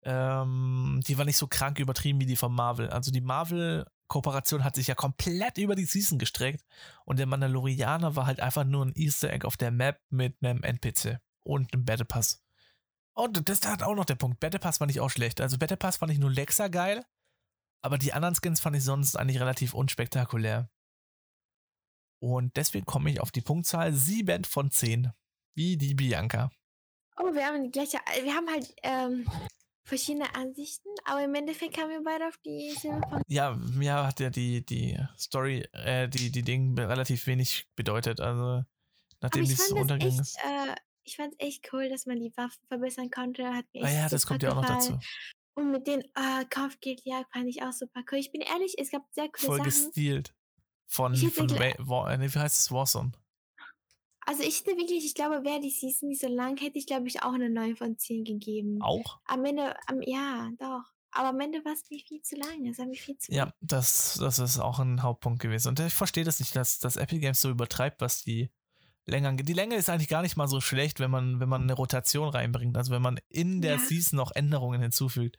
Ähm, 0.05 1.01
die 1.07 1.17
war 1.17 1.25
nicht 1.25 1.37
so 1.37 1.47
krank 1.47 1.79
übertrieben 1.79 2.19
wie 2.19 2.25
die 2.25 2.35
von 2.35 2.53
Marvel. 2.53 2.89
Also 2.89 3.11
die 3.11 3.21
Marvel-Kooperation 3.21 4.63
hat 4.63 4.75
sich 4.75 4.87
ja 4.87 4.95
komplett 4.95 5.57
über 5.57 5.75
die 5.75 5.85
Season 5.85 6.19
gestreckt 6.19 6.63
und 7.05 7.19
der 7.19 7.25
Mandalorianer 7.25 8.15
war 8.15 8.25
halt 8.25 8.41
einfach 8.41 8.65
nur 8.65 8.85
ein 8.85 8.93
Easter 8.95 9.31
Egg 9.31 9.45
auf 9.45 9.57
der 9.57 9.71
Map 9.71 10.01
mit 10.09 10.35
einem 10.41 10.63
NPC 10.63 11.19
und 11.43 11.73
einem 11.73 11.85
Battle 11.85 12.05
Pass. 12.05 12.43
Und 13.13 13.47
das 13.47 13.65
hat 13.65 13.83
auch 13.83 13.95
noch 13.95 14.05
der 14.05 14.15
Punkt. 14.15 14.39
Battle 14.39 14.59
Pass 14.59 14.79
fand 14.79 14.91
ich 14.91 14.99
auch 14.99 15.09
schlecht. 15.09 15.39
Also 15.39 15.57
Battle 15.57 15.77
Pass 15.77 15.97
fand 15.97 16.11
ich 16.11 16.19
nur 16.19 16.31
Lexa 16.31 16.67
geil, 16.67 17.05
aber 17.81 17.97
die 17.97 18.13
anderen 18.13 18.35
Skins 18.35 18.59
fand 18.59 18.75
ich 18.75 18.83
sonst 18.83 19.15
eigentlich 19.15 19.39
relativ 19.39 19.73
unspektakulär. 19.73 20.69
Und 22.19 22.55
deswegen 22.55 22.85
komme 22.85 23.09
ich 23.09 23.19
auf 23.19 23.31
die 23.31 23.41
Punktzahl 23.41 23.93
7 23.93 24.45
von 24.45 24.71
10. 24.71 25.11
Wie 25.55 25.77
die 25.77 25.93
Bianca. 25.93 26.49
Oh, 27.17 27.33
wir 27.33 27.45
haben 27.45 27.63
die 27.63 27.71
gleiche. 27.71 27.99
Wir 28.23 28.33
haben 28.33 28.49
halt 28.49 28.73
ähm, 28.81 29.27
verschiedene 29.83 30.33
Ansichten, 30.35 30.89
aber 31.05 31.23
im 31.23 31.35
Endeffekt 31.35 31.75
kamen 31.75 31.89
wir 31.91 32.03
beide 32.03 32.27
auf 32.27 32.37
die. 32.45 32.73
Ja, 33.27 33.55
mir 33.55 33.93
hat 34.05 34.19
ja 34.19 34.29
die, 34.29 34.65
die 34.65 34.97
Story, 35.17 35.67
äh, 35.73 36.07
die, 36.07 36.31
die 36.31 36.41
Ding 36.41 36.77
relativ 36.77 37.27
wenig 37.27 37.67
bedeutet. 37.75 38.19
Also, 38.21 38.63
nachdem 39.21 39.43
ich 39.43 39.49
dies 39.49 39.57
fand 39.61 39.71
das 39.71 39.81
untergegangen 39.81 40.19
echt, 40.19 40.21
ist. 40.21 40.37
äh, 40.37 40.75
ich 41.03 41.15
fand 41.17 41.33
echt 41.39 41.69
cool, 41.73 41.89
dass 41.89 42.05
man 42.05 42.19
die 42.19 42.31
Waffen 42.37 42.65
verbessern 42.67 43.09
konnte. 43.09 43.53
Hat 43.53 43.65
mir 43.73 43.83
Ah 43.83 43.89
ja, 43.91 44.09
das 44.09 44.25
kommt 44.25 44.41
ja 44.43 44.51
auch 44.51 44.55
noch 44.55 44.65
dazu. 44.65 44.97
Und 45.55 45.71
mit 45.71 45.85
den 45.85 46.01
äh, 46.01 46.45
Kopfgeldjagd 46.49 47.31
fand 47.31 47.47
ich 47.47 47.61
auch 47.61 47.73
super 47.73 48.01
cool. 48.11 48.17
Ich 48.17 48.31
bin 48.31 48.41
ehrlich, 48.41 48.75
es 48.79 48.89
gab 48.89 49.03
sehr 49.11 49.29
coole 49.29 49.57
Voll 49.63 49.71
Sachen. 49.71 50.23
Von, 50.87 51.13
Ich 51.13 51.23
hätte 51.23 51.31
von 51.33 51.47
gl- 51.47 51.75
Wa 51.79 51.87
War, 52.05 52.17
nee, 52.17 52.27
wie 52.33 52.39
heißt 52.39 52.59
es? 52.59 52.71
Warzone. 52.71 53.11
Also 54.25 54.43
ich 54.43 54.59
hätte 54.59 54.77
wirklich, 54.77 55.05
ich 55.05 55.15
glaube, 55.15 55.43
wäre 55.43 55.59
die 55.59 55.69
Season 55.69 56.09
nicht 56.09 56.21
so 56.21 56.27
lang, 56.27 56.57
hätte 56.57 56.77
ich, 56.77 56.85
glaube 56.87 57.07
ich, 57.07 57.21
auch 57.23 57.33
eine 57.33 57.49
9 57.49 57.75
von 57.75 57.97
10 57.97 58.23
gegeben. 58.23 58.81
Auch? 58.81 59.19
Am 59.25 59.43
Ende, 59.45 59.75
am, 59.87 60.01
ja, 60.01 60.49
doch. 60.59 60.83
Aber 61.11 61.29
am 61.29 61.39
Ende 61.39 61.63
war 61.63 61.73
es 61.73 61.83
mir 61.91 61.99
viel 61.99 62.21
zu 62.21 62.35
lang. 62.35 62.65
Es 62.67 62.79
war 62.79 62.85
mir 62.87 62.95
viel 62.95 63.17
zu 63.17 63.31
Ja, 63.31 63.53
das, 63.61 64.17
das 64.19 64.39
ist 64.39 64.59
auch 64.59 64.79
ein 64.79 65.03
Hauptpunkt 65.03 65.39
gewesen. 65.41 65.67
Und 65.69 65.79
ich 65.79 65.93
verstehe 65.93 66.23
das 66.23 66.39
nicht, 66.39 66.55
dass, 66.55 66.79
dass 66.79 66.95
Epic 66.95 67.19
Games 67.19 67.39
so 67.39 67.49
übertreibt, 67.51 68.01
was 68.01 68.23
die 68.23 68.49
Länge 69.05 69.27
angeht. 69.27 69.47
Die 69.47 69.53
Länge 69.53 69.75
ist 69.75 69.89
eigentlich 69.89 70.07
gar 70.07 70.21
nicht 70.23 70.37
mal 70.37 70.47
so 70.47 70.59
schlecht, 70.61 70.99
wenn 70.99 71.11
man, 71.11 71.39
wenn 71.39 71.49
man 71.49 71.61
eine 71.63 71.73
Rotation 71.73 72.29
reinbringt. 72.29 72.77
Also 72.77 72.91
wenn 72.91 73.01
man 73.01 73.19
in 73.29 73.61
der 73.61 73.73
Ja. 73.73 73.79
Season 73.79 74.17
noch 74.17 74.31
Änderungen 74.33 74.81
hinzufügt. 74.81 75.37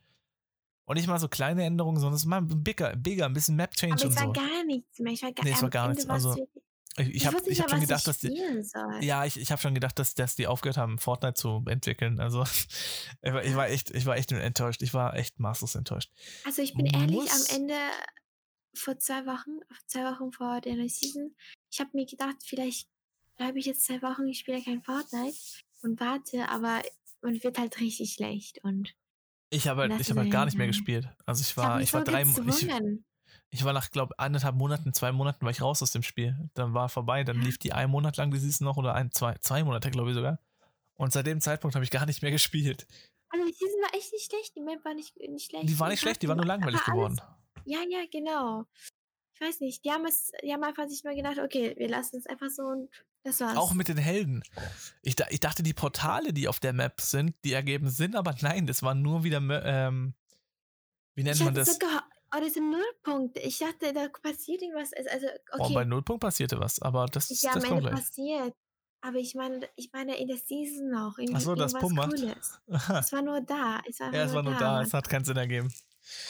Und 0.84 0.96
nicht 0.96 1.08
mal 1.08 1.18
so 1.18 1.28
kleine 1.28 1.64
Änderungen, 1.64 1.98
sondern 1.98 2.14
es 2.16 2.20
ist 2.22 2.26
mal 2.26 2.42
bigger, 2.42 2.94
bigger, 2.94 3.24
ein 3.24 3.32
bisschen 3.32 3.56
Map-Change 3.56 3.94
Aber 3.94 4.04
und 4.04 4.10
es 4.10 4.16
war 4.16 4.26
so. 4.26 4.32
gar 4.32 4.64
nichts 4.66 4.98
mehr. 5.00 5.12
Ich 5.14 5.22
war 5.22 5.32
gar, 5.32 5.44
Nee, 5.44 5.52
es 5.52 5.62
war 5.62 5.70
gar 5.70 5.88
nichts. 5.88 6.06
Also, 6.06 6.36
wirklich- 6.36 6.63
Ich, 6.96 7.08
ich 7.08 7.14
ich 7.16 7.26
hab 7.26 7.34
mal, 7.34 7.70
schon 7.70 7.80
gedacht, 7.80 8.06
dass 8.06 8.22
ich 8.22 8.30
die. 8.34 8.62
soll. 8.62 9.02
Ja, 9.02 9.24
ich, 9.24 9.36
ich 9.36 9.50
habe 9.50 9.60
schon 9.60 9.74
gedacht, 9.74 9.98
dass, 9.98 10.14
dass 10.14 10.36
die 10.36 10.46
aufgehört 10.46 10.76
haben, 10.76 10.98
Fortnite 10.98 11.34
zu 11.34 11.64
entwickeln. 11.66 12.20
Also 12.20 12.42
ich 13.22 13.32
war, 13.32 13.44
ich 13.44 13.56
war 13.56 13.68
echt, 13.68 13.90
ich 13.90 14.06
war 14.06 14.16
echt 14.16 14.30
enttäuscht. 14.30 14.82
Ich 14.82 14.94
war 14.94 15.16
echt 15.16 15.40
maßlos 15.40 15.74
enttäuscht. 15.74 16.12
Also 16.44 16.62
ich 16.62 16.74
bin 16.74 16.86
ehrlich, 16.86 17.16
Muss- 17.16 17.50
am 17.50 17.56
Ende 17.62 17.76
vor 18.76 18.98
zwei 18.98 19.26
Wochen, 19.26 19.60
zwei 19.86 20.04
Wochen 20.04 20.32
vor 20.32 20.60
der 20.60 20.74
neuen 20.74 20.88
Season, 20.88 21.34
ich 21.70 21.80
habe 21.80 21.90
mir 21.94 22.06
gedacht, 22.06 22.36
vielleicht 22.44 22.88
bleibe 23.36 23.58
ich 23.58 23.66
jetzt 23.66 23.84
zwei 23.84 24.02
Wochen, 24.02 24.26
ich 24.28 24.38
spiele 24.40 24.62
kein 24.62 24.82
Fortnite 24.82 25.36
und 25.82 25.98
warte, 26.00 26.48
aber 26.48 26.82
man 27.22 27.42
wird 27.42 27.58
halt 27.58 27.80
richtig 27.80 28.12
schlecht 28.14 28.58
und 28.64 28.94
Ich 29.50 29.68
habe 29.68 29.82
halt, 29.82 30.00
ich 30.00 30.10
habe 30.10 30.20
halt 30.20 30.30
gar 30.30 30.44
nicht 30.44 30.56
mehr 30.58 30.66
gespielt. 30.66 31.08
Also 31.26 31.42
ich 31.42 31.50
ich 31.50 31.56
war, 31.56 31.76
mich 31.76 31.84
ich 31.88 31.92
war 31.94 32.00
so 32.00 32.10
drei, 32.10 32.22
ich. 32.22 32.68
Ich 33.54 33.64
war 33.64 33.72
nach, 33.72 33.90
glaube 33.90 34.18
anderthalb 34.18 34.56
Monaten, 34.56 34.92
zwei 34.92 35.12
Monaten 35.12 35.44
war 35.44 35.50
ich 35.52 35.62
raus 35.62 35.80
aus 35.80 35.92
dem 35.92 36.02
Spiel. 36.02 36.36
Dann 36.54 36.74
war 36.74 36.88
vorbei, 36.88 37.22
dann 37.22 37.38
Ja. 37.38 37.44
lief 37.44 37.58
die 37.58 37.72
ein 37.72 37.88
Monat 37.88 38.16
lang 38.16 38.30
die 38.32 38.38
Season 38.38 38.64
noch 38.64 38.76
oder 38.76 38.94
ein, 38.94 39.12
zwei, 39.12 39.36
zwei 39.40 39.62
Monate, 39.62 39.90
glaube 39.92 40.10
ich 40.10 40.16
sogar. 40.16 40.40
Und 40.94 41.12
seit 41.12 41.26
dem 41.26 41.40
Zeitpunkt 41.40 41.74
habe 41.76 41.84
ich 41.84 41.90
gar 41.92 42.04
nicht 42.06 42.20
mehr 42.22 42.32
gespielt. 42.32 42.86
Also 43.28 43.46
die 43.46 43.52
Season 43.52 43.80
war 43.82 43.94
echt 43.94 44.12
nicht 44.12 44.26
schlecht, 44.30 44.56
die 44.56 44.60
Map 44.60 44.84
war 44.84 44.94
nicht, 44.94 45.16
nicht 45.16 45.50
schlecht. 45.50 45.68
Die 45.68 45.78
war 45.78 45.88
nicht 45.88 46.00
schlecht, 46.00 46.22
die 46.22 46.28
war 46.28 46.34
nur 46.36 46.44
langweilig 46.44 46.80
alles- 46.80 46.86
geworden. 46.86 47.20
Ja, 47.64 47.78
ja, 47.88 48.00
genau. 48.10 48.66
Ich 49.34 49.40
weiß 49.40 49.60
nicht, 49.60 49.84
die 49.84 49.90
haben 49.90 50.04
es, 50.04 50.32
die 50.42 50.52
haben 50.52 50.62
einfach 50.64 50.88
sich 50.88 51.02
nur 51.04 51.14
gedacht, 51.14 51.38
okay, 51.38 51.74
wir 51.76 51.88
lassen 51.88 52.16
es 52.18 52.26
einfach 52.26 52.50
so 52.50 52.62
und 52.62 52.88
das 53.22 53.40
war's. 53.40 53.56
Auch 53.56 53.72
mit 53.72 53.88
den 53.88 53.96
Helden. 53.98 54.42
Ich, 55.02 55.16
ich 55.30 55.40
dachte, 55.40 55.62
die 55.62 55.74
Portale, 55.74 56.32
die 56.32 56.46
auf 56.48 56.60
der 56.60 56.72
Map 56.72 57.00
sind, 57.00 57.34
die 57.44 57.52
ergeben 57.52 57.88
Sinn, 57.88 58.14
aber 58.16 58.34
nein, 58.42 58.66
das 58.66 58.82
waren 58.82 59.00
nur 59.02 59.24
wieder, 59.24 59.38
ähm, 59.64 60.14
wie 61.14 61.22
nennt 61.22 61.36
ich 61.36 61.44
man 61.44 61.54
das? 61.54 61.72
so 61.72 61.78
oh, 62.36 62.40
diese 62.44 62.60
Nullpunkte. 62.60 63.40
Ich 63.40 63.58
dachte, 63.58 63.92
da 63.92 64.08
passiert 64.22 64.62
irgendwas. 64.62 64.92
Also, 64.92 65.10
also, 65.10 65.26
Oh, 65.52 65.58
bei 65.58 65.80
okay, 65.80 65.84
Nullpunkt 65.84 66.20
passierte 66.22 66.58
was, 66.58 66.80
aber 66.80 67.06
das, 67.06 67.30
ist 67.30 67.42
ja 67.42 67.52
am 67.52 67.60
das 67.60 67.68
kommt 67.68 67.84
Ende 67.84 67.90
passiert. 67.96 68.54
Aber 69.00 69.18
ich 69.18 69.34
meine, 69.34 69.68
ich 69.76 69.90
meine 69.92 70.16
in 70.16 70.28
der 70.28 70.38
Season 70.38 70.90
noch. 70.90 71.18
Ach 71.34 71.40
so, 71.40 71.54
das 71.54 71.74
Pum 71.74 71.94
macht. 71.94 72.12
Cooles. 72.12 72.60
Es 73.00 73.12
war 73.12 73.20
nur 73.20 73.40
da. 73.42 73.82
Es 73.86 74.00
war, 74.00 74.14
ja, 74.14 74.24
es 74.24 74.32
war 74.32 74.42
nur 74.42 74.54
da, 74.54 74.72
Mann. 74.72 74.84
es 74.86 74.94
hat 74.94 75.08
keinen 75.08 75.26
Sinn 75.26 75.36
ergeben. 75.36 75.70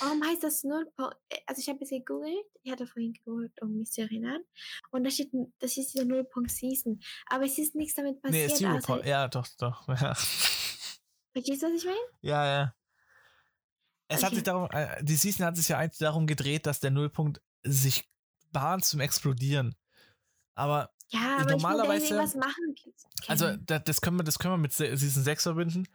Warum 0.01 0.23
heißt 0.25 0.43
das 0.43 0.65
Nullpunkt? 0.65 1.17
Also 1.47 1.61
ich 1.61 1.69
habe 1.69 1.79
es 1.83 1.91
gegoogelt, 1.91 2.45
ich 2.63 2.73
hatte 2.73 2.87
vorhin 2.87 3.13
gegoogelt, 3.13 3.53
um 3.61 3.77
mich 3.77 3.91
zu 3.93 4.03
erinnern. 4.03 4.43
Und 4.91 5.05
da 5.05 5.11
steht, 5.11 5.31
das 5.61 5.77
ist 5.77 5.95
dieser 5.95 6.05
Nullpunkt 6.05 6.51
Season. 6.51 7.01
Aber 7.27 7.45
es 7.45 7.59
ist 7.59 7.75
nichts 7.75 7.95
damit 7.95 8.17
Nee, 8.25 8.49
passiert. 8.49 8.57
Zero 8.59 8.77
außer, 8.77 8.87
Point. 8.87 9.07
Ja, 9.07 9.29
doch, 9.29 9.47
doch. 9.59 9.87
Ja, 10.01 10.15
Verstehst 11.33 11.63
du, 11.63 11.67
was 11.67 11.75
ich 11.75 11.85
meine? 11.85 11.99
ja. 12.23 12.47
ja. 12.47 12.75
Es 14.09 14.23
hat 14.23 14.35
sich 14.35 14.43
darum, 14.43 14.69
äh, 14.73 15.03
die 15.03 15.17
Season 15.17 15.47
hat 15.47 15.57
sich 15.57 15.69
ja 15.69 15.79
eigentlich 15.79 15.99
darum 15.99 16.27
gedreht, 16.27 16.67
dass 16.67 16.81
der 16.81 16.91
Nullpunkt 16.91 17.41
sich 17.63 18.09
bahnt 18.53 18.85
zum 18.85 19.01
Explodieren. 19.01 19.75
Aber 20.55 20.91
Ja, 21.11 21.39
aber 21.41 21.51
Normalerweise- 21.53 22.05
ich 22.05 22.11
will 22.11 22.17
irgendwas 22.19 22.35
machen. 22.37 22.75
Also, 23.27 23.47
können. 23.47 23.67
da, 23.67 23.79
das, 23.79 24.01
können 24.01 24.17
wir, 24.19 24.25
das 24.25 24.39
können 24.39 24.55
wir 24.55 24.59
mit 24.59 24.73
Se- 24.73 24.97
Season 24.97 25.23
6 25.23 25.43
verbinden. 25.45 25.87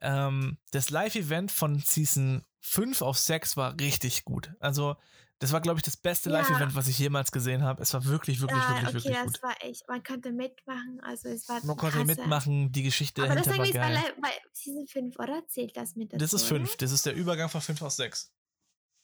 Ähm, 0.00 0.58
das 0.70 0.90
Live-Event 0.90 1.50
von 1.50 1.78
Season 1.80 2.44
5 2.60 3.02
auf 3.02 3.18
6 3.18 3.56
war 3.56 3.78
richtig 3.80 4.24
gut. 4.24 4.52
Also, 4.60 4.96
das 5.38 5.52
war, 5.52 5.60
glaube 5.60 5.78
ich, 5.78 5.82
das 5.82 5.96
beste 5.96 6.30
Ja. 6.30 6.38
Live-Event, 6.38 6.74
was 6.74 6.88
ich 6.88 6.98
jemals 6.98 7.30
gesehen 7.30 7.62
habe. 7.62 7.82
Es 7.82 7.92
war 7.92 8.04
wirklich, 8.04 8.40
wirklich, 8.40 8.58
ja, 8.58 8.68
wirklich, 8.82 8.86
okay, 8.88 8.94
wirklich 8.94 9.14
das 9.16 9.32
gut. 9.34 9.42
war 9.42 9.56
echt, 9.64 9.88
man 9.88 10.02
konnte 10.02 10.32
mitmachen, 10.32 11.00
also 11.02 11.28
es 11.28 11.48
war 11.48 11.64
Man 11.64 11.76
konnte 11.76 11.96
krasse. 11.98 12.06
mitmachen, 12.06 12.72
die 12.72 12.82
Geschichte 12.82 13.22
Aber 13.24 13.34
das 13.34 13.44
dahinter 13.46 13.58
war 13.58 13.66
ist 13.66 13.72
bei, 13.74 13.78
geil. 13.78 14.12
Li- 14.16 14.20
bei 14.22 14.30
Season 14.52 14.86
5, 14.86 15.18
oder? 15.18 15.42
Zählt 15.48 15.76
das 15.76 15.94
mit 15.96 16.12
dazu, 16.12 16.18
Das 16.20 16.32
ist 16.32 16.42
oder? 16.50 16.60
5. 16.60 16.76
Das 16.76 16.92
ist 16.92 17.04
der 17.06 17.14
Übergang 17.14 17.48
von 17.50 17.60
5 17.60 17.82
auf 17.82 17.92
6. 17.92 18.32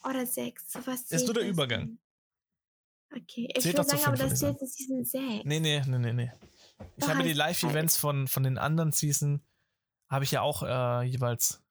Oder 0.05 0.27
6. 0.27 0.73
So 0.73 0.87
was 0.87 1.03
Ist 1.11 1.25
nur 1.27 1.35
der 1.35 1.43
das 1.45 1.53
Übergang. 1.53 1.99
dann? 3.11 3.21
Okay, 3.23 3.47
ich 3.55 3.63
Zählt 3.63 3.77
würde 3.77 3.89
sagen, 3.91 4.05
aber 4.07 4.17
das 4.17 4.39
zählt 4.41 4.59
zu 4.59 4.67
Season 4.67 5.05
6. 5.05 5.45
Nee, 5.45 5.61
nee, 5.61 5.83
nee, 5.87 5.99
nee, 5.99 6.13
nee. 6.15 6.33
Ich 6.97 7.05
Doch, 7.05 7.11
habe 7.11 7.23
die 7.23 7.35
Live-Events 7.35 7.99
von, 7.99 8.27
von 8.27 8.43
den 8.43 8.57
anderen 8.59 8.91
Season, 8.93 9.43
habe 10.09 10.25
ich 10.25 10.31
ja 10.31 10.41
auch 10.41 10.63
äh, 10.63 11.03
jeweils 11.05 11.62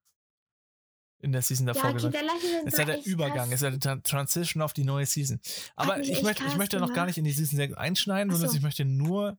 in 1.22 1.32
der 1.32 1.42
Season 1.42 1.66
davor 1.66 1.84
Ja, 1.84 1.90
okay, 1.90 1.96
gesagt. 1.98 2.16
der 2.16 2.64
ist 2.68 2.78
ja 2.78 2.86
der 2.86 3.06
Übergang, 3.06 3.52
ist 3.52 3.62
ja 3.62 3.70
die 3.72 3.80
Tran- 3.80 4.04
Transition 4.04 4.62
auf 4.62 4.74
die 4.74 4.84
neue 4.84 5.06
Season. 5.06 5.40
Aber 5.76 6.00
ich 6.00 6.22
möchte, 6.24 6.44
ich 6.46 6.56
möchte 6.58 6.80
noch 6.80 6.94
gar 6.94 7.06
nicht 7.06 7.18
in 7.18 7.24
die 7.24 7.32
Season 7.32 7.58
6 7.58 7.74
einschneiden, 7.76 8.32
Ach 8.32 8.36
sondern 8.36 8.52
so. 8.52 8.58
ich 8.58 8.64
möchte 8.64 8.86
nur 8.86 9.38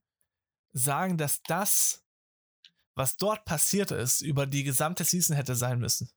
sagen, 0.72 1.18
dass 1.18 1.43
das, 1.43 2.05
was 2.95 3.16
dort 3.16 3.45
passiert 3.45 3.91
ist, 3.91 4.20
über 4.20 4.47
die 4.47 4.64
gesamte 4.64 5.05
Season 5.05 5.37
hätte 5.37 5.55
sein 5.57 5.78
müssen. 5.78 6.11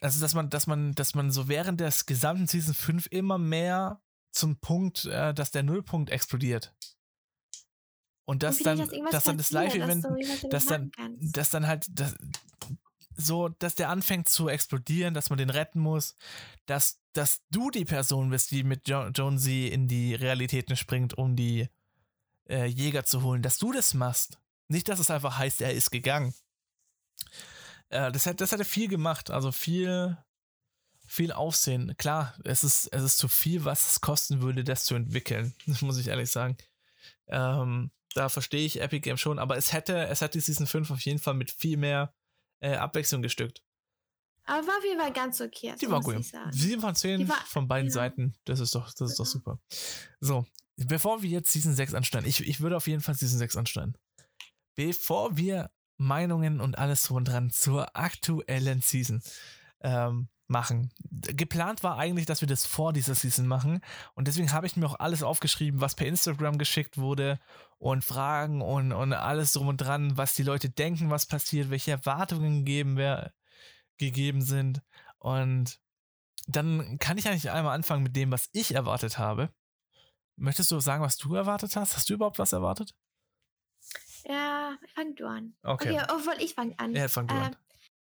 Also, 0.00 0.20
dass 0.20 0.34
man, 0.34 0.50
dass 0.50 0.66
man, 0.66 0.94
dass 0.94 1.14
man 1.14 1.30
so 1.30 1.48
während 1.48 1.80
des 1.80 2.04
gesamten 2.06 2.46
Season 2.46 2.74
5 2.74 3.06
immer 3.10 3.38
mehr 3.38 4.02
zum 4.30 4.58
Punkt, 4.58 5.06
äh, 5.06 5.32
dass 5.32 5.50
der 5.50 5.62
Nullpunkt 5.62 6.10
explodiert. 6.10 6.74
Und 8.28 8.42
dass 8.42 8.58
dann, 8.58 8.78
dass 8.78 8.90
dass 9.10 9.24
dann 9.24 9.38
das 9.38 9.52
Live-Event 9.52 10.04
dass 10.04 10.40
dass 10.50 10.66
dann- 10.66 10.90
dass 11.20 11.50
dann 11.50 11.66
halt 11.66 11.86
das, 11.90 12.14
so, 13.16 13.48
dass 13.48 13.74
der 13.74 13.90
anfängt 13.90 14.28
zu 14.28 14.48
explodieren, 14.48 15.14
dass 15.14 15.30
man 15.30 15.38
den 15.38 15.50
retten 15.50 15.80
muss, 15.80 16.16
dass, 16.66 17.00
dass 17.12 17.42
du 17.50 17.70
die 17.70 17.84
Person 17.84 18.30
bist, 18.30 18.50
die 18.50 18.62
mit 18.62 18.88
jo 18.88 19.08
Jonesy 19.08 19.68
in 19.68 19.88
die 19.88 20.14
Realitäten 20.14 20.76
springt, 20.76 21.14
um 21.14 21.36
die 21.36 21.68
äh, 22.48 22.66
Jäger 22.66 23.04
zu 23.04 23.22
holen, 23.22 23.42
dass 23.42 23.58
du 23.58 23.72
das 23.72 23.94
machst. 23.94 24.38
Nicht, 24.68 24.88
dass 24.88 24.98
es 24.98 25.10
einfach 25.10 25.38
heißt, 25.38 25.60
er 25.60 25.72
ist 25.72 25.90
gegangen. 25.90 26.34
Äh, 27.88 28.12
das, 28.12 28.26
hat, 28.26 28.40
das 28.40 28.52
hatte 28.52 28.64
viel 28.64 28.88
gemacht, 28.88 29.30
also 29.30 29.52
viel, 29.52 30.16
viel 31.06 31.32
Aufsehen. 31.32 31.96
Klar, 31.96 32.34
es 32.44 32.64
ist, 32.64 32.88
es 32.92 33.02
ist 33.02 33.18
zu 33.18 33.28
viel, 33.28 33.64
was 33.64 33.86
es 33.88 34.00
kosten 34.00 34.40
würde, 34.40 34.64
das 34.64 34.84
zu 34.84 34.94
entwickeln, 34.94 35.54
das 35.66 35.82
muss 35.82 35.98
ich 35.98 36.08
ehrlich 36.08 36.30
sagen. 36.30 36.56
Ähm, 37.28 37.90
da 38.14 38.28
verstehe 38.28 38.64
ich 38.64 38.80
Epic 38.80 39.00
Games 39.00 39.20
schon, 39.20 39.38
aber 39.38 39.56
es 39.56 39.72
hätte, 39.72 40.06
es 40.06 40.22
hat 40.22 40.34
die 40.34 40.40
Season 40.40 40.66
5 40.66 40.90
auf 40.90 41.00
jeden 41.00 41.18
Fall 41.18 41.34
mit 41.34 41.50
viel 41.50 41.76
mehr 41.76 42.14
äh, 42.60 42.74
Abwechslung 42.76 43.22
gestückt. 43.22 43.62
Aber 44.44 44.66
war 44.66 44.74
jeden 44.84 45.00
Fall 45.00 45.12
ganz 45.12 45.40
okay. 45.40 45.74
Die 45.80 45.90
war 45.90 46.00
gut. 46.00 46.24
7 46.50 46.80
von 46.80 46.94
10 46.94 47.18
Die 47.20 47.28
war- 47.28 47.44
von 47.46 47.66
beiden 47.66 47.88
ja. 47.88 47.94
Seiten, 47.94 48.34
das 48.44 48.60
ist 48.60 48.74
doch, 48.74 48.92
das 48.94 49.10
ist 49.10 49.18
doch 49.18 49.24
Ja. 49.24 49.30
super. 49.30 49.58
So, 50.20 50.46
bevor 50.76 51.22
wir 51.22 51.30
jetzt 51.30 51.50
Season 51.52 51.74
6 51.74 51.94
anschneiden, 51.94 52.28
ich, 52.28 52.46
ich 52.46 52.60
würde 52.60 52.76
auf 52.76 52.86
jeden 52.86 53.02
Fall 53.02 53.14
Season 53.16 53.38
6 53.38 53.56
anschneiden. 53.56 53.96
Bevor 54.76 55.36
wir 55.36 55.70
Meinungen 55.96 56.60
und 56.60 56.78
alles 56.78 57.02
drum 57.02 57.18
und 57.18 57.24
dran 57.28 57.50
zur 57.50 57.96
aktuellen 57.96 58.82
Season 58.82 59.22
ähm, 59.80 60.28
machen. 60.48 60.92
Geplant 61.10 61.82
war 61.82 61.98
eigentlich, 61.98 62.26
dass 62.26 62.40
wir 62.40 62.48
das 62.48 62.66
vor 62.66 62.92
dieser 62.92 63.14
Season 63.14 63.46
machen 63.46 63.80
und 64.14 64.28
deswegen 64.28 64.52
habe 64.52 64.66
ich 64.66 64.76
mir 64.76 64.86
auch 64.86 65.00
alles 65.00 65.22
aufgeschrieben, 65.22 65.80
was 65.80 65.94
per 65.94 66.06
Instagram 66.06 66.58
geschickt 66.58 66.98
wurde 66.98 67.40
und 67.78 68.04
Fragen 68.04 68.62
und, 68.62 68.92
und 68.92 69.12
alles 69.12 69.52
drum 69.52 69.68
und 69.68 69.78
dran, 69.78 70.16
was 70.16 70.34
die 70.34 70.44
Leute 70.44 70.70
denken, 70.70 71.10
was 71.10 71.26
passiert, 71.26 71.70
welche 71.70 71.92
Erwartungen 71.92 72.64
gegeben, 72.64 72.96
wer, 72.96 73.32
gegeben 73.98 74.42
sind 74.42 74.82
und 75.18 75.80
dann 76.46 76.98
kann 76.98 77.18
ich 77.18 77.28
eigentlich 77.28 77.50
einmal 77.50 77.74
anfangen 77.74 78.04
mit 78.04 78.14
dem, 78.14 78.30
was 78.30 78.48
ich 78.52 78.74
erwartet 78.74 79.18
habe. 79.18 79.52
Möchtest 80.36 80.70
du 80.70 80.78
sagen, 80.80 81.02
was 81.02 81.16
du 81.16 81.34
erwartet 81.34 81.74
hast? 81.76 81.96
Hast 81.96 82.08
du 82.08 82.14
überhaupt 82.14 82.38
was 82.38 82.52
erwartet? 82.52 82.94
Ja, 84.24 84.76
fang 84.94 85.14
du 85.14 85.26
an. 85.26 85.56
Okay. 85.62 85.92
Okay, 85.92 86.06
obwohl 86.12 86.34
ich 86.40 86.54
fange 86.54 86.78
an. 86.78 86.94
Ja, 86.94 87.08
fang 87.08 87.26
du 87.26 87.34
an. 87.34 87.56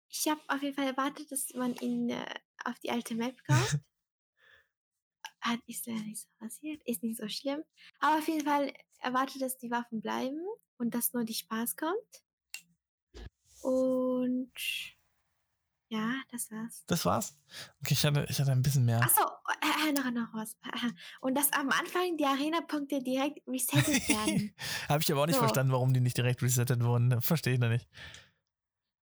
Ich 0.08 0.28
habe 0.28 0.40
auf 0.48 0.62
jeden 0.62 0.74
Fall 0.74 0.86
erwartet, 0.86 1.30
dass 1.30 1.52
man 1.54 1.74
ihn 1.76 2.10
äh, 2.10 2.24
auf 2.64 2.78
die 2.80 2.90
alte 2.90 3.14
Map 3.14 3.36
kommt. 3.46 3.80
Hat 5.40 5.60
ist 5.66 5.86
leider 5.86 6.00
nicht 6.00 6.20
so 6.22 6.28
passiert, 6.38 6.82
ist 6.86 7.02
nicht 7.02 7.18
so 7.18 7.28
schlimm. 7.28 7.62
Aber 8.00 8.18
auf 8.18 8.26
jeden 8.28 8.44
Fall 8.44 8.72
erwartet, 9.00 9.42
dass 9.42 9.56
die 9.58 9.70
Waffen 9.70 10.00
bleiben 10.00 10.40
und 10.78 10.94
dass 10.94 11.12
nur 11.12 11.24
die 11.24 11.34
Spaß 11.34 11.76
kommt. 11.76 12.24
Und 13.62 14.52
ja, 15.88 16.14
das 16.32 16.50
war's. 16.50 16.84
Das 16.86 17.04
war's? 17.04 17.38
Okay, 17.80 17.92
ich 17.94 18.04
hatte, 18.04 18.26
ich 18.28 18.40
hatte 18.40 18.50
ein 18.50 18.62
bisschen 18.62 18.84
mehr. 18.84 19.00
Achso, 19.02 19.22
äh, 19.22 19.88
äh, 19.88 19.92
noch, 19.92 20.10
noch 20.10 20.34
was. 20.34 20.56
Und 21.20 21.36
dass 21.36 21.52
am 21.52 21.70
Anfang 21.70 22.16
die 22.16 22.24
Arena-Punkte 22.24 23.00
direkt 23.02 23.46
resettet 23.46 24.08
werden. 24.08 24.52
Habe 24.88 25.02
ich 25.02 25.12
aber 25.12 25.22
auch 25.22 25.26
nicht 25.26 25.36
So. 25.36 25.42
verstanden, 25.42 25.72
warum 25.72 25.92
die 25.94 26.00
nicht 26.00 26.16
direkt 26.16 26.42
resettet 26.42 26.82
wurden. 26.82 27.20
Verstehe 27.22 27.54
ich 27.54 27.60
noch 27.60 27.68
nicht. 27.68 27.88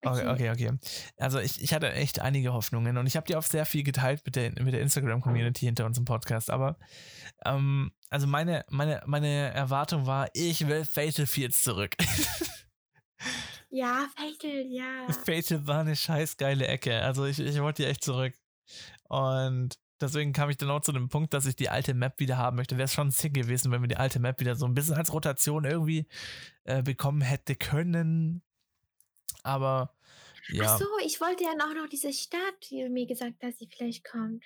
Okay, 0.03 0.27
okay, 0.27 0.49
okay. 0.49 0.71
Also 1.17 1.39
ich, 1.39 1.61
ich 1.61 1.73
hatte 1.73 1.91
echt 1.93 2.21
einige 2.21 2.53
Hoffnungen 2.53 2.97
und 2.97 3.05
ich 3.05 3.15
habe 3.15 3.27
die 3.27 3.35
auch 3.35 3.43
sehr 3.43 3.65
viel 3.65 3.83
geteilt 3.83 4.21
mit 4.25 4.35
der, 4.35 4.51
mit 4.61 4.73
der 4.73 4.81
Instagram-Community 4.81 5.65
hinter 5.65 5.85
unserem 5.85 6.05
Podcast. 6.05 6.49
Aber 6.49 6.77
ähm, 7.45 7.91
also 8.09 8.25
meine, 8.25 8.65
meine, 8.69 9.03
meine 9.05 9.51
Erwartung 9.53 10.07
war, 10.07 10.29
ich 10.33 10.67
will 10.67 10.85
Fatal 10.85 11.27
Fields 11.27 11.63
zurück. 11.63 11.95
Ja, 13.71 14.09
Fatal, 14.17 14.65
ja. 14.67 15.07
Fatal 15.25 15.65
war 15.65 15.79
eine 15.79 15.95
scheiß 15.95 16.35
geile 16.35 16.67
Ecke. 16.67 17.01
Also 17.01 17.25
ich, 17.25 17.39
ich 17.39 17.59
wollte 17.61 17.83
die 17.83 17.87
echt 17.87 18.03
zurück. 18.03 18.33
Und 19.07 19.79
deswegen 20.01 20.33
kam 20.33 20.49
ich 20.49 20.57
dann 20.57 20.69
auch 20.69 20.81
zu 20.81 20.91
dem 20.91 21.07
Punkt, 21.07 21.33
dass 21.33 21.45
ich 21.45 21.55
die 21.55 21.69
alte 21.69 21.93
Map 21.93 22.19
wieder 22.19 22.37
haben 22.37 22.57
möchte. 22.57 22.75
Wäre 22.75 22.85
es 22.85 22.93
schon 22.93 23.11
sick 23.11 23.33
gewesen, 23.33 23.71
wenn 23.71 23.81
wir 23.81 23.87
die 23.87 23.97
alte 23.97 24.19
Map 24.19 24.41
wieder 24.41 24.55
so 24.55 24.65
ein 24.65 24.73
bisschen 24.73 24.95
als 24.95 25.13
Rotation 25.13 25.63
irgendwie 25.63 26.05
äh, 26.65 26.83
bekommen 26.83 27.21
hätte 27.21 27.55
können. 27.55 28.43
Aber 29.43 29.93
ja. 30.49 30.65
Ach 30.65 30.79
so, 30.79 30.85
ich 31.05 31.19
wollte 31.21 31.43
ja 31.43 31.51
auch 31.51 31.73
noch 31.73 31.87
diese 31.87 32.11
Stadt, 32.11 32.69
die 32.69 32.81
du 32.83 32.89
mir 32.89 33.05
gesagt 33.07 33.41
hast, 33.43 33.61
die 33.61 33.67
vielleicht 33.67 34.03
kommt. 34.03 34.43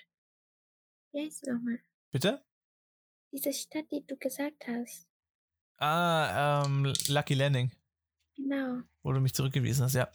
Wie 1.12 1.26
heißt 1.26 1.48
nochmal? 1.48 1.80
Bitte? 2.12 2.44
Diese 3.32 3.54
Stadt, 3.54 3.86
die 3.92 4.06
du 4.06 4.16
gesagt 4.18 4.66
hast. 4.68 5.08
Ah, 5.78 6.64
ähm, 6.66 6.94
Lucky 7.08 7.34
Landing, 7.34 7.72
Genau. 8.36 8.82
wo 9.04 9.12
du 9.12 9.20
mich 9.20 9.34
zurückgewiesen 9.34 9.86
hast, 9.86 9.94
ja. 9.96 10.10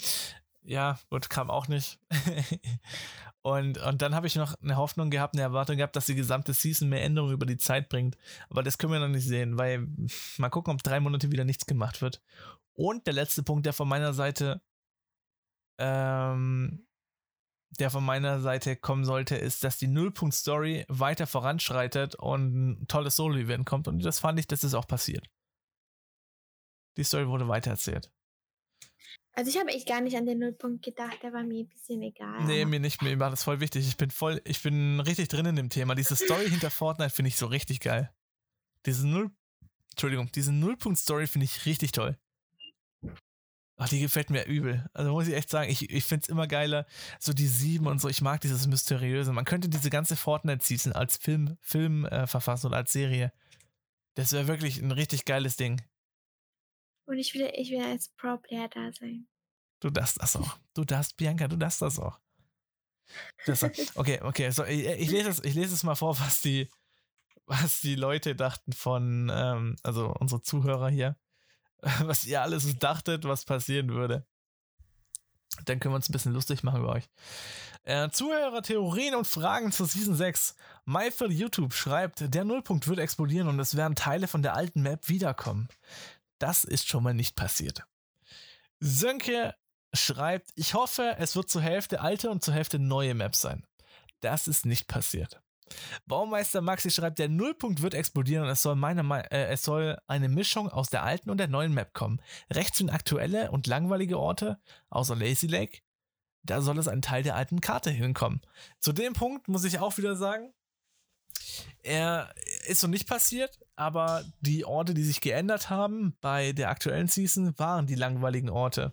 ja, 0.62 0.98
gut, 1.10 1.28
kam 1.28 1.50
auch 1.50 1.68
nicht. 1.68 1.98
und, 3.42 3.76
und 3.78 4.00
dann 4.02 4.14
habe 4.14 4.26
ich 4.26 4.36
noch 4.36 4.54
eine 4.62 4.76
Hoffnung 4.76 5.10
gehabt, 5.10 5.34
eine 5.34 5.42
Erwartung 5.42 5.76
gehabt, 5.76 5.96
dass 5.96 6.06
die 6.06 6.14
gesamte 6.14 6.54
Season 6.54 6.88
mehr 6.88 7.02
Änderungen 7.02 7.34
über 7.34 7.46
die 7.46 7.58
Zeit 7.58 7.88
bringt. 7.88 8.16
Aber 8.48 8.62
das 8.62 8.78
können 8.78 8.92
wir 8.92 9.00
noch 9.00 9.08
nicht 9.08 9.26
sehen, 9.26 9.58
weil 9.58 9.86
mal 10.38 10.48
gucken, 10.50 10.74
ob 10.74 10.82
drei 10.82 11.00
Monate 11.00 11.30
wieder 11.30 11.44
nichts 11.44 11.66
gemacht 11.66 12.00
wird. 12.00 12.22
Und 12.72 13.06
der 13.06 13.14
letzte 13.14 13.42
Punkt, 13.42 13.66
der 13.66 13.74
von 13.74 13.88
meiner 13.88 14.14
Seite, 14.14 14.62
ähm, 15.80 16.86
der 17.78 17.90
von 17.90 18.04
meiner 18.04 18.40
Seite 18.40 18.76
kommen 18.76 19.04
sollte, 19.04 19.36
ist, 19.36 19.64
dass 19.64 19.78
die 19.78 19.86
Nullpunkt-Story 19.86 20.84
weiter 20.88 21.26
voranschreitet 21.26 22.14
und 22.14 22.80
ein 22.82 22.88
tolles 22.88 23.16
Solo-Event 23.16 23.66
kommt. 23.66 23.88
Und 23.88 24.04
das 24.04 24.18
fand 24.18 24.38
ich, 24.38 24.46
das 24.46 24.64
ist 24.64 24.74
auch 24.74 24.86
passiert. 24.86 25.26
Die 26.96 27.04
Story 27.04 27.28
wurde 27.28 27.48
weitererzählt. 27.48 28.10
Also 29.32 29.50
ich 29.50 29.58
habe 29.58 29.70
echt 29.70 29.86
gar 29.86 30.00
nicht 30.00 30.16
an 30.16 30.26
den 30.26 30.40
Nullpunkt 30.40 30.84
gedacht, 30.84 31.22
der 31.22 31.32
war 31.32 31.44
mir 31.44 31.60
ein 31.60 31.68
bisschen 31.68 32.02
egal. 32.02 32.44
Nee, 32.44 32.64
mir 32.64 32.80
nicht, 32.80 33.00
mir 33.00 33.18
war 33.20 33.30
das 33.30 33.44
voll 33.44 33.60
wichtig. 33.60 33.86
Ich 33.86 33.96
bin 33.96 34.10
voll, 34.10 34.42
ich 34.44 34.62
bin 34.62 34.98
richtig 35.00 35.28
drin 35.28 35.46
in 35.46 35.56
dem 35.56 35.70
Thema. 35.70 35.94
Diese 35.94 36.16
Story 36.16 36.50
hinter 36.50 36.70
Fortnite 36.70 37.10
finde 37.10 37.28
ich 37.28 37.36
so 37.36 37.46
richtig 37.46 37.80
geil. 37.80 38.12
Diese 38.86 39.06
Null, 39.06 39.30
Entschuldigung, 39.92 40.30
diese 40.32 40.52
Nullpunkt-Story 40.52 41.28
finde 41.28 41.44
ich 41.44 41.64
richtig 41.64 41.92
toll. 41.92 42.18
Ach, 43.82 43.88
die 43.88 44.00
gefällt 44.00 44.28
mir 44.28 44.44
übel. 44.44 44.84
Also 44.92 45.10
muss 45.10 45.26
ich 45.26 45.32
echt 45.32 45.48
sagen, 45.48 45.70
ich, 45.70 45.88
ich 45.88 46.04
finde 46.04 46.24
es 46.24 46.28
immer 46.28 46.46
geiler, 46.46 46.84
so 47.18 47.32
die 47.32 47.46
sieben 47.46 47.86
und 47.86 47.98
so. 47.98 48.10
Ich 48.10 48.20
mag 48.20 48.38
dieses 48.42 48.66
Mysteriöse. 48.66 49.32
Man 49.32 49.46
könnte 49.46 49.70
diese 49.70 49.88
ganze 49.88 50.16
Fortnite-Season 50.16 50.92
als 50.92 51.16
Film, 51.16 51.56
Film 51.62 52.04
äh, 52.04 52.26
verfassen 52.26 52.66
oder 52.66 52.76
als 52.76 52.92
Serie. 52.92 53.32
Das 54.16 54.32
wäre 54.32 54.48
wirklich 54.48 54.82
ein 54.82 54.90
richtig 54.90 55.24
geiles 55.24 55.56
Ding. 55.56 55.80
Und 57.06 57.16
ich 57.16 57.32
will, 57.32 57.50
ich 57.54 57.70
will 57.70 57.82
als 57.82 58.10
Pro-Player 58.18 58.68
da 58.68 58.92
sein. 58.92 59.26
Du 59.80 59.88
darfst 59.88 60.20
das 60.20 60.36
auch. 60.36 60.58
Du 60.74 60.84
darfst, 60.84 61.16
Bianca, 61.16 61.48
du 61.48 61.56
darfst 61.56 61.80
das 61.80 61.98
auch. 61.98 62.20
Das, 63.46 63.62
okay, 63.94 64.20
okay, 64.20 64.50
so, 64.50 64.62
ich, 64.66 64.84
ich, 64.84 65.10
lese 65.10 65.30
es, 65.30 65.42
ich 65.42 65.54
lese 65.54 65.72
es 65.72 65.84
mal 65.84 65.94
vor, 65.94 66.20
was 66.20 66.42
die, 66.42 66.68
was 67.46 67.80
die 67.80 67.94
Leute 67.94 68.36
dachten 68.36 68.74
von, 68.74 69.32
ähm, 69.34 69.76
also 69.82 70.14
unsere 70.20 70.42
Zuhörer 70.42 70.90
hier. 70.90 71.16
was 72.00 72.24
ihr 72.24 72.42
alles 72.42 72.78
dachtet, 72.78 73.24
was 73.24 73.44
passieren 73.44 73.90
würde. 73.90 74.26
Dann 75.64 75.80
können 75.80 75.92
wir 75.92 75.96
uns 75.96 76.08
ein 76.08 76.12
bisschen 76.12 76.32
lustig 76.32 76.62
machen 76.62 76.80
über 76.80 76.92
euch. 76.92 77.08
Äh, 77.82 78.10
Zuhörer, 78.10 78.62
Theorien 78.62 79.14
und 79.14 79.26
Fragen 79.26 79.72
zur 79.72 79.86
Season 79.86 80.14
6. 80.14 80.54
Myfel 80.84 81.32
YouTube 81.32 81.74
schreibt, 81.74 82.34
der 82.34 82.44
Nullpunkt 82.44 82.86
wird 82.88 82.98
explodieren 82.98 83.48
und 83.48 83.58
es 83.58 83.76
werden 83.76 83.96
Teile 83.96 84.28
von 84.28 84.42
der 84.42 84.54
alten 84.54 84.82
Map 84.82 85.08
wiederkommen. 85.08 85.68
Das 86.38 86.64
ist 86.64 86.88
schon 86.88 87.02
mal 87.02 87.14
nicht 87.14 87.36
passiert. 87.36 87.84
Sönke 88.78 89.54
schreibt, 89.92 90.50
ich 90.54 90.74
hoffe, 90.74 91.16
es 91.18 91.36
wird 91.36 91.50
zur 91.50 91.62
Hälfte 91.62 92.00
alte 92.00 92.30
und 92.30 92.44
zur 92.44 92.54
Hälfte 92.54 92.78
neue 92.78 93.14
Maps 93.14 93.40
sein. 93.40 93.66
Das 94.20 94.46
ist 94.46 94.66
nicht 94.66 94.86
passiert. 94.86 95.40
Baumeister 96.06 96.60
Maxi 96.60 96.90
schreibt, 96.90 97.18
der 97.18 97.28
Nullpunkt 97.28 97.82
wird 97.82 97.94
explodieren 97.94 98.44
und 98.44 98.50
es 98.50 98.62
soll, 98.62 98.76
meine, 98.76 99.30
äh, 99.30 99.46
es 99.46 99.62
soll 99.62 99.98
eine 100.06 100.28
Mischung 100.28 100.68
aus 100.68 100.90
der 100.90 101.02
alten 101.02 101.30
und 101.30 101.38
der 101.38 101.48
neuen 101.48 101.72
Map 101.72 101.94
kommen. 101.94 102.20
Rechts 102.50 102.78
sind 102.78 102.90
aktuelle 102.90 103.50
und 103.50 103.66
langweilige 103.66 104.18
Orte, 104.18 104.58
außer 104.88 105.16
Lazy 105.16 105.46
Lake. 105.46 105.80
Da 106.42 106.62
soll 106.62 106.78
es 106.78 106.88
ein 106.88 107.02
Teil 107.02 107.22
der 107.22 107.36
alten 107.36 107.60
Karte 107.60 107.90
hinkommen. 107.90 108.40
Zu 108.78 108.92
dem 108.92 109.12
Punkt 109.12 109.48
muss 109.48 109.64
ich 109.64 109.78
auch 109.78 109.98
wieder 109.98 110.16
sagen, 110.16 110.52
er 111.82 112.32
ist 112.66 112.82
noch 112.82 112.90
nicht 112.90 113.08
passiert, 113.08 113.58
aber 113.76 114.24
die 114.40 114.64
Orte, 114.64 114.94
die 114.94 115.02
sich 115.02 115.20
geändert 115.20 115.70
haben 115.70 116.16
bei 116.20 116.52
der 116.52 116.70
aktuellen 116.70 117.08
Season, 117.08 117.58
waren 117.58 117.86
die 117.86 117.94
langweiligen 117.94 118.50
Orte. 118.50 118.92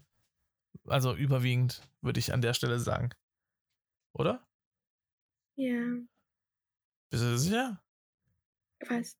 Also 0.85 1.13
überwiegend, 1.13 1.81
würde 2.01 2.19
ich 2.19 2.33
an 2.33 2.41
der 2.41 2.53
Stelle 2.53 2.79
sagen. 2.79 3.09
Oder? 4.13 4.45
Ja. 5.55 5.97
Bist 7.09 7.23
du 7.23 7.37
sicher? 7.37 7.81
Was? 8.87 9.17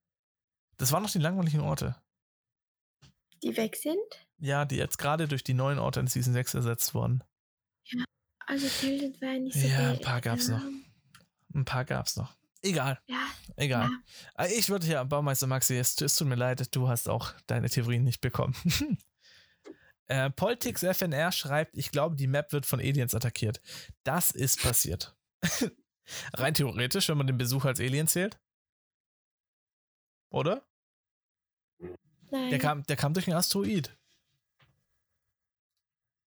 Das 0.77 0.91
waren 0.91 1.03
noch 1.03 1.11
die 1.11 1.19
langweiligen 1.19 1.61
Orte. 1.61 1.95
Die 3.43 3.55
weg 3.55 3.75
sind? 3.75 3.97
Ja, 4.39 4.65
die 4.65 4.75
jetzt 4.75 4.97
gerade 4.97 5.27
durch 5.27 5.43
die 5.43 5.53
neuen 5.53 5.79
Orte 5.79 5.99
in 5.99 6.07
Season 6.07 6.33
6 6.33 6.55
ersetzt 6.55 6.93
wurden. 6.93 7.23
Ja, 7.85 8.03
also 8.45 8.67
Tilted 8.67 9.21
war 9.21 9.39
nicht 9.39 9.53
so 9.57 9.67
Ja, 9.67 9.91
ein 9.91 10.01
paar 10.01 10.21
gab's 10.21 10.47
noch. 10.47 10.61
Ein 11.53 11.65
paar 11.65 11.85
gab's 11.85 12.15
noch. 12.15 12.35
Egal. 12.61 12.99
Ja. 13.07 13.27
Egal. 13.55 13.89
Ja. 14.37 14.45
Äh, 14.45 14.53
ich 14.53 14.69
würde 14.69 14.85
hier, 14.85 15.03
Baumeister 15.05 15.47
Maxi, 15.47 15.75
es, 15.75 15.99
es 16.01 16.15
tut 16.15 16.27
mir 16.27 16.35
leid, 16.35 16.75
du 16.75 16.87
hast 16.87 17.07
auch 17.07 17.33
deine 17.47 17.69
Theorien 17.69 18.03
nicht 18.03 18.21
bekommen. 18.21 18.55
äh, 20.07 20.29
Politics 20.31 20.83
FNR 20.83 21.31
schreibt, 21.31 21.77
ich 21.77 21.91
glaube, 21.91 22.15
die 22.15 22.27
Map 22.27 22.51
wird 22.51 22.65
von 22.65 22.79
Aliens 22.79 23.15
attackiert. 23.15 23.61
Das 24.03 24.31
ist 24.31 24.61
passiert. 24.61 25.15
Rein 26.33 26.53
theoretisch, 26.53 27.09
wenn 27.09 27.17
man 27.17 27.27
den 27.27 27.37
Besuch 27.37 27.65
als 27.65 27.79
Alien 27.79 28.07
zählt. 28.07 28.39
Oder? 30.29 30.65
Nein. 32.29 32.49
Der 32.49 32.59
kam, 32.59 32.83
der 32.83 32.95
kam 32.95 33.13
durch 33.13 33.27
einen 33.27 33.37
Asteroid. 33.37 33.97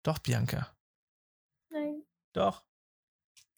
Doch, 0.02 0.18
Bianca. 0.18 0.74
Nein. 1.70 2.02
Doch. 2.32 2.64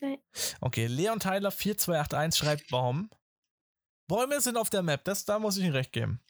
Nein. 0.01 0.19
Okay, 0.61 0.87
Leon 0.87 1.21
Tyler 1.21 1.53
4281 1.53 2.39
schreibt 2.39 2.69
Baum. 2.71 3.11
Bäume 4.09 4.41
sind 4.41 4.57
auf 4.57 4.69
der 4.69 4.83
Map, 4.83 5.05
das, 5.05 5.25
da 5.25 5.39
muss 5.39 5.57
ich 5.57 5.65
ihm 5.65 5.73
recht 5.73 5.93
geben. 5.93 6.21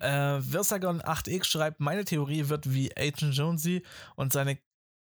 Äh, 0.00 0.38
Virsagon 0.40 1.00
8x 1.00 1.44
schreibt, 1.44 1.80
meine 1.80 2.04
Theorie 2.04 2.48
wird 2.48 2.72
wie 2.72 2.94
Agent 2.96 3.34
Jonesy 3.34 3.84
und 4.16 4.32
seine 4.32 4.58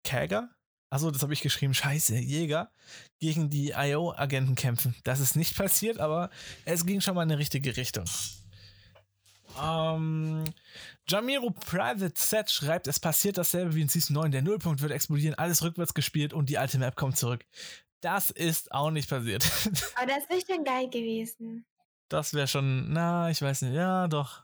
Käger, 0.03 0.49
Achso, 0.89 1.11
das 1.11 1.21
habe 1.21 1.33
ich 1.33 1.41
geschrieben. 1.41 1.73
Scheiße, 1.73 2.15
Jäger 2.15 2.71
gegen 3.19 3.49
die 3.49 3.73
IO-Agenten 3.75 4.55
kämpfen. 4.55 4.95
Das 5.03 5.19
ist 5.19 5.35
nicht 5.35 5.55
passiert, 5.55 5.99
aber 5.99 6.29
es 6.65 6.85
ging 6.85 7.01
schon 7.01 7.15
mal 7.15 7.23
in 7.23 7.29
die 7.29 7.35
richtige 7.35 7.77
Richtung. 7.77 8.05
Ähm, 9.61 10.43
Jamiro 11.07 11.51
Private 11.51 12.13
Set 12.15 12.49
schreibt, 12.49 12.87
es 12.87 12.99
passiert 12.99 13.37
dasselbe 13.37 13.75
wie 13.75 13.81
in 13.81 13.89
Season 13.89 14.15
9. 14.15 14.31
Der 14.31 14.41
Nullpunkt 14.41 14.81
wird 14.81 14.91
explodieren, 14.91 15.35
alles 15.35 15.61
rückwärts 15.61 15.93
gespielt 15.93 16.33
und 16.33 16.49
die 16.49 16.57
alte 16.57 16.79
Map 16.79 16.95
kommt 16.95 17.17
zurück. 17.17 17.45
Das 18.01 18.29
ist 18.29 18.71
auch 18.71 18.91
nicht 18.91 19.09
passiert. 19.09 19.43
Aber 19.95 20.07
das 20.07 20.29
wäre 20.29 20.41
schon 20.47 20.63
geil 20.63 20.89
gewesen. 20.89 21.65
Das 22.07 22.33
wäre 22.33 22.47
schon, 22.47 22.91
na, 22.91 23.29
ich 23.29 23.41
weiß 23.41 23.63
nicht, 23.63 23.73
ja, 23.73 24.07
doch. 24.07 24.43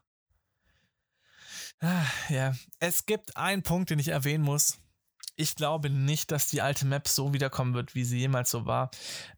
Ah, 1.79 2.05
ja, 2.29 2.53
es 2.79 3.05
gibt 3.05 3.35
einen 3.37 3.63
Punkt, 3.63 3.89
den 3.89 3.99
ich 3.99 4.09
erwähnen 4.09 4.43
muss 4.43 4.77
ich 5.35 5.55
glaube 5.55 5.89
nicht, 5.89 6.31
dass 6.31 6.47
die 6.47 6.61
alte 6.61 6.85
Map 6.85 7.07
so 7.07 7.33
wiederkommen 7.33 7.73
wird, 7.73 7.93
wie 7.93 8.05
sie 8.05 8.19
jemals 8.19 8.51
so 8.51 8.65
war. 8.65 8.89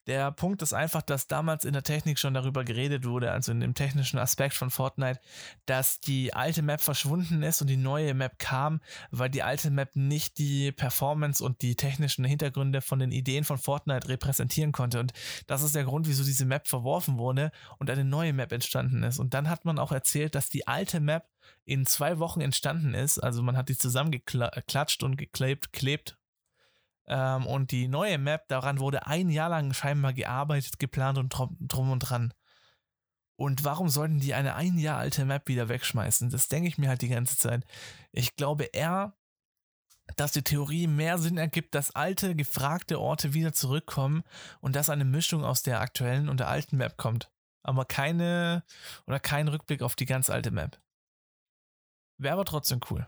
Der 0.06 0.32
Punkt 0.32 0.62
ist 0.62 0.74
einfach, 0.74 1.02
dass 1.02 1.28
damals 1.28 1.66
in 1.66 1.74
der 1.74 1.84
Technik 1.84 2.20
schon 2.20 2.34
darüber 2.34 2.64
geredet 2.64 3.06
wurde, 3.06 3.32
also 3.32 3.52
in 3.52 3.60
dem 3.60 3.74
technischen 3.74 4.20
Aspekt 4.20 4.54
von 4.54 4.70
Fortnite, 4.70 5.20
dass 5.66 6.00
die 6.00 6.34
alte 6.34 6.62
Map 6.62 6.82
verschwunden 6.82 7.42
ist 7.42 7.62
und 7.62 7.68
die 7.68 7.78
neue 7.78 8.14
Map 8.14 8.38
kam, 8.38 8.80
weil 9.12 9.30
die 9.30 9.44
alte 9.44 9.72
Map 9.72 9.96
nicht 9.96 10.38
die 10.38 10.72
Performance 10.72 11.44
und 11.44 11.62
die 11.62 11.76
technischen 11.76 12.26
Hintergründe 12.26 12.82
von 12.82 13.00
den 13.00 13.12
Ideen 13.12 13.44
von 13.44 13.58
Fortnite 13.58 14.08
repräsentieren 14.08 14.72
konnte. 14.72 15.00
Und 15.00 15.14
das 15.48 15.64
ist 15.64 15.76
der 15.76 15.84
Grund, 15.84 16.08
wieso 16.08 16.24
diese 16.24 16.46
Map 16.46 16.68
verworfen 16.68 17.18
wurde 17.18 17.52
und 17.80 17.90
eine 17.90 18.06
neue 18.06 18.34
Map 18.34 18.52
entstanden 18.52 19.04
ist. 19.04 19.20
Und 19.20 19.34
dann 19.34 19.50
hat 19.50 19.66
man 19.66 19.80
auch 19.80 19.92
erzählt, 19.92 20.36
dass 20.36 20.50
die 20.50 20.68
alte 20.68 21.00
Map 21.00 21.26
in 21.66 21.86
zwei 21.86 22.20
Wochen 22.20 22.42
entstanden 22.42 22.94
ist. 22.94 23.20
Also 23.20 23.44
man 23.44 23.58
hat 23.58 23.70
die 23.70 23.78
zusammengeklatscht 23.78 25.04
und 25.04 25.18
geklebt, 25.18 25.74
klebt. 25.74 26.18
Ähm, 27.08 27.46
und 27.46 27.72
die 27.72 27.88
neue 27.88 28.18
Map, 28.18 28.48
daran 28.48 28.80
wurde 28.80 29.08
ein 29.08 29.30
Jahr 29.30 29.50
lang 29.50 29.74
scheinbar 29.74 30.14
gearbeitet, 30.14 30.80
geplant 30.80 31.18
und 31.18 31.30
drum, 31.30 31.58
drum 31.60 31.92
und 31.92 32.00
dran. 32.00 32.34
Und 33.38 33.64
warum 33.64 33.88
sollten 33.88 34.20
die 34.20 34.34
eine 34.34 34.56
ein 34.56 34.78
Jahr 34.78 34.98
alte 34.98 35.24
Map 35.24 35.48
wieder 35.48 35.70
wegschmeißen? 35.70 36.30
Das 36.32 36.48
denke 36.48 36.68
ich 36.68 36.78
mir 36.78 36.90
halt 36.90 37.04
die 37.04 37.10
ganze 37.10 37.38
Zeit. 37.38 37.64
Ich 38.12 38.36
glaube 38.36 38.64
eher, 38.66 39.14
dass 40.16 40.32
die 40.32 40.42
Theorie 40.42 40.88
mehr 40.88 41.18
Sinn 41.20 41.38
ergibt, 41.38 41.76
dass 41.76 41.96
alte, 41.96 42.36
gefragte 42.36 43.00
Orte 43.00 43.34
wieder 43.34 43.54
zurückkommen 43.54 44.24
und 44.60 44.76
dass 44.76 44.90
eine 44.90 45.06
Mischung 45.06 45.44
aus 45.44 45.62
der 45.62 45.82
aktuellen 45.82 46.30
und 46.30 46.40
der 46.40 46.48
alten 46.48 46.78
Map 46.78 46.98
kommt. 46.98 47.30
Aber 47.62 47.86
keine 47.86 48.64
oder 49.06 49.20
kein 49.20 49.48
Rückblick 49.48 49.82
auf 49.82 49.96
die 49.96 50.06
ganz 50.06 50.30
alte 50.30 50.52
Map. 50.52 50.80
Wäre 52.18 52.34
aber 52.34 52.46
trotzdem 52.46 52.80
cool. 52.90 53.08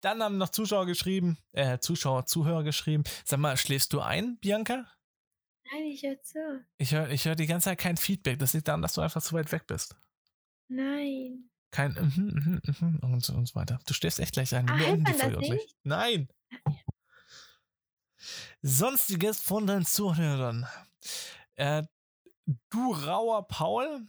Dann 0.00 0.22
haben 0.22 0.38
noch 0.38 0.50
Zuschauer 0.50 0.86
geschrieben, 0.86 1.38
äh, 1.52 1.78
Zuschauer, 1.78 2.26
Zuhörer 2.26 2.62
geschrieben. 2.62 3.02
Sag 3.24 3.40
mal, 3.40 3.56
schläfst 3.56 3.92
du 3.92 4.00
ein, 4.00 4.38
Bianca? 4.38 4.86
Nein, 5.72 5.84
ich 5.86 6.02
höre 6.02 6.22
zu. 6.22 6.64
Ich 6.78 6.92
höre 6.92 7.10
ich 7.10 7.24
hör 7.24 7.34
die 7.34 7.46
ganze 7.46 7.66
Zeit 7.66 7.78
kein 7.78 7.96
Feedback. 7.96 8.38
Das 8.38 8.52
liegt 8.52 8.68
daran, 8.68 8.82
dass 8.82 8.94
du 8.94 9.00
einfach 9.00 9.22
zu 9.22 9.34
weit 9.34 9.50
weg 9.50 9.66
bist. 9.66 9.96
Nein. 10.68 11.50
Kein 11.70 11.92
mhm, 11.92 12.60
mhm, 12.62 12.78
mhm 12.80 13.12
und, 13.12 13.24
so, 13.24 13.34
und 13.34 13.46
so 13.46 13.54
weiter. 13.54 13.78
Du 13.86 13.92
stehst 13.92 14.20
echt 14.20 14.32
gleich 14.32 14.54
ein. 14.54 14.68
Ah, 14.70 14.78
Wir 14.78 14.96
die 14.96 15.12
Folge 15.12 15.38
gleich. 15.38 15.74
Nein. 15.82 16.28
Sonstiges 18.62 19.40
von 19.40 19.66
deinen 19.66 19.84
Zuhörern. 19.84 20.66
Äh, 21.56 21.82
du 22.70 22.92
rauer 22.92 23.46
Paul 23.48 24.08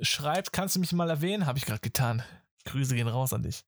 schreibt, 0.00 0.52
kannst 0.52 0.76
du 0.76 0.80
mich 0.80 0.92
mal 0.92 1.10
erwähnen? 1.10 1.46
Habe 1.46 1.58
ich 1.58 1.64
gerade 1.66 1.80
getan. 1.80 2.22
Grüße 2.64 2.94
gehen 2.94 3.08
raus 3.08 3.32
an 3.32 3.42
dich. 3.42 3.64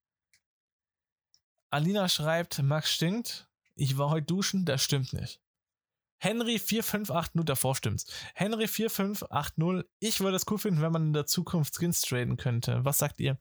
Alina 1.71 2.09
schreibt, 2.09 2.63
Max 2.63 2.93
stinkt. 2.93 3.49
Ich 3.75 3.99
war 3.99 4.11
heute 4.11 4.27
duschen, 4.27 4.65
das 4.65 4.83
stimmt 4.83 5.13
nicht. 5.13 5.41
Henry 6.19 6.59
4580, 6.59 7.45
davor 7.45 7.75
stimmt's. 7.77 8.07
Henry 8.35 8.67
4580, 8.69 9.85
ich 9.99 10.21
würde 10.21 10.37
es 10.37 10.47
cool 10.51 10.59
finden, 10.59 10.81
wenn 10.81 10.93
man 10.93 11.09
in 11.09 11.13
der 11.13 11.27
Zukunft 11.27 11.75
Skins 11.75 12.01
traden 12.01 12.39
könnte. 12.39 12.85
Was 12.87 12.99
sagt 12.99 13.21
ihr? 13.21 13.39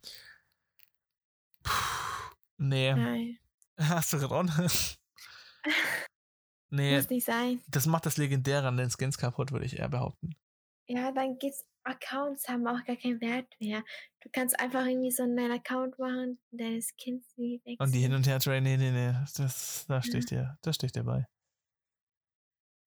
Puh, 1.64 1.72
nee. 2.58 2.94
Nein. 2.94 3.40
Hast 3.80 4.12
du 4.14 4.20
gerade 4.20 4.52
Nee, 6.70 6.98
Muss 6.98 7.10
nicht 7.10 7.26
sein. 7.26 7.62
das 7.68 7.86
macht 7.86 8.06
das 8.06 8.18
Legendäre 8.18 8.68
an 8.68 8.76
den 8.76 8.90
Skins 8.90 9.18
kaputt, 9.18 9.52
würde 9.52 9.66
ich 9.66 9.78
eher 9.80 9.88
behaupten. 9.88 10.36
Ja, 10.88 11.12
dann 11.12 11.38
geht's. 11.38 11.66
Accounts 11.88 12.48
haben 12.48 12.66
auch 12.66 12.84
gar 12.84 12.96
keinen 12.96 13.22
Wert 13.22 13.46
mehr. 13.60 13.84
Du 14.22 14.30
kannst 14.32 14.60
einfach 14.60 14.88
irgendwie 14.88 15.12
so 15.12 15.22
einen 15.22 15.52
Account 15.52 16.00
machen, 16.00 16.40
deine 16.50 16.82
Skins 16.82 17.32
wie 17.36 17.62
wechseln. 17.64 17.78
Und 17.80 17.94
die 17.94 18.00
hin 18.00 18.14
und 18.16 18.26
her 18.26 18.40
traden, 18.40 18.64
nee, 18.64 18.76
nee, 18.76 18.90
nee, 18.90 19.14
das, 19.38 19.86
da 19.88 20.02
stehe 20.02 20.18
ich 20.18 20.26
dir, 20.26 20.58
da 20.64 20.74
stehe 20.74 20.88
ich 20.88 20.94
dir 20.94 21.04
bei. 21.04 21.28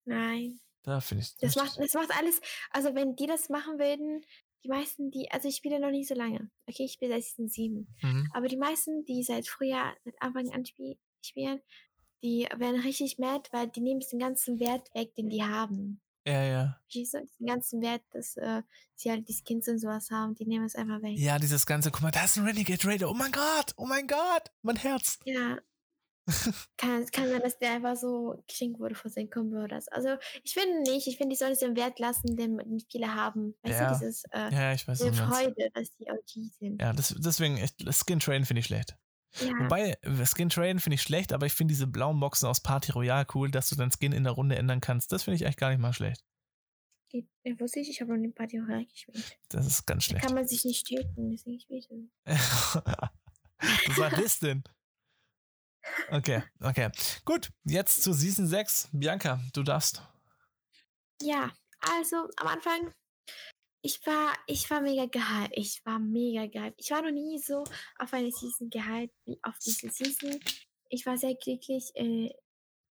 Nein. 0.05 0.59
Da 0.83 0.99
finde 1.01 1.23
ich. 1.23 1.35
Das 1.37 1.55
macht, 1.55 1.77
das 1.79 1.93
macht 1.93 2.11
alles. 2.17 2.41
Also, 2.71 2.95
wenn 2.95 3.15
die 3.15 3.25
das 3.27 3.49
machen 3.49 3.79
würden, 3.79 4.23
die 4.63 4.69
meisten, 4.69 5.11
die. 5.11 5.29
Also, 5.31 5.47
ich 5.47 5.55
spiele 5.55 5.79
noch 5.79 5.91
nicht 5.91 6.07
so 6.07 6.15
lange. 6.15 6.49
Okay, 6.67 6.83
ich 6.85 6.93
spiele 6.93 7.13
seit 7.13 7.23
Season 7.23 7.47
7. 7.47 7.95
Mhm. 8.01 8.29
Aber 8.33 8.47
die 8.47 8.57
meisten, 8.57 9.05
die 9.05 9.23
seit 9.23 9.47
Frühjahr, 9.47 9.95
seit 10.03 10.21
Anfang 10.21 10.49
an 10.51 10.63
spie- 10.65 10.97
spielen, 11.23 11.61
die 12.23 12.47
werden 12.57 12.81
richtig 12.81 13.17
mad, 13.17 13.47
weil 13.51 13.67
die 13.69 13.81
nehmen 13.81 14.01
den 14.01 14.19
ganzen 14.19 14.59
Wert 14.59 14.93
weg, 14.93 15.15
den 15.15 15.29
die 15.29 15.43
haben. 15.43 16.01
Ja, 16.25 16.43
ja. 16.43 16.77
Verstehst 16.83 17.13
du? 17.13 17.25
Den 17.39 17.47
ganzen 17.47 17.81
Wert, 17.81 18.01
dass 18.11 18.35
äh, 18.37 18.61
sie 18.95 19.09
halt 19.09 19.27
die 19.27 19.33
Skins 19.33 19.67
und 19.67 19.79
sowas 19.79 20.11
haben, 20.11 20.35
die 20.35 20.45
nehmen 20.45 20.65
es 20.65 20.75
einfach 20.75 21.01
weg. 21.01 21.17
Ja, 21.17 21.39
dieses 21.39 21.65
ganze, 21.65 21.91
guck 21.91 22.01
mal, 22.01 22.11
da 22.11 22.25
ist 22.25 22.37
ein 22.37 22.45
Renegade 22.45 22.85
Raider. 22.87 23.09
Oh 23.09 23.13
mein 23.13 23.31
Gott, 23.31 23.73
oh 23.77 23.85
mein 23.85 24.07
Gott, 24.07 24.51
mein 24.61 24.75
Herz. 24.75 25.17
Ja. 25.25 25.57
kann, 26.77 27.05
kann 27.11 27.27
sein, 27.27 27.41
dass 27.41 27.57
der 27.57 27.71
einfach 27.71 27.95
so 27.95 28.43
geschenkt 28.47 28.79
wurde 28.79 28.93
von 28.93 29.09
seinen 29.09 29.29
so. 29.31 29.87
Also, 29.87 30.09
ich 30.43 30.53
finde 30.53 30.81
nicht. 30.81 31.07
Ich 31.07 31.17
finde, 31.17 31.33
die 31.33 31.37
sollen 31.39 31.53
es 31.53 31.61
im 31.63 31.75
Wert 31.75 31.97
lassen, 31.99 32.35
den 32.35 32.57
den 32.57 32.79
viele 32.91 33.15
haben. 33.15 33.55
Weißt 33.63 33.79
Ja. 33.79 33.87
du, 33.93 33.97
dieses, 33.99 34.23
äh, 34.31 34.53
Ja, 34.53 34.73
ich 34.73 34.87
weiß 34.87 34.99
diese. 34.99 35.13
Freude, 35.13 35.69
dass 35.73 35.95
die 35.95 36.05
OG 36.11 36.51
sind. 36.59 36.81
Ja, 36.81 36.93
das, 36.93 37.15
deswegen, 37.17 37.57
Skin 37.91 38.19
Train 38.19 38.45
finde 38.45 38.59
ich 38.59 38.67
schlecht. 38.67 38.95
Ja. 39.41 39.51
Wobei, 39.59 39.95
Skin 40.25 40.49
Train 40.49 40.79
finde 40.79 40.95
ich 40.95 41.01
schlecht, 41.01 41.33
aber 41.33 41.45
ich 41.45 41.53
finde 41.53 41.71
diese 41.73 41.87
blauen 41.87 42.19
Boxen 42.19 42.47
aus 42.47 42.61
Party 42.61 42.91
Royale 42.91 43.27
cool, 43.35 43.51
dass 43.51 43.69
du 43.69 43.75
deinen 43.75 43.91
Skin 43.91 44.11
in 44.11 44.23
der 44.23 44.33
Runde 44.33 44.55
ändern 44.55 44.81
kannst. 44.81 45.11
Das 45.11 45.23
finde 45.23 45.35
ich 45.35 45.43
echt 45.43 45.59
gar 45.59 45.69
nicht 45.69 45.79
mal 45.79 45.93
schlecht. 45.93 46.23
Die, 47.11 47.27
die 47.45 47.59
wusste 47.59 47.79
ich, 47.79 47.89
ich 47.89 48.01
habe 48.01 48.13
noch 48.15 48.21
den 48.21 48.33
Party 48.33 48.57
Royale 48.59 48.85
gespielt. 48.85 49.37
Das 49.49 49.65
ist 49.65 49.85
ganz 49.85 50.05
Da 50.05 50.09
schlecht. 50.11 50.25
kann 50.25 50.35
man 50.35 50.47
sich 50.47 50.65
nicht 50.65 50.85
töten, 50.87 51.31
deswegen 51.31 51.57
ich 51.57 51.69
will 51.69 51.81
du 54.41 54.45
denn? 54.47 54.63
Okay, 56.11 56.43
okay. 56.61 56.89
Gut, 57.25 57.49
jetzt 57.63 58.03
zu 58.03 58.13
Season 58.13 58.47
6. 58.47 58.89
Bianca, 58.93 59.39
du 59.53 59.63
darfst. 59.63 60.03
Ja, 61.21 61.51
also 61.81 62.27
am 62.37 62.47
Anfang, 62.47 62.93
ich 63.81 64.05
war, 64.05 64.33
ich 64.47 64.69
war 64.69 64.81
mega 64.81 65.05
gehypt. 65.05 65.53
Ich 65.53 65.85
war 65.85 65.99
mega 65.99 66.45
gehypt. 66.47 66.79
Ich 66.79 66.91
war 66.91 67.01
noch 67.01 67.11
nie 67.11 67.39
so 67.39 67.63
auf 67.97 68.13
eine 68.13 68.31
Season 68.31 68.69
gehypt 68.69 69.15
wie 69.25 69.39
auf 69.43 69.57
diese 69.59 69.89
Season. 69.89 70.39
Ich 70.89 71.05
war 71.05 71.17
sehr 71.17 71.35
glücklich, 71.35 71.91
äh, 71.95 72.29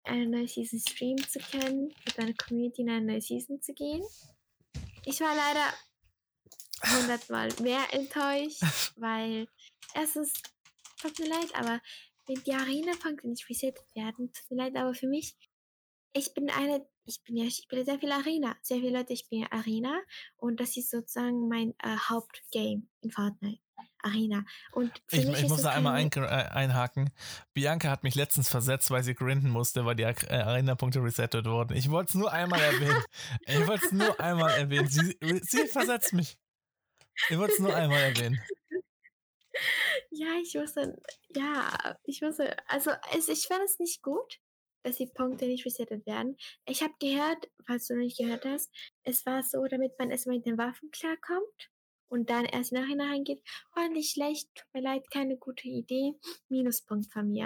eine 0.05 0.27
neue 0.27 0.49
Season 0.49 0.81
streamen 0.81 1.29
zu 1.29 1.39
können, 1.41 1.89
mit 2.07 2.19
meiner 2.19 2.35
Community 2.35 2.83
in 2.83 2.91
eine 2.91 3.05
neue 3.05 3.21
Season 3.21 3.61
zu 3.61 3.75
gehen. 3.75 4.03
Ich 5.05 5.21
war 5.21 5.35
leider 5.35 5.75
hundertmal 6.97 7.49
mehr 7.61 7.85
enttäuscht, 7.93 8.63
weil 8.97 9.49
erstens, 9.95 10.33
tut 11.01 11.19
mir 11.19 11.29
leid, 11.29 11.55
aber 11.55 11.81
wenn 12.27 12.43
die 12.45 12.53
Arena-Punkte 12.53 13.29
nicht 13.29 13.49
resettet 13.49 13.85
werden, 13.95 14.33
tut 14.33 14.51
mir 14.51 14.65
leid, 14.65 14.77
aber 14.77 14.95
für 14.95 15.09
mich, 15.09 15.37
ich 16.13 16.33
bin 16.35 16.51
eine, 16.51 16.87
ich 17.09 17.23
bin 17.23 17.37
ja, 17.37 17.45
ich 17.45 17.57
spiele 17.57 17.85
sehr 17.85 17.99
viel 17.99 18.13
Arena. 18.13 18.57
Sehr 18.61 18.79
viele 18.79 18.99
Leute 18.99 19.17
spielen 19.17 19.47
Arena 19.51 19.99
und 20.37 20.61
das 20.61 20.77
ist 20.77 20.91
sozusagen 20.91 21.49
mein 21.49 21.75
äh, 21.83 21.97
Hauptgame 22.09 22.83
in 23.01 23.11
Fortnite. 23.11 23.61
Arena. 24.03 24.45
Und 24.73 24.93
Ich, 25.11 25.25
ich 25.25 25.49
muss 25.49 25.63
da 25.63 25.71
einmal 25.71 25.95
ein, 25.95 26.11
äh, 26.15 26.21
einhaken. 26.21 27.11
Bianca 27.53 27.91
hat 27.91 28.05
mich 28.05 28.15
letztens 28.15 28.49
versetzt, 28.49 28.91
weil 28.91 29.03
sie 29.03 29.15
grinden 29.15 29.51
musste, 29.51 29.85
weil 29.85 29.97
die 29.97 30.05
äh, 30.05 30.15
Arena-Punkte 30.29 31.03
resettet 31.03 31.47
wurden. 31.47 31.77
Ich 31.77 31.91
wollte 31.91 32.11
es 32.11 32.15
nur 32.15 32.33
einmal 32.33 32.61
erwähnen. 32.61 33.03
Ich 33.47 33.67
wollte 33.67 33.87
es 33.87 33.93
nur 33.93 34.21
einmal 34.21 34.51
erwähnen. 34.53 34.89
Sie, 34.89 35.17
sie 35.43 35.67
versetzt 35.67 36.13
mich. 36.13 36.39
Ich 37.29 37.39
wollte 37.39 37.55
es 37.55 37.59
nur 37.59 37.75
einmal 37.75 38.01
erwähnen. 38.01 38.41
Ja, 40.11 40.29
ich 40.41 40.55
wusste, 40.55 41.01
ja, 41.35 41.97
ich 42.05 42.23
wusste, 42.23 42.57
also 42.69 42.93
es, 43.17 43.29
ich 43.29 43.47
fand 43.47 43.65
es 43.65 43.79
nicht 43.79 44.03
gut, 44.03 44.39
dass 44.83 44.97
die 44.97 45.07
Punkte 45.07 45.47
nicht 45.47 45.65
resettet 45.67 46.07
werden. 46.07 46.37
Ich 46.67 46.83
habe 46.83 46.95
gehört, 47.01 47.49
falls 47.67 47.87
du 47.87 47.95
noch 47.95 48.03
nicht 48.03 48.19
gehört 48.19 48.45
hast, 48.45 48.71
es 49.05 49.25
war 49.27 49.43
so, 49.43 49.65
damit 49.67 49.99
man 49.99 50.11
erstmal 50.11 50.37
mit 50.37 50.47
den 50.47 50.59
Waffen 50.59 50.91
klarkommt 50.91 51.71
und 52.09 52.31
dann 52.31 52.45
erst 52.45 52.73
nachher 52.73 52.99
reingeht. 52.99 53.43
War 53.75 53.89
nicht 53.89 54.13
schlecht, 54.13 54.49
tut 54.55 54.67
mir 54.75 54.83
leid, 54.83 55.11
keine 55.11 55.37
gute 55.37 55.69
Idee. 55.69 56.15
Minuspunkt 56.49 57.13
von 57.13 57.29
mir. 57.29 57.45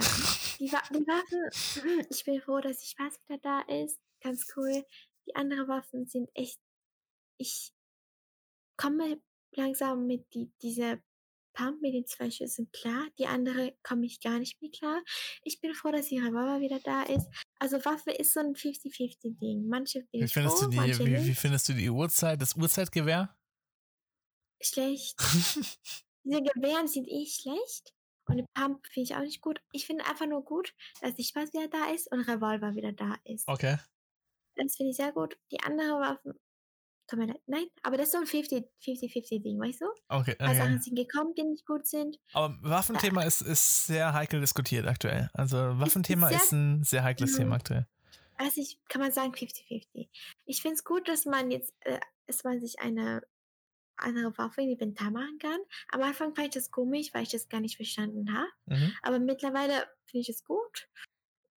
Die, 0.58 0.70
Wa 0.72 0.82
die 0.90 1.06
Waffen, 1.06 2.06
ich 2.10 2.24
bin 2.24 2.40
froh, 2.40 2.60
dass 2.60 2.82
ich 2.82 2.94
was 2.98 3.18
wieder 3.26 3.38
da 3.42 3.60
ist. 3.82 4.00
Ganz 4.20 4.46
cool. 4.56 4.84
Die 5.26 5.34
anderen 5.34 5.68
Waffen 5.68 6.06
sind 6.06 6.30
echt, 6.34 6.58
ich 7.38 7.72
komme 8.76 9.20
langsam 9.52 10.06
mit 10.06 10.32
die, 10.34 10.50
dieser 10.62 10.98
Pump 11.52 11.80
mit 11.82 11.94
den 11.94 12.06
zwei 12.06 12.30
Schüssen 12.30 12.70
klar. 12.72 13.06
Die 13.18 13.26
andere 13.26 13.76
komme 13.82 14.06
ich 14.06 14.20
gar 14.20 14.38
nicht 14.38 14.60
mehr 14.60 14.70
klar. 14.70 15.02
Ich 15.44 15.60
bin 15.60 15.74
froh, 15.74 15.90
dass 15.90 16.08
die 16.08 16.18
Revolver 16.18 16.60
wieder 16.60 16.80
da 16.80 17.02
ist. 17.02 17.28
Also 17.58 17.84
Waffe 17.84 18.10
ist 18.10 18.32
so 18.32 18.40
ein 18.40 18.54
50-50-Ding. 18.54 19.66
Manche 19.68 20.00
bin 20.10 20.20
Wie 20.20 20.24
ich 20.24 20.32
findest, 20.32 20.58
froh, 20.58 20.64
du 20.64 20.70
die, 20.70 20.76
manche 20.76 21.06
wie, 21.06 21.26
wie 21.26 21.34
findest 21.34 21.68
du 21.68 21.74
die 21.74 21.90
Uhrzeit, 21.90 22.40
das 22.40 22.56
Uhrzeitgewehr? 22.56 23.36
Schlecht. 24.60 25.18
Diese 26.24 26.42
Gewehren 26.42 26.88
sind 26.88 27.08
eh 27.08 27.26
schlecht. 27.26 27.94
Und 28.26 28.36
die 28.36 28.44
Pump 28.54 28.86
finde 28.86 29.04
ich 29.10 29.16
auch 29.16 29.22
nicht 29.22 29.40
gut. 29.40 29.60
Ich 29.72 29.86
finde 29.86 30.06
einfach 30.06 30.26
nur 30.26 30.44
gut, 30.44 30.74
dass 31.00 31.14
die 31.14 31.24
Spaß 31.24 31.52
wieder 31.52 31.68
da 31.68 31.90
ist 31.92 32.10
und 32.12 32.20
Revolver 32.20 32.74
wieder 32.74 32.92
da 32.92 33.16
ist. 33.24 33.48
Okay. 33.48 33.78
Das 34.54 34.76
finde 34.76 34.90
ich 34.90 34.96
sehr 34.96 35.12
gut. 35.12 35.36
Die 35.50 35.60
anderen 35.60 36.00
Waffen, 36.00 36.34
mir 37.18 37.26
leid, 37.26 37.40
nein, 37.46 37.66
aber 37.82 37.96
das 37.96 38.06
ist 38.06 38.12
so 38.12 38.18
ein 38.18 38.26
50 38.26 38.64
50-50-Ding, 38.82 39.60
weißt 39.60 39.80
du? 39.80 39.86
Okay. 40.08 40.36
Weil 40.38 40.48
okay. 40.48 40.58
Sachen 40.58 40.80
sind 40.82 40.96
gekommen, 40.96 41.34
die 41.36 41.44
nicht 41.44 41.66
gut 41.66 41.86
sind. 41.86 42.18
Aber 42.32 42.56
Waffenthema 42.62 43.22
ist, 43.22 43.42
ist 43.42 43.86
sehr 43.86 44.12
heikel 44.12 44.40
diskutiert 44.40 44.86
aktuell. 44.86 45.30
Also 45.34 45.56
Waffenthema 45.56 46.28
sehr- 46.28 46.36
ist 46.38 46.52
ein 46.52 46.82
sehr 46.84 47.04
heikles. 47.04 47.36
Thema 47.36 47.56
aktuell. 47.56 47.86
Also 48.36 48.60
ich 48.60 48.78
kann 48.88 49.00
man 49.00 49.12
sagen 49.12 49.32
50-50. 49.34 50.08
Ich 50.46 50.62
finde 50.62 50.74
es 50.74 50.84
gut, 50.84 51.06
dass 51.08 51.26
man 51.26 51.50
jetzt, 51.50 51.72
äh, 51.80 52.00
dass 52.26 52.44
man 52.44 52.60
sich 52.60 52.80
eine 52.80 53.22
andere 53.96 54.36
Waffe 54.36 54.62
in 54.62 54.70
Inventar 54.70 55.10
machen 55.10 55.38
kann. 55.38 55.60
Am 55.90 56.02
Anfang 56.02 56.34
fand 56.34 56.48
ich 56.48 56.54
das 56.54 56.70
komisch, 56.70 57.12
weil 57.14 57.22
ich 57.22 57.28
das 57.28 57.48
gar 57.48 57.60
nicht 57.60 57.76
verstanden 57.76 58.32
habe. 58.36 58.48
Mhm. 58.66 58.92
Aber 59.02 59.18
mittlerweile 59.18 59.86
finde 60.06 60.22
ich 60.22 60.28
es 60.28 60.44
gut. 60.44 60.88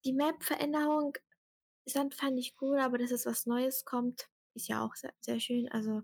Die 0.05 0.13
Map-Veränderung 0.13 1.15
fand 1.89 2.15
fand 2.15 2.39
ich 2.39 2.55
cool, 2.61 2.79
aber 2.79 2.99
dass 2.99 3.11
es 3.11 3.25
was 3.25 3.47
Neues 3.47 3.85
kommt, 3.85 4.29
ist 4.55 4.69
ja 4.69 4.85
auch 4.85 4.95
sehr, 4.95 5.13
sehr 5.21 5.41
schön. 5.41 5.69
Also 5.71 6.03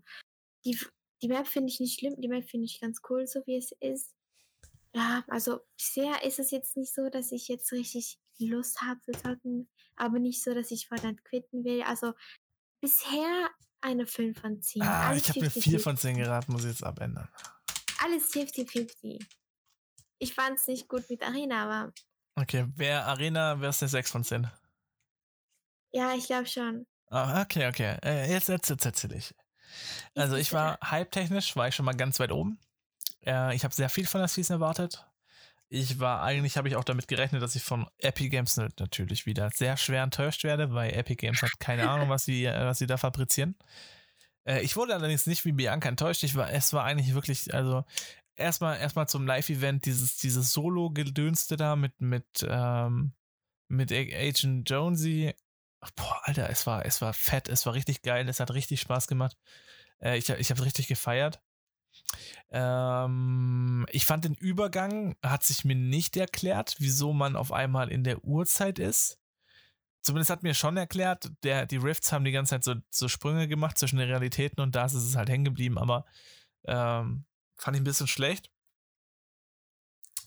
die, 0.64 0.78
die 1.22 1.28
Map 1.28 1.46
finde 1.46 1.70
ich 1.72 1.80
nicht 1.80 1.98
schlimm, 1.98 2.14
die 2.20 2.28
Map 2.28 2.48
finde 2.48 2.66
ich 2.66 2.80
ganz 2.80 3.01
cool, 3.09 3.26
so 3.26 3.40
wie 3.46 3.57
es 3.57 3.72
ist. 3.80 4.14
Ja, 4.94 5.24
also 5.28 5.61
bisher 5.76 6.24
ist 6.24 6.38
es 6.38 6.51
jetzt 6.51 6.76
nicht 6.76 6.92
so, 6.94 7.09
dass 7.11 7.30
ich 7.32 7.48
jetzt 7.48 7.70
richtig 7.72 8.18
Lust 8.38 8.80
habe 8.80 9.01
zu 9.03 9.12
zocken, 9.12 9.68
aber 9.96 10.18
nicht 10.18 10.42
so, 10.42 10.53
dass 10.55 10.70
ich 10.70 10.88
Fortnite 10.88 11.22
quitten 11.22 11.64
will. 11.64 11.82
Also 11.82 12.12
bisher 12.80 13.51
eine 13.82 14.07
5 14.07 14.40
von 14.40 14.61
10. 14.61 14.82
Ah, 14.82 15.09
Alles 15.09 15.22
ich 15.22 15.28
habe 15.28 15.40
mir 15.40 15.51
50-50. 15.51 15.62
4 15.62 15.80
von 15.80 15.96
10 15.96 16.16
geraten, 16.16 16.53
muss 16.53 16.64
ich 16.64 16.70
jetzt 16.70 16.84
abändern. 16.84 17.28
Alles 18.03 18.32
50-50. 18.32 19.24
Ich 20.18 20.34
fand 20.34 20.59
es 20.59 20.66
nicht 20.66 20.88
gut 20.88 21.09
mit 21.09 21.22
Arena, 21.22 21.64
aber 21.64 21.92
Okay, 22.36 22.66
wer 22.76 23.07
Arena, 23.07 23.61
wer 23.61 23.70
ist 23.70 23.82
eine 23.82 23.88
6 23.90 24.11
von 24.11 24.24
10? 24.24 24.51
ja, 25.92 26.14
ich 26.14 26.26
glaube 26.26 26.46
schon. 26.46 26.86
Ah, 27.11 27.42
okay, 27.42 27.66
okay. 27.68 27.96
Äh, 28.04 28.30
jetzt 28.32 28.48
jetzt, 28.48 28.70
jetzt 28.70 28.84
erzähl 28.86 29.12
ich. 29.12 29.34
Also 30.14 30.36
ich 30.36 30.52
war 30.52 30.78
hype-technisch, 30.82 31.56
war 31.56 31.68
ich 31.68 31.74
schon 31.74 31.84
mal 31.84 31.94
ganz 31.94 32.18
weit 32.20 32.32
oben. 32.32 32.58
Äh, 33.24 33.54
ich 33.54 33.64
habe 33.64 33.74
sehr 33.74 33.88
viel 33.88 34.06
von 34.06 34.20
der 34.20 34.28
Season 34.28 34.54
erwartet. 34.54 35.06
Ich 35.68 36.00
war, 36.00 36.22
eigentlich 36.22 36.56
habe 36.56 36.68
ich 36.68 36.74
auch 36.76 36.84
damit 36.84 37.06
gerechnet, 37.06 37.42
dass 37.42 37.54
ich 37.54 37.62
von 37.62 37.86
Epic 37.98 38.28
Games 38.28 38.56
nat- 38.56 38.80
natürlich 38.80 39.26
wieder 39.26 39.50
sehr 39.54 39.76
schwer 39.76 40.02
enttäuscht 40.02 40.42
werde, 40.42 40.72
weil 40.72 40.92
Epic 40.92 41.16
Games 41.16 41.42
hat 41.42 41.61
keine 41.61 41.88
Ahnung, 41.88 42.08
was 42.08 42.24
sie, 42.24 42.44
äh, 42.44 42.64
was 42.64 42.78
sie 42.78 42.86
da 42.86 42.96
fabrizieren. 42.96 43.56
Äh, 44.44 44.62
ich 44.62 44.76
wurde 44.76 44.94
allerdings 44.94 45.26
nicht 45.26 45.44
wie 45.44 45.52
Bianca 45.52 45.88
enttäuscht. 45.88 46.24
Ich 46.24 46.34
war, 46.34 46.50
es 46.50 46.72
war 46.72 46.84
eigentlich 46.84 47.14
wirklich, 47.14 47.54
also 47.54 47.84
erstmal 48.36 48.78
erstmal 48.78 49.08
zum 49.08 49.26
Live-Event, 49.26 49.84
dieses, 49.84 50.16
dieses 50.18 50.52
Solo-Gedönste 50.52 51.56
da 51.56 51.76
mit, 51.76 52.00
mit, 52.00 52.26
ähm, 52.48 53.12
mit 53.68 53.92
Agent 53.92 54.68
Jonesy. 54.68 55.34
Boah, 55.97 56.20
Alter, 56.24 56.51
es 56.51 56.66
war, 56.66 56.85
es 56.85 57.01
war 57.01 57.12
fett, 57.14 57.49
es 57.49 57.64
war 57.66 57.74
richtig 57.74 58.03
geil, 58.03 58.28
es 58.28 58.41
hat 58.41 58.53
richtig 58.53 58.81
Spaß 58.81 59.07
gemacht. 59.07 59.37
Äh, 60.01 60.18
ich 60.18 60.28
ich 60.28 60.51
habe 60.51 60.61
es 60.61 60.66
richtig 60.66 60.89
gefeiert. 60.89 61.41
Ähm, 62.51 63.87
ich 63.91 64.07
fand 64.07 64.24
den 64.24 64.35
Übergang, 64.35 65.16
hat 65.22 65.45
sich 65.45 65.64
mir 65.64 65.76
nicht 65.76 66.16
erklärt, 66.16 66.76
wieso 66.78 67.12
man 67.12 67.37
auf 67.37 67.53
einmal 67.53 67.91
in 67.91 68.05
der 68.05 68.24
Uhrzeit 68.24 68.78
ist. 68.78 69.18
Zumindest 70.03 70.31
hat 70.31 70.43
mir 70.43 70.55
schon 70.55 70.76
erklärt, 70.76 71.31
der, 71.43 71.66
die 71.66 71.76
Rifts 71.76 72.12
haben 72.12 72.24
die 72.24 72.33
ganze 72.33 72.51
Zeit 72.51 72.64
so, 72.64 72.74
so 72.91 73.09
Sprünge 73.09 73.49
gemacht 73.49 73.78
zwischen 73.78 73.99
den 73.99 74.09
Realitäten 74.09 74.61
und 74.61 74.74
da 74.74 74.87
ist 74.87 74.95
es 74.95 75.16
halt 75.16 75.28
hängen 75.28 75.45
geblieben, 75.45 75.78
aber 75.78 76.07
ähm, 76.64 77.24
fand 77.57 77.76
ich 77.76 77.83
ein 77.83 77.85
bisschen 77.85 78.07
schlecht. 78.07 78.51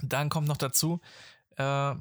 Dann 0.01 0.29
kommt 0.29 0.47
noch 0.47 0.57
dazu, 0.57 1.01
äh, 1.57 1.95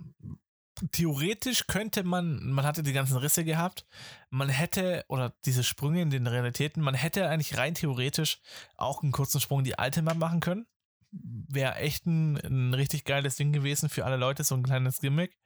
theoretisch 0.90 1.66
könnte 1.66 2.02
man, 2.02 2.50
man 2.50 2.64
hatte 2.64 2.82
die 2.82 2.92
ganzen 2.92 3.16
Risse 3.16 3.44
gehabt, 3.44 3.86
man 4.30 4.48
hätte, 4.48 5.04
oder 5.08 5.32
diese 5.44 5.62
Sprünge 5.62 6.02
in 6.02 6.10
den 6.10 6.26
Realitäten, 6.26 6.82
man 6.82 6.94
hätte 6.94 7.28
eigentlich 7.28 7.56
rein 7.56 7.74
theoretisch 7.74 8.40
auch 8.76 9.02
einen 9.02 9.12
kurzen 9.12 9.40
Sprung 9.40 9.60
in 9.60 9.64
die 9.64 9.78
alte 9.78 10.02
Map 10.02 10.16
machen 10.16 10.40
können. 10.40 10.66
Wäre 11.10 11.76
echt 11.76 12.06
ein, 12.06 12.36
ein 12.36 12.74
richtig 12.74 13.04
geiles 13.04 13.36
Ding 13.36 13.52
gewesen 13.52 13.88
für 13.88 14.04
alle 14.04 14.16
Leute, 14.16 14.44
so 14.44 14.54
ein 14.54 14.62
kleines 14.62 15.00
Gimmick. 15.00 15.38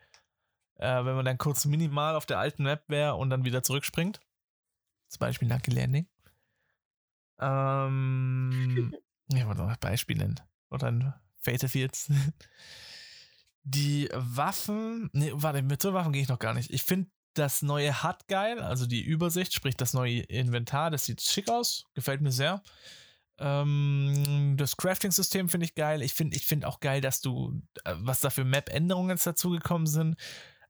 Äh, 0.76 1.04
wenn 1.04 1.16
man 1.16 1.24
dann 1.24 1.38
kurz 1.38 1.64
minimal 1.64 2.14
auf 2.14 2.26
der 2.26 2.38
alten 2.38 2.62
Map 2.62 2.84
wäre 2.88 3.16
und 3.16 3.30
dann 3.30 3.44
wieder 3.44 3.62
zurückspringt. 3.62 4.20
Zum 5.08 5.20
Beispiel 5.20 5.48
Lucky 5.48 5.70
Landing. 5.70 6.06
Ähm, 7.40 8.94
ich 9.28 9.46
wollte 9.46 9.62
noch 9.62 9.76
Beispiel 9.76 10.18
nennen. 10.18 10.40
Oder 10.70 10.88
ein 10.88 11.14
Fatal 11.38 11.68
Fields. 11.68 12.10
Die 13.68 14.08
Waffen, 14.14 15.10
nee, 15.12 15.32
warte, 15.34 15.60
mit 15.62 15.82
so 15.82 15.92
Waffen 15.92 16.12
gehe 16.12 16.22
ich 16.22 16.28
noch 16.28 16.38
gar 16.38 16.54
nicht. 16.54 16.70
Ich 16.70 16.84
finde 16.84 17.10
das 17.34 17.62
neue 17.62 18.04
HUD 18.04 18.28
geil, 18.28 18.60
also 18.60 18.86
die 18.86 19.02
Übersicht, 19.02 19.52
sprich 19.52 19.76
das 19.76 19.92
neue 19.92 20.20
Inventar, 20.20 20.90
das 20.90 21.04
sieht 21.04 21.20
schick 21.20 21.50
aus, 21.50 21.84
gefällt 21.92 22.20
mir 22.20 22.30
sehr. 22.30 22.62
Ähm, 23.38 24.54
das 24.56 24.76
Crafting-System 24.76 25.48
finde 25.48 25.66
ich 25.66 25.74
geil. 25.74 26.00
Ich 26.02 26.14
finde 26.14 26.36
ich 26.36 26.46
find 26.46 26.64
auch 26.64 26.78
geil, 26.78 27.00
dass 27.00 27.20
du, 27.20 27.60
äh, 27.84 27.94
was 27.98 28.20
da 28.20 28.30
für 28.30 28.44
Map-Änderungen 28.44 29.10
jetzt 29.10 29.26
dazugekommen 29.26 29.88
sind. 29.88 30.16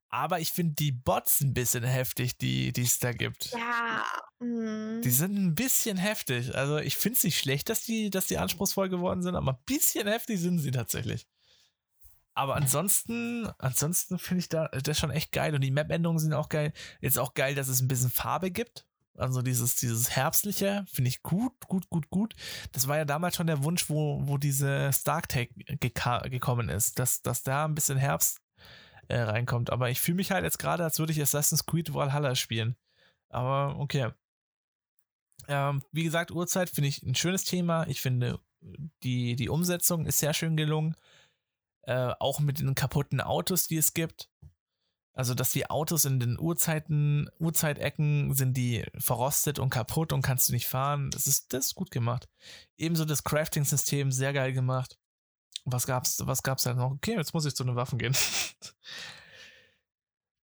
Aber 0.09 0.40
ich 0.40 0.53
finde 0.53 0.74
die 0.74 0.92
Bots 0.92 1.42
ein 1.42 1.53
bisschen 1.53 1.84
heftig, 1.84 2.38
die 2.38 2.72
es 2.76 2.99
da 2.99 3.12
gibt. 3.12 3.51
Ja. 3.51 4.05
Mm. 4.38 5.03
Die 5.03 5.11
sind 5.11 5.36
ein 5.36 5.55
bisschen 5.55 5.99
heftig. 5.99 6.55
Also 6.55 6.78
ich 6.78 6.97
finde 6.97 7.18
es 7.18 7.24
nicht 7.24 7.38
schlecht, 7.38 7.68
dass 7.68 7.84
die, 7.84 8.09
dass 8.09 8.26
die 8.26 8.38
anspruchsvoll 8.38 8.88
geworden 8.88 9.22
sind, 9.22 9.34
aber 9.34 9.53
ein 9.53 9.62
bisschen 9.66 10.09
heftig 10.09 10.40
sind 10.40 10.61
sie 10.61 10.70
tatsächlich. 10.70 11.26
Aber 12.37 12.55
ansonsten, 12.55 13.49
ansonsten 13.59 14.18
finde 14.18 14.41
ich 14.41 14.49
da 14.51 14.68
das 14.68 14.99
schon 14.99 15.11
echt 15.11 15.32
geil. 15.32 15.55
Und 15.55 15.62
die 15.62 15.70
Map-Änderungen 15.70 16.18
sind 16.18 16.34
auch 16.34 16.51
geil. 16.51 16.74
Jetzt 17.01 17.18
auch 17.18 17.32
geil, 17.32 17.55
dass 17.55 17.68
es 17.68 17.80
ein 17.80 17.89
bisschen 17.89 18.11
Farbe 18.11 18.51
gibt. 18.51 18.87
Also 19.14 19.41
dieses, 19.41 19.76
dieses 19.76 20.11
Herbstliche 20.11 20.84
finde 20.93 21.09
ich 21.09 21.22
gut, 21.22 21.55
gut, 21.66 21.89
gut, 21.89 22.11
gut. 22.11 22.34
Das 22.72 22.89
war 22.89 22.99
ja 22.99 23.07
damals 23.07 23.37
schon 23.37 23.47
der 23.47 23.64
Wunsch, 23.64 23.89
wo, 23.89 24.20
wo 24.28 24.37
diese 24.37 24.93
Stark 24.93 25.30
Tag 25.30 25.49
gekommen 26.30 26.68
ist, 26.68 26.99
dass, 26.99 27.22
dass 27.22 27.43
da 27.43 27.64
ein 27.64 27.74
bisschen 27.74 27.97
Herbst 27.97 28.43
äh, 29.09 29.18
reinkommt. 29.18 29.70
Aber 29.70 29.89
ich 29.89 30.03
fühle 30.03 30.16
mich 30.16 30.30
halt 30.30 30.45
jetzt 30.45 30.59
gerade, 30.59 30.84
als 30.84 30.99
würde 30.99 31.12
ich 31.12 31.22
Assassin's 31.22 31.64
Creed 31.64 31.95
Valhalla 31.95 32.34
spielen. 32.34 32.76
Aber 33.30 33.78
okay. 33.78 34.11
Ähm, 35.49 35.82
wie 35.91 36.05
gesagt, 36.05 36.30
Uhrzeit 36.30 36.68
finde 36.68 36.89
ich 36.89 37.03
ein 37.03 37.14
schönes 37.14 37.45
Thema. 37.45 37.87
Ich 37.87 38.03
finde, 38.03 38.41
die, 39.03 39.37
die 39.37 39.49
Umsetzung 39.49 40.05
ist 40.05 40.18
sehr 40.18 40.34
schön 40.34 40.59
gelungen. 40.59 40.97
Äh, 41.87 42.14
auch 42.18 42.41
mit 42.41 42.59
den 42.59 42.74
kaputten 42.74 43.20
Autos, 43.20 43.68
die 43.68 43.76
es 43.76 43.95
gibt. 43.95 44.28
Also, 45.12 45.34
dass 45.34 45.53
die 45.53 45.70
Autos 45.70 46.05
in 46.05 46.20
den 46.20 46.39
Uhrzeiten, 46.39 47.30
Uhrzeit-Ecken 47.39 48.34
sind 48.34 48.55
die 48.55 48.84
verrostet 48.99 49.59
und 49.59 49.70
kaputt 49.70 50.12
und 50.12 50.20
kannst 50.20 50.49
du 50.49 50.53
nicht 50.53 50.66
fahren. 50.66 51.11
Das 51.11 51.26
ist, 51.26 51.55
das 51.55 51.66
ist 51.66 51.74
gut 51.74 51.91
gemacht. 51.91 52.28
Ebenso 52.76 53.05
das 53.05 53.24
Crafting-System, 53.24 54.12
sehr 54.12 54.32
geil 54.32 54.53
gemacht. 54.53 54.99
Was 55.64 55.87
gab's, 55.87 56.26
was 56.26 56.43
gab's 56.43 56.64
da 56.64 56.74
noch? 56.74 56.91
Okay, 56.91 57.16
jetzt 57.16 57.32
muss 57.32 57.47
ich 57.47 57.55
zu 57.55 57.64
den 57.64 57.76
Waffen 57.76 57.99
gehen. 57.99 58.14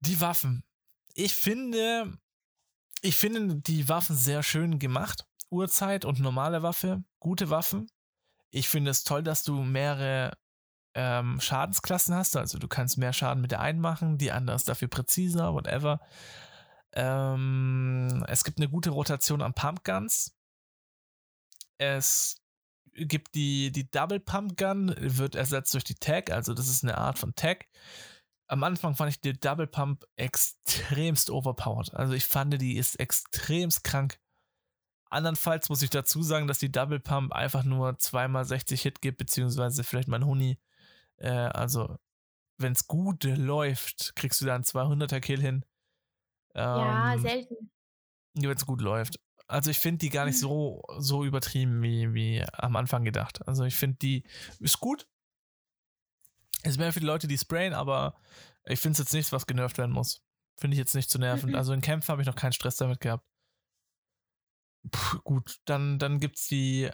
die 0.01 0.21
Waffen. 0.21 0.65
Ich 1.15 1.35
finde, 1.35 2.19
ich 3.03 3.17
finde 3.17 3.57
die 3.57 3.89
Waffen 3.89 4.17
sehr 4.17 4.43
schön 4.43 4.79
gemacht. 4.79 5.27
Uhrzeit 5.51 6.05
und 6.05 6.19
normale 6.19 6.63
Waffe, 6.63 7.05
gute 7.21 7.51
Waffen. 7.51 7.89
Ich 8.51 8.69
finde 8.69 8.91
es 8.91 9.05
toll, 9.05 9.23
dass 9.23 9.45
du 9.45 9.63
mehrere 9.63 10.37
ähm, 10.97 11.41
Schadensklassen 11.41 12.15
hast. 12.15 12.37
Also 12.37 12.59
du 12.59 12.69
kannst 12.69 12.97
mehr 12.97 13.13
Schaden 13.13 13.43
mit 13.43 13.53
der 13.53 13.61
einen 13.61 13.81
machen, 13.81 14.17
die 14.17 14.33
andere 14.33 14.57
ist 14.57 14.69
dafür 14.69 14.89
präziser, 14.89 15.53
whatever. 15.53 16.01
Ähm, 16.95 18.25
es 18.29 18.45
gibt 18.45 18.59
eine 18.59 18.71
gute 18.71 18.91
Rotation 18.91 19.43
an 19.43 19.53
Pumpguns. 19.53 20.35
Es 21.77 22.43
gibt 22.95 23.35
die, 23.35 23.71
die 23.71 23.91
Double 23.91 24.21
Pumpgun, 24.21 24.95
wird 24.99 25.35
ersetzt 25.35 25.75
durch 25.75 25.85
die 25.85 25.97
Tag, 25.97 26.31
also 26.31 26.55
das 26.55 26.69
ist 26.69 26.83
eine 26.83 26.97
Art 26.97 27.19
von 27.19 27.35
Tag. 27.35 27.67
Am 28.49 28.65
Anfang 28.65 28.95
fand 28.95 29.11
ich 29.11 29.21
die 29.21 29.39
Double 29.39 29.67
Pump 29.67 30.07
extremst 30.17 31.29
overpowered. 31.29 31.93
Also 31.93 32.15
ich 32.15 32.25
fand, 32.25 32.59
die 32.61 32.77
ist 32.77 32.99
extremst 32.99 33.85
krank. 33.85 34.19
Andernfalls 35.11 35.69
muss 35.69 35.83
ich 35.83 35.91
dazu 35.91 36.23
sagen, 36.23 36.47
dass 36.47 36.59
die 36.59 36.73
Double 36.73 37.01
Pump 37.01 37.33
einfach 37.33 37.65
nur 37.65 37.99
zweimal 37.99 38.47
60 38.47 38.81
Hit 38.81 39.03
gibt, 39.03 39.19
beziehungsweise 39.19 39.85
vielleicht 39.85 40.09
mein 40.09 40.25
Huni 40.25 40.59
äh, 41.19 41.29
also, 41.29 41.97
wenn 42.59 42.73
es 42.73 42.87
gut 42.87 43.25
läuft, 43.25 44.15
kriegst 44.17 44.41
du 44.41 44.47
da 44.47 44.55
einen 44.55 44.65
200er 44.65 45.21
Kill 45.21 45.41
hin. 45.41 45.65
Ähm, 46.55 46.63
ja, 46.63 47.17
selten. 47.19 47.71
Wenn 48.35 48.51
es 48.51 48.67
gut 48.67 48.81
läuft. 48.81 49.19
Also 49.49 49.71
ich 49.71 49.79
finde 49.79 49.99
die 49.99 50.11
gar 50.11 50.25
nicht 50.25 50.37
mhm. 50.37 50.41
so, 50.41 50.83
so 50.99 51.25
übertrieben 51.25 51.83
wie, 51.83 52.13
wie 52.15 52.45
am 52.53 52.77
Anfang 52.77 53.05
gedacht. 53.05 53.47
Also 53.47 53.65
ich 53.65 53.77
finde 53.77 53.99
die 53.99 54.25
ist 54.59 54.81
gut. 54.81 55.07
Es 56.63 56.79
wäre 56.79 56.93
für 56.93 57.01
die 57.01 57.07
Leute, 57.07 57.29
die 57.29 57.39
sprayen, 57.39 57.73
aber 57.73 58.17
ich 58.65 58.81
finde 58.81 58.95
es 58.95 58.99
jetzt 58.99 59.13
nichts, 59.13 59.33
was 59.33 59.47
genervt 59.47 59.79
werden 59.79 59.93
muss. 59.93 60.23
Finde 60.59 60.75
ich 60.75 60.79
jetzt 60.79 60.95
nicht 60.95 61.11
zu 61.11 61.19
nerven. 61.19 61.51
Mhm. 61.51 61.55
Also 61.55 61.73
in 61.73 61.81
Kämpfen 61.81 62.09
habe 62.09 62.23
ich 62.23 62.27
noch 62.27 62.35
keinen 62.35 62.53
Stress 62.53 62.77
damit 62.77 63.01
gehabt. 63.01 63.25
Puh, 64.91 65.19
gut, 65.23 65.61
dann, 65.67 65.99
dann 65.99 66.19
gibt 66.19 66.39
es 66.39 66.47
die 66.49 66.91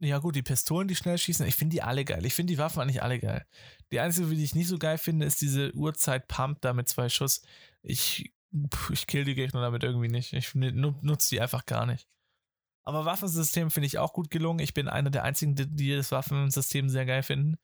ja, 0.00 0.18
gut, 0.18 0.36
die 0.36 0.42
Pistolen, 0.42 0.88
die 0.88 0.94
schnell 0.94 1.18
schießen, 1.18 1.46
ich 1.46 1.56
finde 1.56 1.74
die 1.74 1.82
alle 1.82 2.04
geil. 2.04 2.24
Ich 2.24 2.34
finde 2.34 2.52
die 2.52 2.58
Waffen 2.58 2.80
eigentlich 2.80 3.02
alle 3.02 3.18
geil. 3.18 3.44
Die 3.90 4.00
einzige, 4.00 4.28
die 4.28 4.44
ich 4.44 4.54
nicht 4.54 4.68
so 4.68 4.78
geil 4.78 4.98
finde, 4.98 5.26
ist 5.26 5.40
diese 5.40 5.74
Uhrzeit-Pump 5.74 6.60
da 6.60 6.72
mit 6.72 6.88
zwei 6.88 7.08
Schuss. 7.08 7.42
Ich, 7.82 8.32
ich 8.90 9.06
kill 9.06 9.24
die 9.24 9.34
Gegner 9.34 9.60
damit 9.60 9.82
irgendwie 9.82 10.08
nicht. 10.08 10.32
Ich 10.34 10.54
nutze 10.54 11.30
die 11.30 11.40
einfach 11.40 11.66
gar 11.66 11.86
nicht. 11.86 12.06
Aber 12.84 13.04
Waffensystem 13.04 13.70
finde 13.70 13.86
ich 13.86 13.98
auch 13.98 14.12
gut 14.12 14.30
gelungen. 14.30 14.60
Ich 14.60 14.72
bin 14.72 14.88
einer 14.88 15.10
der 15.10 15.24
einzigen, 15.24 15.54
die 15.56 15.94
das 15.94 16.12
Waffensystem 16.12 16.88
sehr 16.88 17.04
geil 17.04 17.22
finden. 17.22 17.58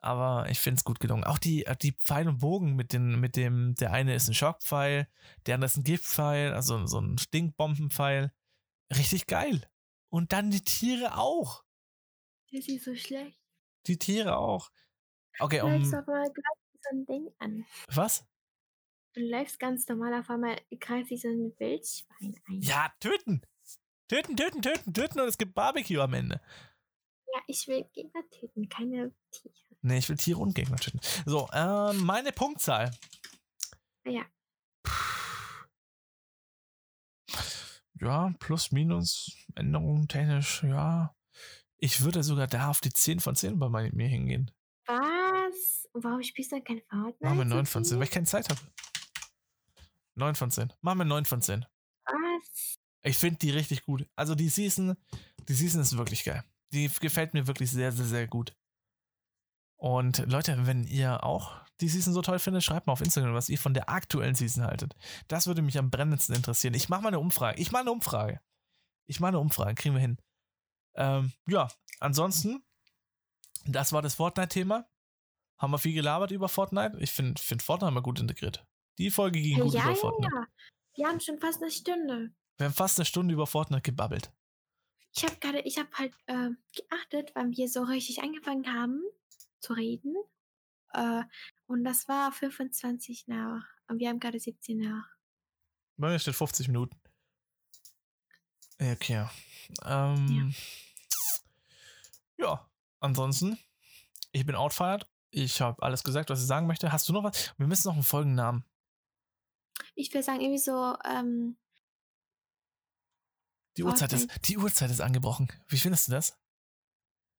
Aber 0.00 0.48
ich 0.50 0.58
finde 0.58 0.78
es 0.78 0.84
gut 0.84 0.98
gelungen. 0.98 1.22
Auch 1.22 1.38
die, 1.38 1.64
die 1.80 1.92
Pfeil 1.92 2.28
und 2.28 2.38
Bogen 2.38 2.74
mit, 2.74 2.92
den, 2.92 3.20
mit 3.20 3.36
dem, 3.36 3.76
der 3.76 3.92
eine 3.92 4.14
ist 4.14 4.28
ein 4.28 4.34
Schockpfeil, 4.34 5.06
der 5.46 5.54
andere 5.54 5.66
ist 5.66 5.76
ein 5.76 5.84
Giftpfeil, 5.84 6.52
also 6.54 6.86
so 6.86 6.98
ein 6.98 7.18
Stinkbombenpfeil. 7.18 8.32
Richtig 8.92 9.26
geil. 9.26 9.70
Und 10.12 10.32
dann 10.32 10.50
die 10.50 10.60
Tiere 10.60 11.16
auch. 11.16 11.64
Das 12.52 12.68
ist 12.68 12.84
so 12.84 12.94
schlecht. 12.94 13.40
Die 13.86 13.98
Tiere 13.98 14.36
auch. 14.36 14.70
Okay, 15.38 15.60
du 15.60 15.64
um. 15.64 15.94
aber 15.94 16.22
gleich 16.22 16.58
so 16.82 16.90
ein 16.92 17.06
Ding 17.06 17.30
an. 17.38 17.64
Was? 17.86 18.26
Du 19.14 19.22
läufst 19.22 19.58
ganz 19.58 19.88
normal 19.88 20.20
auf 20.20 20.28
einmal, 20.28 20.60
greift 20.78 21.08
sich 21.08 21.22
so 21.22 21.28
ein 21.28 21.54
Wildschwein 21.58 22.38
ein. 22.46 22.60
Ja, 22.60 22.92
töten! 23.00 23.40
Töten, 24.08 24.36
töten, 24.36 24.60
töten, 24.60 24.92
töten 24.92 25.20
und 25.20 25.28
es 25.28 25.38
gibt 25.38 25.54
Barbecue 25.54 25.98
am 25.98 26.12
Ende. 26.12 26.42
Ja, 27.32 27.40
ich 27.46 27.66
will 27.66 27.88
Gegner 27.94 28.22
töten, 28.28 28.68
keine 28.68 29.14
Tiere. 29.30 29.54
Nee, 29.80 29.96
ich 29.96 30.08
will 30.10 30.16
Tiere 30.16 30.40
und 30.40 30.54
Gegner 30.54 30.76
töten. 30.76 31.00
So, 31.24 31.48
ähm, 31.54 32.04
meine 32.04 32.32
Punktzahl. 32.32 32.90
Ja. 34.04 34.26
Ja, 38.02 38.34
plus, 38.40 38.72
minus, 38.72 39.36
Änderungen 39.54 40.08
technisch, 40.08 40.62
ja. 40.64 41.14
Ich 41.78 42.02
würde 42.02 42.22
sogar 42.22 42.46
da 42.46 42.68
auf 42.68 42.80
die 42.80 42.92
10 42.92 43.20
von 43.20 43.34
10 43.34 43.58
bei 43.58 43.68
mir 43.68 44.08
hingehen. 44.08 44.50
Was? 44.86 45.88
Warum 45.94 46.22
spielst 46.22 46.52
du 46.52 46.56
dann 46.56 46.64
kein 46.64 46.82
Fortnite? 46.88 47.24
Machen 47.24 47.38
wir 47.38 47.44
9 47.44 47.66
von 47.66 47.84
10, 47.84 47.98
weil 47.98 48.04
ich 48.04 48.10
keine 48.10 48.26
Zeit 48.26 48.48
habe. 48.48 48.60
9 50.16 50.34
von 50.34 50.50
10. 50.50 50.72
Machen 50.80 50.98
wir 50.98 51.04
9 51.04 51.24
von 51.24 51.42
10. 51.42 51.64
Was? 52.04 52.78
Ich 53.02 53.16
finde 53.16 53.38
die 53.38 53.50
richtig 53.50 53.84
gut. 53.84 54.08
Also 54.16 54.34
die 54.34 54.48
Season, 54.48 54.96
die 55.48 55.54
Season 55.54 55.80
ist 55.80 55.96
wirklich 55.96 56.24
geil. 56.24 56.44
Die 56.72 56.90
gefällt 57.00 57.34
mir 57.34 57.46
wirklich 57.46 57.70
sehr, 57.70 57.92
sehr, 57.92 58.06
sehr 58.06 58.26
gut. 58.26 58.56
Und 59.82 60.18
Leute, 60.30 60.68
wenn 60.68 60.84
ihr 60.84 61.24
auch 61.24 61.60
die 61.80 61.88
Season 61.88 62.14
so 62.14 62.22
toll 62.22 62.38
findet, 62.38 62.62
schreibt 62.62 62.86
mal 62.86 62.92
auf 62.92 63.00
Instagram, 63.00 63.34
was 63.34 63.48
ihr 63.48 63.58
von 63.58 63.74
der 63.74 63.88
aktuellen 63.88 64.36
Season 64.36 64.62
haltet. 64.62 64.94
Das 65.26 65.48
würde 65.48 65.60
mich 65.60 65.76
am 65.76 65.90
brennendsten 65.90 66.36
interessieren. 66.36 66.74
Ich 66.74 66.88
mache 66.88 67.02
mal 67.02 67.08
eine 67.08 67.18
Umfrage. 67.18 67.60
Ich 67.60 67.72
mache 67.72 67.80
eine 67.80 67.90
Umfrage. 67.90 68.40
Ich 69.08 69.18
mache 69.18 69.30
eine 69.30 69.40
Umfrage. 69.40 69.74
Kriegen 69.74 69.96
wir 69.96 70.00
hin. 70.00 70.18
Ähm, 70.94 71.32
ja, 71.48 71.66
ansonsten, 71.98 72.62
das 73.64 73.92
war 73.92 74.02
das 74.02 74.14
Fortnite-Thema. 74.14 74.88
Haben 75.58 75.72
wir 75.72 75.78
viel 75.78 75.94
gelabert 75.94 76.30
über 76.30 76.48
Fortnite. 76.48 76.96
Ich 77.00 77.10
finde 77.10 77.42
find 77.42 77.60
Fortnite 77.60 77.92
mal 77.92 78.02
gut 78.02 78.20
integriert. 78.20 78.64
Die 78.98 79.10
Folge 79.10 79.42
ging 79.42 79.58
gut 79.58 79.74
ja, 79.74 79.82
über 79.82 79.96
Fortnite. 79.96 80.32
Ja, 80.32 80.46
wir 80.94 81.08
haben 81.08 81.18
schon 81.18 81.40
fast 81.40 81.60
eine 81.60 81.72
Stunde. 81.72 82.30
Wir 82.56 82.66
haben 82.66 82.74
fast 82.74 83.00
eine 83.00 83.04
Stunde 83.04 83.34
über 83.34 83.48
Fortnite 83.48 83.82
gebabbelt. 83.82 84.30
Ich 85.12 85.24
habe 85.24 85.34
gerade, 85.40 85.58
ich 85.62 85.76
habe 85.76 85.90
halt 85.94 86.14
äh, 86.26 86.50
geachtet, 86.72 87.32
wann 87.34 87.50
wir 87.56 87.68
so 87.68 87.82
richtig 87.82 88.22
angefangen 88.22 88.72
haben 88.72 89.02
zu 89.62 89.72
reden. 89.72 90.14
Äh, 90.92 91.22
und 91.66 91.84
das 91.84 92.08
war 92.08 92.32
25 92.32 93.28
nach. 93.28 93.64
Und 93.88 93.98
wir 93.98 94.08
haben 94.08 94.20
gerade 94.20 94.38
17 94.38 94.78
nach. 94.78 95.06
Bei 95.96 96.10
mir 96.10 96.18
steht 96.18 96.34
50 96.34 96.68
Minuten. 96.68 96.98
Okay. 98.80 99.26
Ähm, 99.84 100.54
ja. 102.36 102.44
ja, 102.44 102.70
ansonsten, 103.00 103.58
ich 104.32 104.44
bin 104.44 104.56
outfired. 104.56 105.06
Ich 105.30 105.60
habe 105.60 105.82
alles 105.82 106.02
gesagt, 106.04 106.30
was 106.30 106.40
ich 106.40 106.46
sagen 106.46 106.66
möchte. 106.66 106.92
Hast 106.92 107.08
du 107.08 107.12
noch 107.12 107.22
was? 107.22 107.54
Wir 107.56 107.66
müssen 107.66 107.88
noch 107.88 107.94
einen 107.94 108.02
Folgennamen. 108.02 108.64
Ich 109.94 110.12
würde 110.12 110.24
sagen, 110.24 110.40
irgendwie 110.40 110.58
so, 110.58 110.96
ähm, 111.04 111.56
die 113.76 113.84
Uhrzeit, 113.84 114.12
ist, 114.12 114.28
die 114.48 114.58
Uhrzeit 114.58 114.90
ist 114.90 115.00
angebrochen. 115.00 115.48
Wie 115.68 115.78
findest 115.78 116.08
du 116.08 116.12
das? 116.12 116.38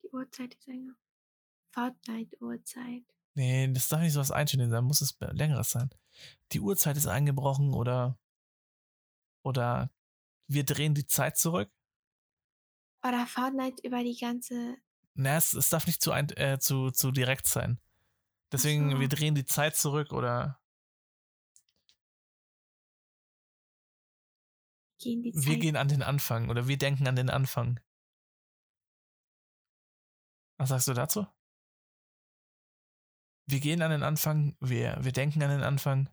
Die 0.03 0.09
Uhrzeit 0.09 0.55
ist 0.55 0.67
angebrochen. 0.67 1.02
Fortnite-Uhrzeit. 1.73 3.03
Nee, 3.35 3.71
das 3.73 3.87
darf 3.87 4.01
nicht 4.01 4.13
so 4.13 4.19
was 4.19 4.31
Einstellen 4.31 4.69
sein. 4.69 4.83
Muss 4.83 5.01
es 5.01 5.17
längeres 5.19 5.71
sein. 5.71 5.89
Die 6.51 6.59
Uhrzeit 6.59 6.97
ist 6.97 7.07
eingebrochen 7.07 7.73
oder. 7.73 8.17
Oder 9.43 9.91
wir 10.47 10.63
drehen 10.63 10.93
die 10.93 11.07
Zeit 11.07 11.37
zurück. 11.37 11.71
Oder 13.05 13.25
Fortnite 13.25 13.85
über 13.85 14.03
die 14.03 14.17
ganze. 14.17 14.77
Na, 15.15 15.35
es, 15.37 15.53
es 15.53 15.69
darf 15.69 15.87
nicht 15.87 16.01
zu, 16.01 16.11
ein, 16.11 16.29
äh, 16.37 16.59
zu, 16.59 16.91
zu 16.91 17.11
direkt 17.11 17.47
sein. 17.47 17.79
Deswegen, 18.51 18.91
so. 18.91 18.99
wir 18.99 19.09
drehen 19.09 19.35
die 19.35 19.45
Zeit 19.45 19.75
zurück 19.75 20.13
oder. 20.13 20.59
Gehen 24.99 25.23
die 25.23 25.33
Zeit 25.33 25.45
wir 25.45 25.57
gehen 25.57 25.75
an 25.75 25.89
den 25.89 26.03
Anfang 26.03 26.49
oder 26.49 26.67
wir 26.67 26.77
denken 26.77 27.07
an 27.07 27.15
den 27.15 27.29
Anfang. 27.29 27.79
Was 30.57 30.69
sagst 30.69 30.87
du 30.87 30.93
dazu? 30.93 31.27
Wir 33.45 33.59
gehen 33.59 33.81
an 33.81 33.91
den 33.91 34.03
Anfang, 34.03 34.55
wir, 34.61 34.97
wir 35.01 35.11
denken 35.11 35.43
an 35.43 35.49
den 35.49 35.63
Anfang. 35.63 36.09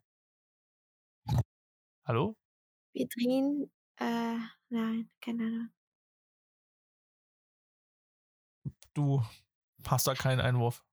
Hallo? 2.04 2.36
Wir 2.92 3.06
drehen, 3.06 3.70
äh, 4.00 4.38
nein, 4.68 5.10
keine 5.20 5.44
Ahnung. 5.44 5.70
Du 8.94 9.22
hast 9.86 10.08
da 10.08 10.14
keinen 10.14 10.40
Einwurf. 10.40 10.84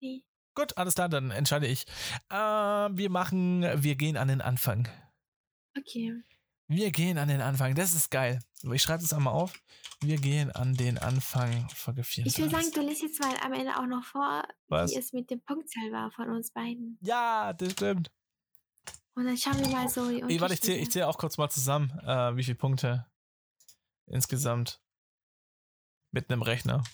Nee. 0.00 0.24
Gut, 0.54 0.76
alles 0.78 0.94
klar, 0.94 1.08
dann 1.08 1.30
entscheide 1.30 1.66
ich. 1.66 1.84
Äh, 2.30 2.34
wir 2.34 3.10
machen, 3.10 3.62
wir 3.82 3.96
gehen 3.96 4.16
an 4.16 4.28
den 4.28 4.40
Anfang. 4.40 4.88
Okay. 5.76 6.22
Wir 6.70 6.92
gehen 6.92 7.18
an 7.18 7.26
den 7.26 7.40
Anfang. 7.40 7.74
Das 7.74 7.96
ist 7.96 8.12
geil. 8.12 8.38
Ich 8.62 8.80
schreibe 8.80 9.02
es 9.02 9.12
einmal 9.12 9.34
auf. 9.34 9.60
Wir 10.02 10.18
gehen 10.18 10.52
an 10.52 10.74
den 10.74 10.98
Anfang. 10.98 11.68
Folge 11.74 12.04
4. 12.04 12.26
Ich 12.26 12.38
will 12.38 12.48
sagen, 12.48 12.70
du 12.72 12.80
liest 12.80 13.02
jetzt 13.02 13.20
mal 13.20 13.34
am 13.42 13.52
Ende 13.54 13.76
auch 13.76 13.86
noch 13.86 14.04
vor, 14.04 14.44
Was? 14.68 14.92
wie 14.92 14.96
es 14.96 15.12
mit 15.12 15.28
dem 15.30 15.40
Punktzahl 15.40 15.90
war 15.90 16.12
von 16.12 16.30
uns 16.30 16.52
beiden. 16.52 16.96
Ja, 17.00 17.52
das 17.54 17.72
stimmt. 17.72 18.12
Und 19.14 19.24
dann 19.24 19.36
schauen 19.36 19.58
wir 19.58 19.66
mal 19.66 19.88
so. 19.88 20.08
Die 20.08 20.22
Ey, 20.22 20.40
warte, 20.40 20.54
ich 20.54 20.62
zähle 20.62 20.88
zähl 20.88 21.02
auch 21.02 21.18
kurz 21.18 21.36
mal 21.38 21.50
zusammen, 21.50 21.90
äh, 22.06 22.36
wie 22.36 22.44
viele 22.44 22.54
Punkte 22.54 23.04
insgesamt 24.06 24.80
mit 26.12 26.30
einem 26.30 26.42
Rechner. 26.42 26.84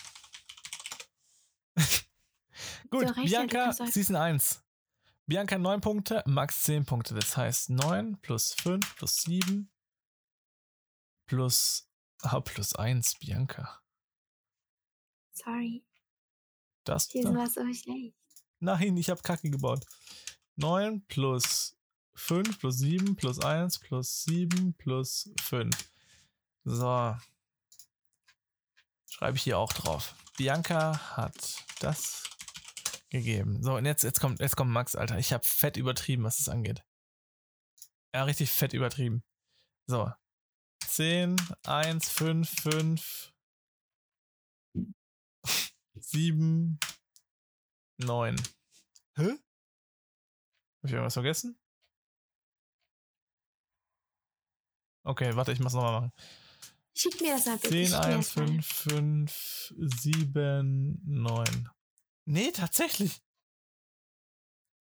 Gut, 2.91 3.15
Rechner, 3.15 3.25
Bianca, 3.25 3.73
Season 3.73 4.17
1. 4.17 4.66
Bianca 5.29 5.59
9 5.59 5.81
Punkte, 5.81 6.23
Max 6.27 6.63
10 6.63 6.87
Punkte. 6.87 7.15
Das 7.15 7.37
heißt 7.37 7.71
9 7.71 8.19
plus 8.21 8.55
5 8.55 8.97
plus 8.97 9.23
7 9.23 9.69
plus, 11.27 11.91
ah, 12.23 12.41
plus 12.41 12.77
1, 12.77 13.17
Bianca. 13.19 13.83
Sorry. 15.33 15.85
Das 16.85 17.13
war 17.15 17.49
so 17.49 17.61
schlecht. 17.75 18.15
Nein, 18.61 18.97
ich 18.97 19.11
habe 19.11 19.21
Kacke 19.23 19.51
gebaut. 19.51 19.85
9 20.55 21.05
plus 21.07 21.77
5 22.15 22.61
plus 22.61 22.79
7 22.79 23.17
plus 23.17 23.41
1 23.41 23.81
plus 23.81 24.23
7 24.23 24.75
plus 24.75 25.31
5. 25.43 25.75
So. 26.65 27.17
Schreibe 29.09 29.37
ich 29.37 29.43
hier 29.43 29.59
auch 29.59 29.73
drauf. 29.73 30.15
Bianca 30.37 31.17
hat 31.17 31.65
das 31.81 32.23
gegeben. 33.19 33.63
So, 33.63 33.77
und 33.77 33.85
jetzt, 33.85 34.03
jetzt, 34.03 34.21
kommt, 34.21 34.41
jetzt 34.41 34.57
kommt 34.57 34.71
Max, 34.71 34.95
Alter. 34.95 35.19
Ich 35.19 35.33
habe 35.33 35.45
fett 35.45 35.77
übertrieben, 35.77 36.25
was 36.25 36.39
das 36.39 36.49
angeht. 36.49 36.85
Ja, 38.15 38.25
richtig 38.25 38.51
fett 38.51 38.73
übertrieben. 38.73 39.23
So. 39.87 40.11
10, 40.87 41.37
1, 41.65 42.09
5, 42.09 42.51
5, 42.63 43.33
7, 45.95 46.79
9. 47.99 48.37
Hä? 49.17 49.23
Hab 49.23 50.85
ich 50.85 50.93
irgendwas 50.93 51.15
vergessen? 51.15 51.59
Okay, 55.05 55.37
warte, 55.37 55.53
ich 55.53 55.61
mach's 55.61 55.75
nochmal 55.75 55.93
machen. 55.93 56.13
Schick 56.97 57.21
mir 57.21 57.35
das 57.35 57.47
mal 57.47 57.59
bitte. 57.59 57.69
10, 57.69 57.95
1, 57.95 58.31
5, 58.31 58.67
5, 58.67 59.75
7, 59.77 61.03
9. 61.05 61.71
Nee, 62.27 62.51
tatsächlich. 62.51 63.23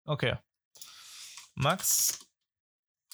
Okay. 0.05 0.35
Max 1.53 2.25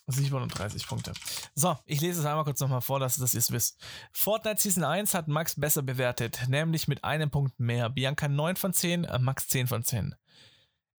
37 0.07 0.88
Punkte. 0.88 1.13
So, 1.55 1.78
ich 1.86 1.99
lese 1.99 2.22
es 2.22 2.26
einmal 2.26 2.45
kurz 2.45 2.59
nochmal 2.59 2.82
vor, 2.82 2.99
dass, 2.99 3.18
dass 3.18 3.34
ihr 3.34 3.39
es 3.39 3.51
wisst. 3.51 3.84
Fortnite 4.11 4.61
Season 4.61 4.84
1 4.84 5.13
hat 5.13 5.28
Max 5.28 5.59
besser 5.59 5.82
bewertet, 5.82 6.45
nämlich 6.47 6.88
mit 6.88 7.03
einem 7.03 7.30
Punkt 7.32 7.59
mehr. 7.59 7.89
Bianca 7.89 8.28
9 8.28 8.55
von 8.55 8.74
10, 8.74 9.03
äh, 9.03 9.20
Max 9.20 9.47
10 9.47 9.68
von 9.68 9.84
10. 9.84 10.16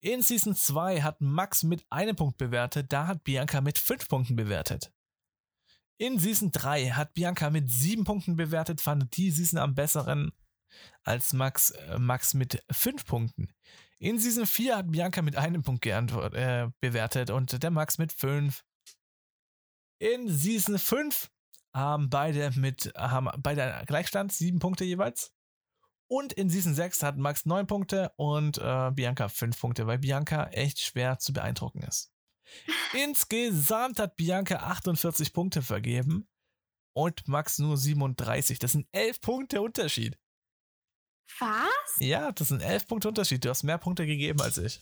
In 0.00 0.22
Season 0.22 0.54
2 0.54 1.02
hat 1.02 1.20
Max 1.20 1.62
mit 1.62 1.84
einem 1.88 2.16
Punkt 2.16 2.36
bewertet, 2.36 2.92
da 2.92 3.06
hat 3.06 3.24
Bianca 3.24 3.60
mit 3.60 3.78
5 3.78 4.08
Punkten 4.08 4.36
bewertet. 4.36 4.92
In 5.98 6.18
Season 6.18 6.52
3 6.52 6.90
hat 6.90 7.14
Bianca 7.14 7.48
mit 7.48 7.70
7 7.70 8.04
Punkten 8.04 8.36
bewertet, 8.36 8.80
fand 8.82 9.16
die 9.16 9.30
Season 9.30 9.58
am 9.58 9.74
besseren 9.74 10.32
als 11.04 11.32
Max, 11.32 11.70
äh, 11.70 11.98
Max 11.98 12.34
mit 12.34 12.62
5 12.70 13.04
Punkten. 13.04 13.52
In 13.98 14.18
Season 14.18 14.46
4 14.46 14.76
hat 14.76 14.92
Bianca 14.92 15.22
mit 15.22 15.36
einem 15.36 15.62
Punkt 15.62 15.86
äh, 15.86 16.68
bewertet 16.80 17.30
und 17.30 17.62
der 17.62 17.70
Max 17.70 17.98
mit 17.98 18.12
5. 18.12 18.64
In 19.98 20.28
Season 20.28 20.78
5 20.78 21.30
haben 21.72 22.10
beide 22.10 22.50
mit 22.56 22.92
haben 22.96 23.30
beide 23.42 23.82
Gleichstand, 23.86 24.32
7 24.32 24.58
Punkte 24.58 24.84
jeweils. 24.84 25.32
Und 26.08 26.32
in 26.32 26.50
Season 26.50 26.74
6 26.74 27.02
hat 27.02 27.16
Max 27.16 27.46
9 27.46 27.66
Punkte 27.66 28.12
und 28.16 28.58
äh, 28.58 28.90
Bianca 28.92 29.28
5 29.28 29.58
Punkte, 29.58 29.86
weil 29.86 29.98
Bianca 29.98 30.44
echt 30.48 30.80
schwer 30.80 31.18
zu 31.18 31.32
beeindrucken 31.32 31.82
ist. 31.82 32.12
Insgesamt 32.92 33.98
hat 33.98 34.16
Bianca 34.16 34.56
48 34.56 35.32
Punkte 35.32 35.62
vergeben 35.62 36.28
und 36.94 37.26
Max 37.28 37.58
nur 37.58 37.76
37. 37.76 38.58
Das 38.58 38.72
sind 38.72 38.86
11 38.92 39.20
Punkte 39.20 39.60
Unterschied. 39.62 40.16
Was? 41.38 41.96
Ja, 41.98 42.32
das 42.32 42.48
sind 42.48 42.62
11 42.62 42.86
Punkte 42.86 43.08
Unterschied. 43.08 43.44
Du 43.44 43.48
hast 43.48 43.62
mehr 43.62 43.78
Punkte 43.78 44.06
gegeben 44.06 44.40
als 44.40 44.58
ich. 44.58 44.80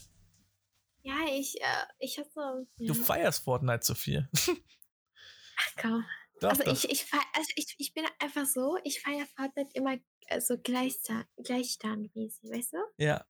Ja, 1.03 1.17
ich, 1.31 1.61
äh, 1.61 1.87
ich 1.99 2.19
hab 2.19 2.27
so. 2.33 2.41
Ja. 2.77 2.87
Du 2.87 2.95
feierst 2.95 3.45
Fortnite 3.45 3.81
zu 3.81 3.95
viel. 3.95 4.29
Ach 4.33 5.71
komm. 5.81 6.05
Doch, 6.41 6.51
also, 6.51 6.65
doch. 6.65 6.73
Ich, 6.73 6.91
ich, 6.91 7.07
also 7.13 7.51
ich, 7.57 7.75
ich 7.79 7.95
bin 7.95 8.05
einfach 8.19 8.47
so, 8.47 8.79
ich 8.85 9.01
feiere 9.01 9.27
Fortnite 9.27 9.71
immer 9.75 9.97
so 10.41 10.57
gleichstand, 10.59 11.27
gleichstandmäßig, 11.43 12.51
weißt 12.51 12.73
du? 12.73 12.79
Ja. 12.97 13.25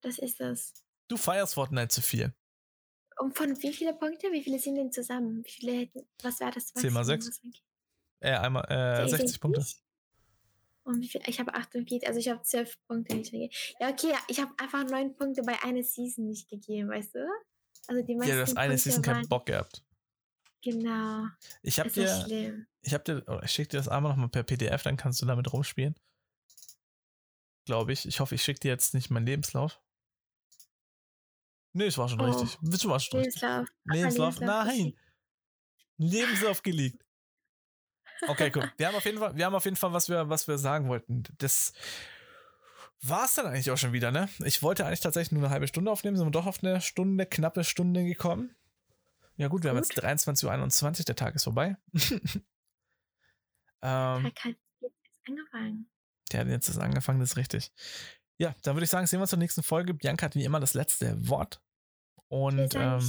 Das 0.00 0.18
ist 0.18 0.40
das. 0.40 0.74
Du 1.08 1.16
feierst 1.16 1.54
Fortnite 1.54 1.88
zu 1.88 2.02
viel. 2.02 2.34
Und 3.18 3.36
von 3.36 3.56
wie 3.62 3.72
viele 3.72 3.94
Punkte? 3.94 4.32
Wie 4.32 4.42
viele 4.42 4.58
sind 4.58 4.74
denn 4.74 4.90
zusammen? 4.90 5.44
Wie 5.44 5.50
viele 5.50 5.72
hätten, 5.80 6.08
was 6.22 6.40
war 6.40 6.50
das? 6.50 6.72
10 6.74 6.92
mal 6.92 7.04
6. 7.04 7.40
Äh, 8.20 8.32
einmal, 8.32 8.64
äh, 8.68 9.08
60 9.08 9.40
Punkte. 9.40 9.60
Nicht? 9.60 9.83
Und 10.84 11.00
wie 11.00 11.08
viel? 11.08 11.22
Ich 11.26 11.40
habe 11.40 11.54
48, 11.54 12.06
also 12.06 12.20
ich 12.20 12.28
habe 12.28 12.42
12 12.42 12.76
Punkte 12.86 13.16
nicht 13.16 13.32
gegeben. 13.32 13.52
Ja, 13.80 13.88
okay, 13.90 14.12
ich 14.28 14.40
habe 14.40 14.52
einfach 14.58 14.84
9 14.84 15.16
Punkte 15.16 15.42
bei 15.42 15.60
einer 15.62 15.82
Season 15.82 16.26
nicht 16.26 16.48
gegeben, 16.48 16.90
weißt 16.90 17.14
du? 17.14 17.26
Also 17.86 18.02
die 18.02 18.14
meisten 18.14 18.30
Ja, 18.30 18.36
du 18.36 18.42
hast 18.42 18.56
eine 18.56 18.78
Season 18.78 19.02
keinen 19.02 19.28
Bock 19.28 19.46
gehabt. 19.46 19.84
Genau. 20.62 21.26
Ich 21.62 21.78
habe 21.78 21.90
dir, 21.90 22.66
ich 22.80 22.94
habe 22.94 23.04
dir, 23.04 23.24
oh, 23.26 23.40
ich 23.42 23.50
schicke 23.50 23.70
dir 23.70 23.76
das 23.78 23.88
einmal 23.88 24.12
nochmal 24.12 24.30
per 24.30 24.42
PDF, 24.42 24.82
dann 24.82 24.96
kannst 24.96 25.20
du 25.20 25.26
damit 25.26 25.52
rumspielen. 25.52 25.94
Glaube 27.66 27.92
ich. 27.92 28.06
Ich 28.06 28.20
hoffe, 28.20 28.34
ich 28.34 28.42
schicke 28.42 28.60
dir 28.60 28.68
jetzt 28.68 28.94
nicht 28.94 29.10
meinen 29.10 29.26
Lebenslauf. 29.26 29.80
Nee, 31.74 31.86
es 31.86 31.98
war 31.98 32.08
schon 32.08 32.20
oh, 32.20 32.24
richtig. 32.24 32.58
Du 32.62 32.88
warst 32.88 33.06
schon 33.06 33.20
Lebenslauf. 33.20 33.60
richtig. 33.60 33.76
Lebenslauf, 33.84 34.34
Lebenslauf 34.40 34.66
nein. 34.66 34.98
Lebenslauf 35.96 36.62
geleakt. 36.62 37.03
Okay, 38.28 38.52
cool. 38.54 38.70
Wir 38.76 38.88
haben 38.88 38.94
auf 38.94 39.04
jeden 39.04 39.18
Fall, 39.18 39.36
wir 39.36 39.44
haben 39.44 39.54
auf 39.54 39.64
jeden 39.64 39.76
Fall, 39.76 39.92
was 39.92 40.08
wir, 40.08 40.28
was 40.28 40.48
wir 40.48 40.58
sagen 40.58 40.88
wollten. 40.88 41.24
Das 41.38 41.72
war 43.02 43.24
es 43.26 43.34
dann 43.34 43.46
eigentlich 43.46 43.70
auch 43.70 43.76
schon 43.76 43.92
wieder, 43.92 44.10
ne? 44.10 44.28
Ich 44.44 44.62
wollte 44.62 44.86
eigentlich 44.86 45.00
tatsächlich 45.00 45.32
nur 45.32 45.42
eine 45.42 45.50
halbe 45.50 45.68
Stunde 45.68 45.90
aufnehmen, 45.90 46.16
sind 46.16 46.26
wir 46.26 46.30
doch 46.30 46.46
auf 46.46 46.62
eine 46.62 46.80
Stunde, 46.80 47.26
knappe 47.26 47.64
Stunde 47.64 48.04
gekommen. 48.04 48.54
Ja, 49.36 49.48
gut, 49.48 49.64
wir 49.64 49.72
gut. 49.72 49.78
haben 49.78 49.84
jetzt 49.84 50.02
23.21 50.02 50.98
Uhr, 51.00 51.04
der 51.04 51.16
Tag 51.16 51.34
ist 51.34 51.44
vorbei. 51.44 51.76
ähm, 53.82 54.32
angefangen. 55.26 55.90
Der 56.32 56.40
hat 56.40 56.48
jetzt 56.48 56.68
das 56.68 56.78
angefangen, 56.78 57.20
das 57.20 57.32
ist 57.32 57.36
richtig. 57.36 57.72
Ja, 58.38 58.54
dann 58.62 58.74
würde 58.74 58.84
ich 58.84 58.90
sagen, 58.90 59.06
sehen 59.06 59.18
wir 59.18 59.22
uns 59.22 59.30
zur 59.30 59.38
nächsten 59.38 59.62
Folge. 59.62 59.94
Bianca 59.94 60.26
hat 60.26 60.34
wie 60.34 60.44
immer 60.44 60.60
das 60.60 60.74
letzte 60.74 61.28
Wort. 61.28 61.60
Und 62.28 62.74
ähm, 62.74 63.00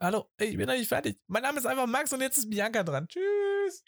hallo, 0.00 0.30
ich 0.38 0.56
bin 0.56 0.66
noch 0.66 0.74
nicht 0.74 0.88
fertig. 0.88 1.18
Mein 1.28 1.42
Name 1.42 1.58
ist 1.58 1.66
einfach 1.66 1.86
Max 1.86 2.12
und 2.12 2.20
jetzt 2.20 2.38
ist 2.38 2.50
Bianca 2.50 2.82
dran. 2.82 3.08
Tschüss. 3.08 3.84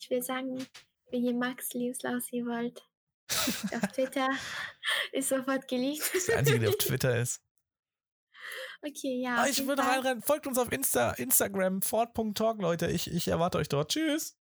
Ich 0.00 0.10
will 0.10 0.22
sagen, 0.22 0.66
wenn 1.10 1.24
ihr 1.24 1.34
Max 1.34 1.72
Lebenslauf 1.72 2.22
sehen 2.22 2.46
wollt, 2.46 2.82
auf 3.74 3.92
Twitter 3.92 4.28
ist 5.12 5.28
sofort 5.28 5.66
geliebt. 5.68 6.10
Das 6.12 6.28
Einzige, 6.30 6.60
der 6.60 6.68
auf 6.70 6.76
Twitter 6.78 7.18
ist. 7.20 7.42
Okay, 8.82 9.22
ja. 9.22 9.36
Ah, 9.36 9.46
ich 9.48 9.66
würde 9.66 9.82
reinrennen. 9.82 10.22
Folgt 10.22 10.46
uns 10.46 10.58
auf 10.58 10.70
Insta, 10.70 11.12
Instagram, 11.12 11.80
fort.talk, 11.80 12.60
Leute. 12.60 12.90
Ich, 12.90 13.10
ich 13.10 13.28
erwarte 13.28 13.58
euch 13.58 13.68
dort. 13.68 13.90
Tschüss. 13.90 14.36